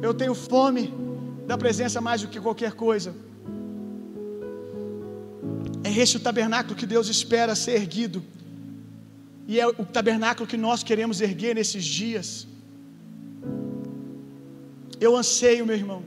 Eu 0.00 0.12
tenho 0.12 0.34
fome 0.34 0.92
da 1.46 1.56
presença 1.56 2.00
mais 2.00 2.20
do 2.22 2.28
que 2.28 2.40
qualquer 2.40 2.72
coisa. 2.72 3.14
É 5.84 5.90
esse 6.02 6.16
o 6.16 6.20
tabernáculo 6.20 6.74
que 6.80 6.86
Deus 6.86 7.08
espera 7.08 7.54
ser 7.54 7.74
erguido. 7.82 8.22
E 9.46 9.58
é 9.60 9.66
o 9.66 9.84
tabernáculo 9.84 10.46
que 10.46 10.56
nós 10.56 10.82
queremos 10.82 11.20
erguer 11.20 11.54
nesses 11.54 11.84
dias. 11.84 12.46
Eu 15.00 15.16
anseio, 15.16 15.66
meu 15.66 15.76
irmão. 15.76 16.02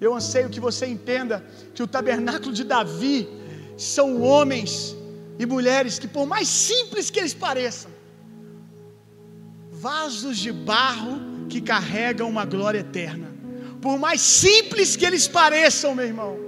Eu 0.00 0.14
anseio 0.14 0.48
que 0.48 0.60
você 0.60 0.86
entenda 0.86 1.44
que 1.74 1.82
o 1.82 1.86
tabernáculo 1.86 2.52
de 2.52 2.64
Davi 2.64 3.28
são 3.76 4.22
homens 4.22 4.96
e 5.38 5.46
mulheres 5.46 5.98
que, 5.98 6.08
por 6.08 6.26
mais 6.26 6.48
simples 6.48 7.10
que 7.10 7.18
eles 7.18 7.34
pareçam, 7.34 7.90
vasos 9.70 10.38
de 10.38 10.52
barro 10.52 11.46
que 11.48 11.60
carregam 11.60 12.28
uma 12.28 12.44
glória 12.44 12.78
eterna. 12.78 13.28
Por 13.80 13.98
mais 13.98 14.20
simples 14.20 14.96
que 14.96 15.04
eles 15.04 15.28
pareçam, 15.28 15.94
meu 15.94 16.06
irmão, 16.06 16.38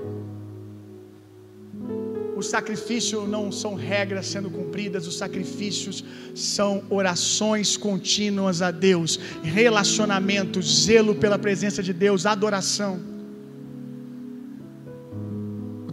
o 2.37 2.43
sacrifício 2.43 3.27
não 3.27 3.51
são 3.51 3.75
regras 3.75 4.27
sendo 4.27 4.51
cumpridas, 4.51 5.07
os 5.07 5.17
sacrifícios 5.17 6.05
são 6.35 6.85
orações 6.89 7.77
contínuas 7.77 8.63
a 8.63 8.71
Deus, 8.71 9.19
relacionamento, 9.43 10.61
zelo 10.63 11.15
pela 11.15 11.39
presença 11.39 11.83
de 11.83 11.93
Deus, 11.93 12.27
adoração. 12.27 13.16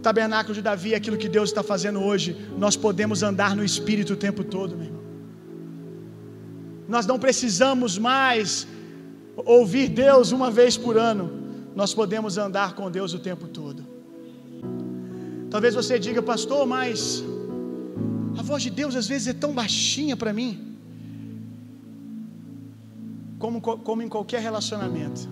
Tabernáculo 0.06 0.54
de 0.58 0.62
Davi 0.68 0.90
é 0.92 0.96
aquilo 1.00 1.16
que 1.22 1.30
Deus 1.36 1.48
está 1.50 1.62
fazendo 1.72 1.98
hoje. 2.08 2.28
Nós 2.64 2.76
podemos 2.76 3.18
andar 3.28 3.52
no 3.58 3.64
Espírito 3.70 4.12
o 4.12 4.20
tempo 4.26 4.42
todo, 4.54 4.76
meu 4.76 4.86
irmão. 4.88 5.04
Nós 6.94 7.06
não 7.10 7.18
precisamos 7.24 7.92
mais 8.10 8.66
ouvir 9.58 9.86
Deus 9.88 10.26
uma 10.38 10.50
vez 10.58 10.76
por 10.84 10.94
ano. 11.10 11.24
Nós 11.80 11.94
podemos 12.00 12.36
andar 12.46 12.74
com 12.78 12.90
Deus 12.98 13.14
o 13.18 13.20
tempo 13.28 13.46
todo. 13.48 13.80
Talvez 15.54 15.72
você 15.80 15.98
diga, 15.98 16.20
pastor, 16.32 16.62
mas 16.66 17.24
a 18.40 18.42
voz 18.42 18.62
de 18.66 18.70
Deus 18.80 18.94
às 19.02 19.08
vezes 19.12 19.28
é 19.28 19.36
tão 19.44 19.52
baixinha 19.62 20.16
para 20.22 20.32
mim. 20.38 20.52
Como, 23.38 23.58
como 23.60 24.02
em 24.02 24.10
qualquer 24.16 24.42
relacionamento. 24.42 25.22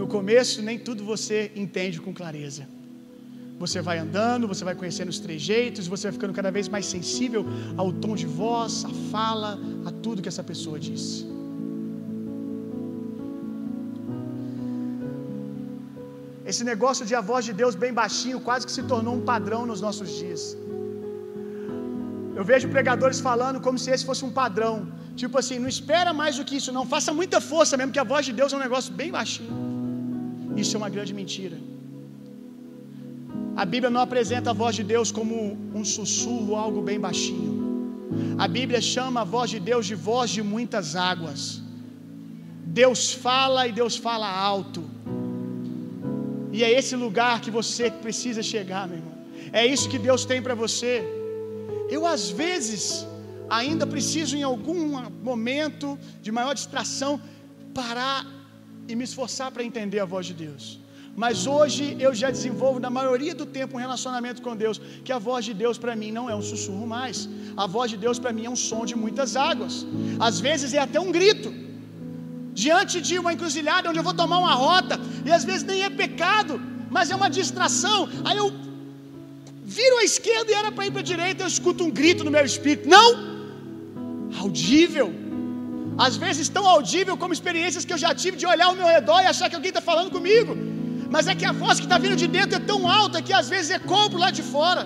No 0.00 0.06
começo, 0.06 0.60
nem 0.60 0.78
tudo 0.78 1.02
você 1.12 1.50
entende 1.64 1.98
com 2.04 2.12
clareza. 2.12 2.64
Você 3.64 3.80
vai 3.88 3.96
andando, 4.04 4.48
você 4.52 4.64
vai 4.68 4.74
conhecendo 4.80 5.10
os 5.14 5.18
trejeitos, 5.24 5.90
você 5.92 6.04
vai 6.06 6.14
ficando 6.16 6.34
cada 6.38 6.50
vez 6.56 6.66
mais 6.74 6.86
sensível 6.94 7.42
ao 7.82 7.88
tom 8.02 8.14
de 8.22 8.28
voz, 8.42 8.72
à 8.90 8.92
fala, 9.12 9.50
a 9.88 9.92
tudo 10.04 10.22
que 10.24 10.30
essa 10.32 10.44
pessoa 10.50 10.78
diz. 10.88 11.04
Esse 16.50 16.64
negócio 16.72 17.04
de 17.10 17.14
a 17.20 17.22
voz 17.30 17.44
de 17.48 17.54
Deus 17.62 17.76
bem 17.84 17.92
baixinho 18.02 18.40
quase 18.48 18.66
que 18.68 18.74
se 18.78 18.84
tornou 18.92 19.14
um 19.18 19.24
padrão 19.32 19.62
nos 19.72 19.82
nossos 19.86 20.10
dias. 20.20 20.42
Eu 22.38 22.44
vejo 22.52 22.74
pregadores 22.76 23.20
falando 23.28 23.60
como 23.66 23.78
se 23.82 23.90
esse 23.94 24.06
fosse 24.10 24.24
um 24.28 24.34
padrão. 24.42 24.74
Tipo 25.22 25.36
assim, 25.42 25.58
não 25.64 25.72
espera 25.76 26.12
mais 26.22 26.36
do 26.38 26.46
que 26.48 26.56
isso, 26.60 26.72
não. 26.78 26.86
Faça 26.94 27.12
muita 27.20 27.40
força 27.52 27.76
mesmo, 27.80 27.94
que 27.96 28.04
a 28.06 28.10
voz 28.14 28.24
de 28.30 28.34
Deus 28.40 28.52
é 28.52 28.56
um 28.60 28.64
negócio 28.68 28.92
bem 29.02 29.12
baixinho. 29.18 29.54
Isso 30.62 30.74
é 30.76 30.80
uma 30.82 30.92
grande 30.96 31.14
mentira. 31.20 31.58
A 33.54 33.64
Bíblia 33.64 33.90
não 33.90 34.00
apresenta 34.00 34.50
a 34.50 34.52
voz 34.52 34.74
de 34.76 34.82
Deus 34.82 35.12
como 35.12 35.58
um 35.74 35.84
sussurro, 35.84 36.56
algo 36.56 36.80
bem 36.80 36.98
baixinho. 36.98 37.52
A 38.38 38.48
Bíblia 38.48 38.80
chama 38.80 39.20
a 39.20 39.24
voz 39.24 39.50
de 39.50 39.60
Deus 39.60 39.86
de 39.86 39.94
voz 39.94 40.30
de 40.30 40.42
muitas 40.42 40.96
águas. 40.96 41.60
Deus 42.64 43.12
fala 43.12 43.66
e 43.68 43.72
Deus 43.72 43.96
fala 43.96 44.28
alto. 44.28 44.82
E 46.50 46.62
é 46.64 46.70
esse 46.70 46.94
lugar 46.96 47.40
que 47.40 47.50
você 47.50 47.90
precisa 47.90 48.42
chegar, 48.42 48.86
meu 48.88 48.98
irmão. 48.98 49.12
É 49.52 49.66
isso 49.66 49.88
que 49.88 49.98
Deus 49.98 50.24
tem 50.24 50.40
para 50.40 50.54
você. 50.54 51.02
Eu, 51.90 52.06
às 52.06 52.30
vezes, 52.30 53.06
ainda 53.48 53.86
preciso, 53.86 54.36
em 54.36 54.42
algum 54.42 54.80
momento 55.22 55.98
de 56.22 56.32
maior 56.32 56.54
distração, 56.54 57.20
parar 57.74 58.26
e 58.88 58.94
me 58.94 59.04
esforçar 59.04 59.50
para 59.50 59.62
entender 59.62 60.00
a 60.00 60.04
voz 60.04 60.26
de 60.26 60.34
Deus. 60.34 60.81
Mas 61.14 61.46
hoje 61.46 61.96
eu 62.00 62.14
já 62.14 62.30
desenvolvo, 62.30 62.80
na 62.80 62.90
maioria 62.98 63.34
do 63.34 63.44
tempo, 63.44 63.76
um 63.76 63.80
relacionamento 63.80 64.40
com 64.40 64.56
Deus, 64.56 64.80
que 65.04 65.12
a 65.12 65.18
voz 65.18 65.44
de 65.44 65.52
Deus 65.52 65.76
para 65.76 65.94
mim 65.94 66.10
não 66.10 66.28
é 66.30 66.34
um 66.34 66.44
sussurro 66.50 66.86
mais. 66.86 67.28
A 67.56 67.66
voz 67.66 67.90
de 67.90 67.98
Deus 67.98 68.18
para 68.18 68.32
mim 68.32 68.46
é 68.46 68.50
um 68.50 68.56
som 68.56 68.84
de 68.86 68.96
muitas 68.96 69.36
águas. 69.36 69.86
Às 70.18 70.40
vezes 70.40 70.72
é 70.72 70.78
até 70.78 70.98
um 70.98 71.12
grito. 71.12 71.52
Diante 72.54 73.00
de 73.00 73.18
uma 73.18 73.32
encruzilhada 73.34 73.88
onde 73.90 73.98
eu 73.98 74.08
vou 74.10 74.14
tomar 74.14 74.38
uma 74.38 74.54
rota, 74.54 74.98
e 75.26 75.30
às 75.30 75.44
vezes 75.44 75.64
nem 75.64 75.82
é 75.82 75.90
pecado, 75.90 76.60
mas 76.90 77.10
é 77.10 77.16
uma 77.20 77.30
distração. 77.38 78.08
Aí 78.24 78.36
eu 78.42 78.48
viro 79.64 79.98
à 79.98 80.04
esquerda 80.04 80.50
e 80.50 80.54
era 80.54 80.72
para 80.72 80.86
ir 80.86 80.92
para 80.92 81.00
a 81.00 81.10
direita, 81.12 81.42
eu 81.42 81.46
escuto 81.46 81.84
um 81.84 81.90
grito 81.90 82.24
no 82.24 82.30
meu 82.30 82.44
espírito. 82.44 82.88
Não! 82.88 83.08
Audível. 84.40 85.08
Às 86.06 86.16
vezes 86.16 86.48
tão 86.48 86.66
audível 86.66 87.16
como 87.22 87.34
experiências 87.38 87.84
que 87.84 87.92
eu 87.92 87.98
já 88.04 88.14
tive 88.14 88.36
de 88.42 88.46
olhar 88.46 88.66
ao 88.66 88.74
meu 88.74 88.86
redor 88.86 89.20
e 89.20 89.26
achar 89.26 89.48
que 89.50 89.56
alguém 89.58 89.68
está 89.68 89.82
falando 89.90 90.10
comigo. 90.10 90.54
Mas 91.14 91.26
é 91.30 91.34
que 91.40 91.46
a 91.50 91.54
voz 91.62 91.76
que 91.80 91.86
está 91.88 91.98
vindo 92.04 92.16
de 92.22 92.26
dentro 92.36 92.56
é 92.58 92.62
tão 92.72 92.80
alta 93.00 93.20
que 93.26 93.34
às 93.40 93.48
vezes 93.52 93.70
é 93.70 93.78
ecoa 93.80 94.18
lá 94.24 94.30
de 94.38 94.42
fora. 94.54 94.82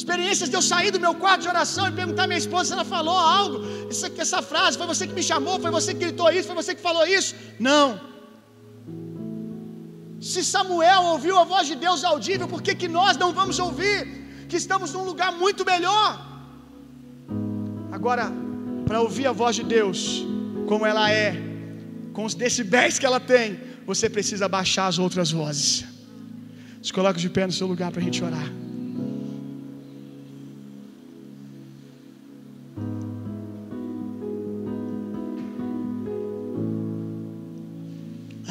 Experiências 0.00 0.48
de 0.50 0.56
eu 0.58 0.62
sair 0.70 0.90
do 0.96 1.00
meu 1.04 1.14
quarto 1.22 1.42
de 1.44 1.48
oração 1.54 1.84
e 1.88 1.92
perguntar 2.00 2.24
à 2.24 2.28
minha 2.30 2.42
esposa 2.44 2.66
se 2.68 2.72
ela 2.76 2.84
falou 2.96 3.18
algo. 3.40 3.56
Aqui, 4.08 4.20
essa 4.26 4.40
frase, 4.50 4.76
foi 4.80 4.86
você 4.92 5.06
que 5.06 5.16
me 5.20 5.24
chamou, 5.30 5.54
foi 5.64 5.70
você 5.78 5.90
que 5.94 6.00
gritou 6.04 6.28
isso, 6.36 6.48
foi 6.50 6.58
você 6.62 6.74
que 6.74 6.82
falou 6.88 7.04
isso. 7.18 7.34
Não. 7.68 7.86
Se 10.30 10.42
Samuel 10.52 11.02
ouviu 11.14 11.34
a 11.42 11.44
voz 11.54 11.66
de 11.70 11.76
Deus 11.86 12.04
audível, 12.12 12.46
por 12.54 12.60
que, 12.66 12.74
que 12.82 12.88
nós 12.98 13.16
não 13.22 13.32
vamos 13.40 13.58
ouvir? 13.66 13.98
Que 14.50 14.58
estamos 14.62 14.92
num 14.92 15.04
lugar 15.10 15.32
muito 15.32 15.64
melhor. 15.72 16.08
Agora, 17.90 18.26
para 18.86 19.00
ouvir 19.06 19.26
a 19.26 19.34
voz 19.42 19.56
de 19.56 19.64
Deus, 19.76 19.98
como 20.70 20.84
ela 20.92 21.10
é, 21.10 21.28
com 22.12 22.24
os 22.28 22.34
decibéis 22.34 22.98
que 22.98 23.06
ela 23.10 23.20
tem, 23.34 23.71
você 23.94 24.08
precisa 24.16 24.46
baixar 24.48 24.86
as 24.86 24.98
outras 24.98 25.30
vozes. 25.30 25.84
Se 26.82 26.92
coloca 26.92 27.18
de 27.24 27.28
pé 27.36 27.46
no 27.46 27.52
seu 27.52 27.66
lugar 27.72 27.90
para 27.92 28.00
a 28.00 28.04
gente 28.04 28.22
orar. 28.28 28.48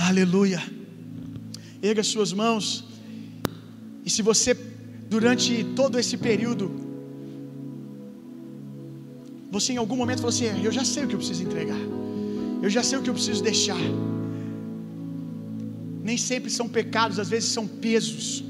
Aleluia. 0.10 0.62
Erga 1.82 2.04
suas 2.04 2.32
mãos. 2.32 2.66
E 4.06 4.10
se 4.10 4.22
você, 4.22 4.54
durante 5.10 5.64
todo 5.82 5.98
esse 5.98 6.16
período, 6.18 6.66
você 9.50 9.74
em 9.74 9.78
algum 9.78 9.96
momento 9.96 10.20
falou 10.20 10.34
assim: 10.36 10.46
é, 10.46 10.56
Eu 10.64 10.72
já 10.72 10.86
sei 10.86 11.04
o 11.04 11.08
que 11.08 11.16
eu 11.16 11.20
preciso 11.20 11.44
entregar. 11.44 11.82
Eu 12.62 12.70
já 12.70 12.84
sei 12.84 13.00
o 13.00 13.02
que 13.02 13.10
eu 13.10 13.14
preciso 13.14 13.42
deixar. 13.52 13.84
Nem 16.04 16.18
sempre 16.18 16.49
são 16.49 16.68
pecados, 16.68 17.20
às 17.20 17.30
vezes 17.30 17.49
são 17.49 17.68
pesos, 17.68 18.43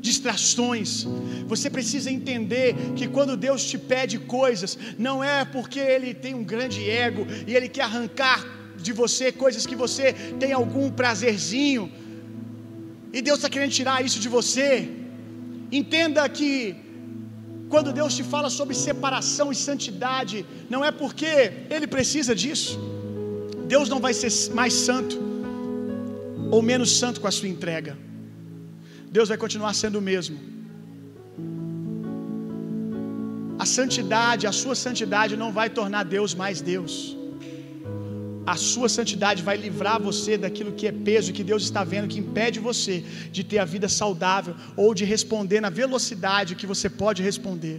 distrações. 0.00 1.06
Você 1.46 1.68
precisa 1.68 2.10
entender 2.10 2.74
que 2.94 3.08
quando 3.08 3.36
Deus 3.36 3.64
te 3.64 3.76
pede 3.76 4.18
coisas, 4.18 4.78
não 4.98 5.22
é 5.22 5.44
porque 5.44 5.80
Ele 5.80 6.14
tem 6.14 6.34
um 6.34 6.44
grande 6.44 6.88
ego 6.88 7.26
e 7.46 7.54
Ele 7.54 7.68
quer 7.68 7.82
arrancar 7.82 8.46
de 8.76 8.92
você 8.92 9.32
coisas 9.32 9.66
que 9.66 9.74
você 9.74 10.12
tem 10.38 10.52
algum 10.52 10.90
prazerzinho, 10.90 11.90
e 13.12 13.22
Deus 13.22 13.38
está 13.38 13.48
querendo 13.48 13.72
tirar 13.72 14.04
isso 14.04 14.20
de 14.20 14.28
você. 14.28 14.88
Entenda 15.72 16.28
que 16.28 16.76
quando 17.68 17.92
Deus 17.92 18.14
te 18.14 18.22
fala 18.22 18.50
sobre 18.50 18.74
separação 18.74 19.50
e 19.50 19.54
santidade, 19.54 20.44
não 20.70 20.84
é 20.84 20.90
porque 20.90 21.52
Ele 21.70 21.86
precisa 21.86 22.34
disso. 22.34 22.78
Deus 23.66 23.88
não 23.88 24.00
vai 24.00 24.14
ser 24.14 24.30
mais 24.54 24.72
santo 24.72 25.27
ou 26.50 26.60
menos 26.70 26.90
santo 27.00 27.20
com 27.22 27.28
a 27.32 27.34
sua 27.38 27.48
entrega. 27.54 27.92
Deus 29.16 29.28
vai 29.32 29.38
continuar 29.44 29.74
sendo 29.82 29.98
o 29.98 30.06
mesmo. 30.10 30.38
A 33.64 33.66
santidade, 33.66 34.46
a 34.46 34.54
sua 34.62 34.74
santidade 34.86 35.36
não 35.36 35.50
vai 35.52 35.68
tornar 35.78 36.04
Deus 36.16 36.34
mais 36.42 36.60
Deus 36.72 36.94
a 38.54 38.56
sua 38.56 38.88
santidade 38.96 39.40
vai 39.48 39.56
livrar 39.64 39.96
você 40.08 40.32
daquilo 40.42 40.72
que 40.78 40.86
é 40.90 40.94
peso, 41.08 41.34
que 41.38 41.44
Deus 41.50 41.62
está 41.68 41.82
vendo, 41.92 42.10
que 42.12 42.20
impede 42.24 42.58
você 42.68 42.94
de 43.36 43.42
ter 43.50 43.58
a 43.64 43.66
vida 43.74 43.88
saudável 44.00 44.54
ou 44.74 44.94
de 44.98 45.04
responder 45.14 45.60
na 45.64 45.72
velocidade 45.82 46.56
que 46.60 46.70
você 46.72 46.88
pode 47.02 47.20
responder. 47.28 47.76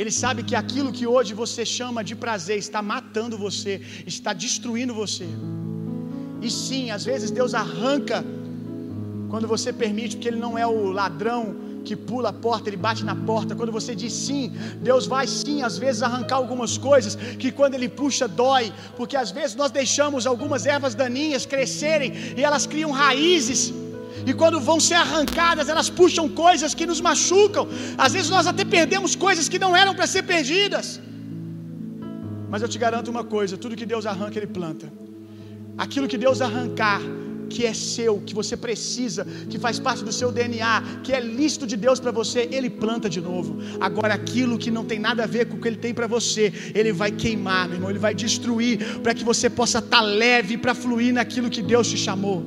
Ele 0.00 0.12
sabe 0.22 0.44
que 0.48 0.56
aquilo 0.62 0.94
que 0.98 1.06
hoje 1.14 1.34
você 1.42 1.62
chama 1.78 2.02
de 2.10 2.14
prazer 2.24 2.56
está 2.66 2.80
matando 2.80 3.36
você, 3.46 3.74
está 4.14 4.32
destruindo 4.32 4.94
você. 5.02 5.28
E 6.42 6.50
sim, 6.50 6.90
às 6.90 7.04
vezes 7.04 7.30
Deus 7.30 7.54
arranca 7.54 8.24
quando 9.28 9.46
você 9.46 9.72
permite, 9.72 10.16
porque 10.16 10.28
Ele 10.28 10.38
não 10.38 10.56
é 10.58 10.66
o 10.66 10.90
ladrão 10.90 11.70
que 11.84 11.96
pula 11.96 12.28
a 12.28 12.32
porta, 12.32 12.68
ele 12.68 12.76
bate 12.76 13.04
na 13.04 13.14
porta. 13.14 13.54
Quando 13.54 13.72
você 13.72 13.94
diz 13.94 14.12
sim, 14.12 14.52
Deus 14.88 15.06
vai 15.06 15.26
sim, 15.26 15.62
às 15.62 15.76
vezes, 15.78 16.02
arrancar 16.02 16.36
algumas 16.36 16.76
coisas 16.78 17.14
que 17.42 17.50
quando 17.50 17.74
ele 17.74 17.88
puxa 17.88 18.28
dói, 18.28 18.72
porque 18.96 19.16
às 19.16 19.30
vezes 19.30 19.56
nós 19.56 19.70
deixamos 19.70 20.26
algumas 20.26 20.66
ervas 20.66 20.94
daninhas 20.94 21.46
crescerem 21.46 22.12
e 22.36 22.44
elas 22.48 22.66
criam 22.66 22.90
raízes. 22.90 23.72
E 24.26 24.34
quando 24.34 24.60
vão 24.60 24.78
ser 24.78 24.94
arrancadas, 24.94 25.68
elas 25.68 25.88
puxam 25.88 26.28
coisas 26.28 26.74
que 26.74 26.86
nos 26.90 27.00
machucam. 27.00 27.66
Às 27.96 28.12
vezes 28.12 28.30
nós 28.30 28.46
até 28.46 28.64
perdemos 28.64 29.16
coisas 29.16 29.48
que 29.48 29.58
não 29.58 29.74
eram 29.74 29.94
para 29.94 30.06
ser 30.06 30.22
perdidas. 30.22 31.00
Mas 32.50 32.60
eu 32.62 32.68
te 32.68 32.78
garanto 32.78 33.08
uma 33.10 33.24
coisa: 33.24 33.56
tudo 33.56 33.76
que 33.76 33.86
Deus 33.86 34.04
arranca, 34.04 34.36
Ele 34.38 34.46
planta. 34.58 34.92
Aquilo 35.84 36.06
que 36.12 36.18
Deus 36.24 36.38
arrancar, 36.46 37.00
que 37.52 37.62
é 37.70 37.72
seu, 37.74 38.12
que 38.26 38.34
você 38.40 38.54
precisa, 38.64 39.22
que 39.50 39.58
faz 39.64 39.76
parte 39.86 40.02
do 40.08 40.12
seu 40.18 40.30
DNA, 40.38 40.74
que 41.04 41.12
é 41.18 41.20
lícito 41.40 41.66
de 41.72 41.76
Deus 41.84 41.98
para 42.04 42.12
você, 42.20 42.40
ele 42.56 42.70
planta 42.82 43.08
de 43.14 43.20
novo. 43.28 43.50
Agora 43.88 44.12
aquilo 44.20 44.58
que 44.62 44.70
não 44.76 44.84
tem 44.90 45.00
nada 45.08 45.24
a 45.24 45.30
ver 45.34 45.44
com 45.48 45.56
o 45.56 45.60
que 45.62 45.68
ele 45.70 45.82
tem 45.86 45.94
para 45.98 46.06
você, 46.16 46.44
ele 46.74 46.92
vai 46.92 47.10
queimar, 47.22 47.62
meu 47.66 47.76
irmão, 47.78 47.90
ele 47.92 48.04
vai 48.06 48.14
destruir 48.24 48.76
para 49.04 49.14
que 49.14 49.24
você 49.30 49.48
possa 49.60 49.78
estar 49.78 50.02
tá 50.02 50.08
leve 50.24 50.56
para 50.64 50.74
fluir 50.82 51.12
naquilo 51.18 51.50
que 51.56 51.62
Deus 51.72 51.88
te 51.92 51.98
chamou. 52.06 52.38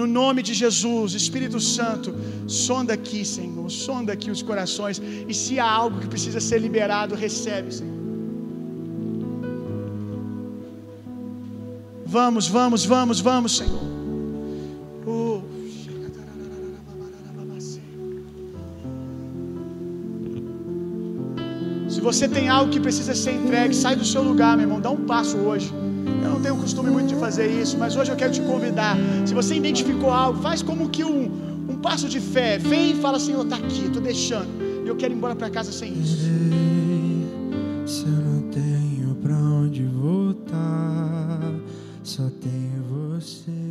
No 0.00 0.06
nome 0.20 0.42
de 0.42 0.52
Jesus, 0.62 1.14
Espírito 1.22 1.58
Santo, 1.60 2.12
sonda 2.46 2.92
aqui, 2.98 3.24
Senhor, 3.24 3.70
sonda 3.70 4.12
aqui 4.12 4.30
os 4.36 4.42
corações. 4.42 5.00
E 5.30 5.34
se 5.42 5.58
há 5.58 5.70
algo 5.82 6.00
que 6.02 6.08
precisa 6.14 6.40
ser 6.48 6.58
liberado, 6.68 7.14
recebe, 7.26 7.72
Senhor. 7.72 7.93
Vamos, 12.14 12.46
vamos, 12.46 12.86
vamos, 12.86 13.18
vamos, 13.18 13.56
Senhor. 13.56 13.82
Oh, 15.04 15.40
se 21.90 22.00
você 22.00 22.28
tem 22.28 22.48
algo 22.48 22.70
que 22.70 22.78
precisa 22.78 23.16
ser 23.16 23.32
entregue, 23.32 23.74
sai 23.74 23.96
do 23.96 24.04
seu 24.04 24.22
lugar, 24.22 24.56
meu 24.56 24.66
irmão. 24.66 24.80
Dá 24.80 24.90
um 24.90 25.04
passo 25.04 25.36
hoje. 25.38 25.72
Eu 26.22 26.30
não 26.30 26.40
tenho 26.40 26.54
costume 26.54 26.88
muito 26.88 27.08
de 27.08 27.16
fazer 27.16 27.48
isso, 27.48 27.76
mas 27.76 27.96
hoje 27.96 28.12
eu 28.12 28.16
quero 28.16 28.32
te 28.32 28.42
convidar. 28.42 28.96
Se 29.26 29.34
você 29.34 29.56
identificou 29.56 30.12
algo, 30.12 30.40
faz 30.40 30.62
como 30.62 30.88
que 30.90 31.02
um, 31.02 31.24
um 31.68 31.78
passo 31.78 32.08
de 32.08 32.20
fé. 32.20 32.58
Vem 32.58 32.92
e 32.92 32.94
fala, 32.94 33.18
Senhor, 33.18 33.42
está 33.42 33.56
aqui, 33.56 33.86
estou 33.86 34.00
deixando. 34.00 34.50
E 34.84 34.88
eu 34.88 34.94
quero 34.94 35.12
ir 35.12 35.16
embora 35.16 35.34
para 35.34 35.50
casa 35.50 35.72
sem 35.72 35.92
isso. 36.00 36.18
Se 37.84 38.04
eu 38.04 38.20
não 38.30 38.42
tenho 38.52 39.16
para 39.16 39.34
onde 39.34 39.82
voltar 39.82 41.43
só 42.04 42.28
tenho 42.42 42.82
você. 42.82 43.63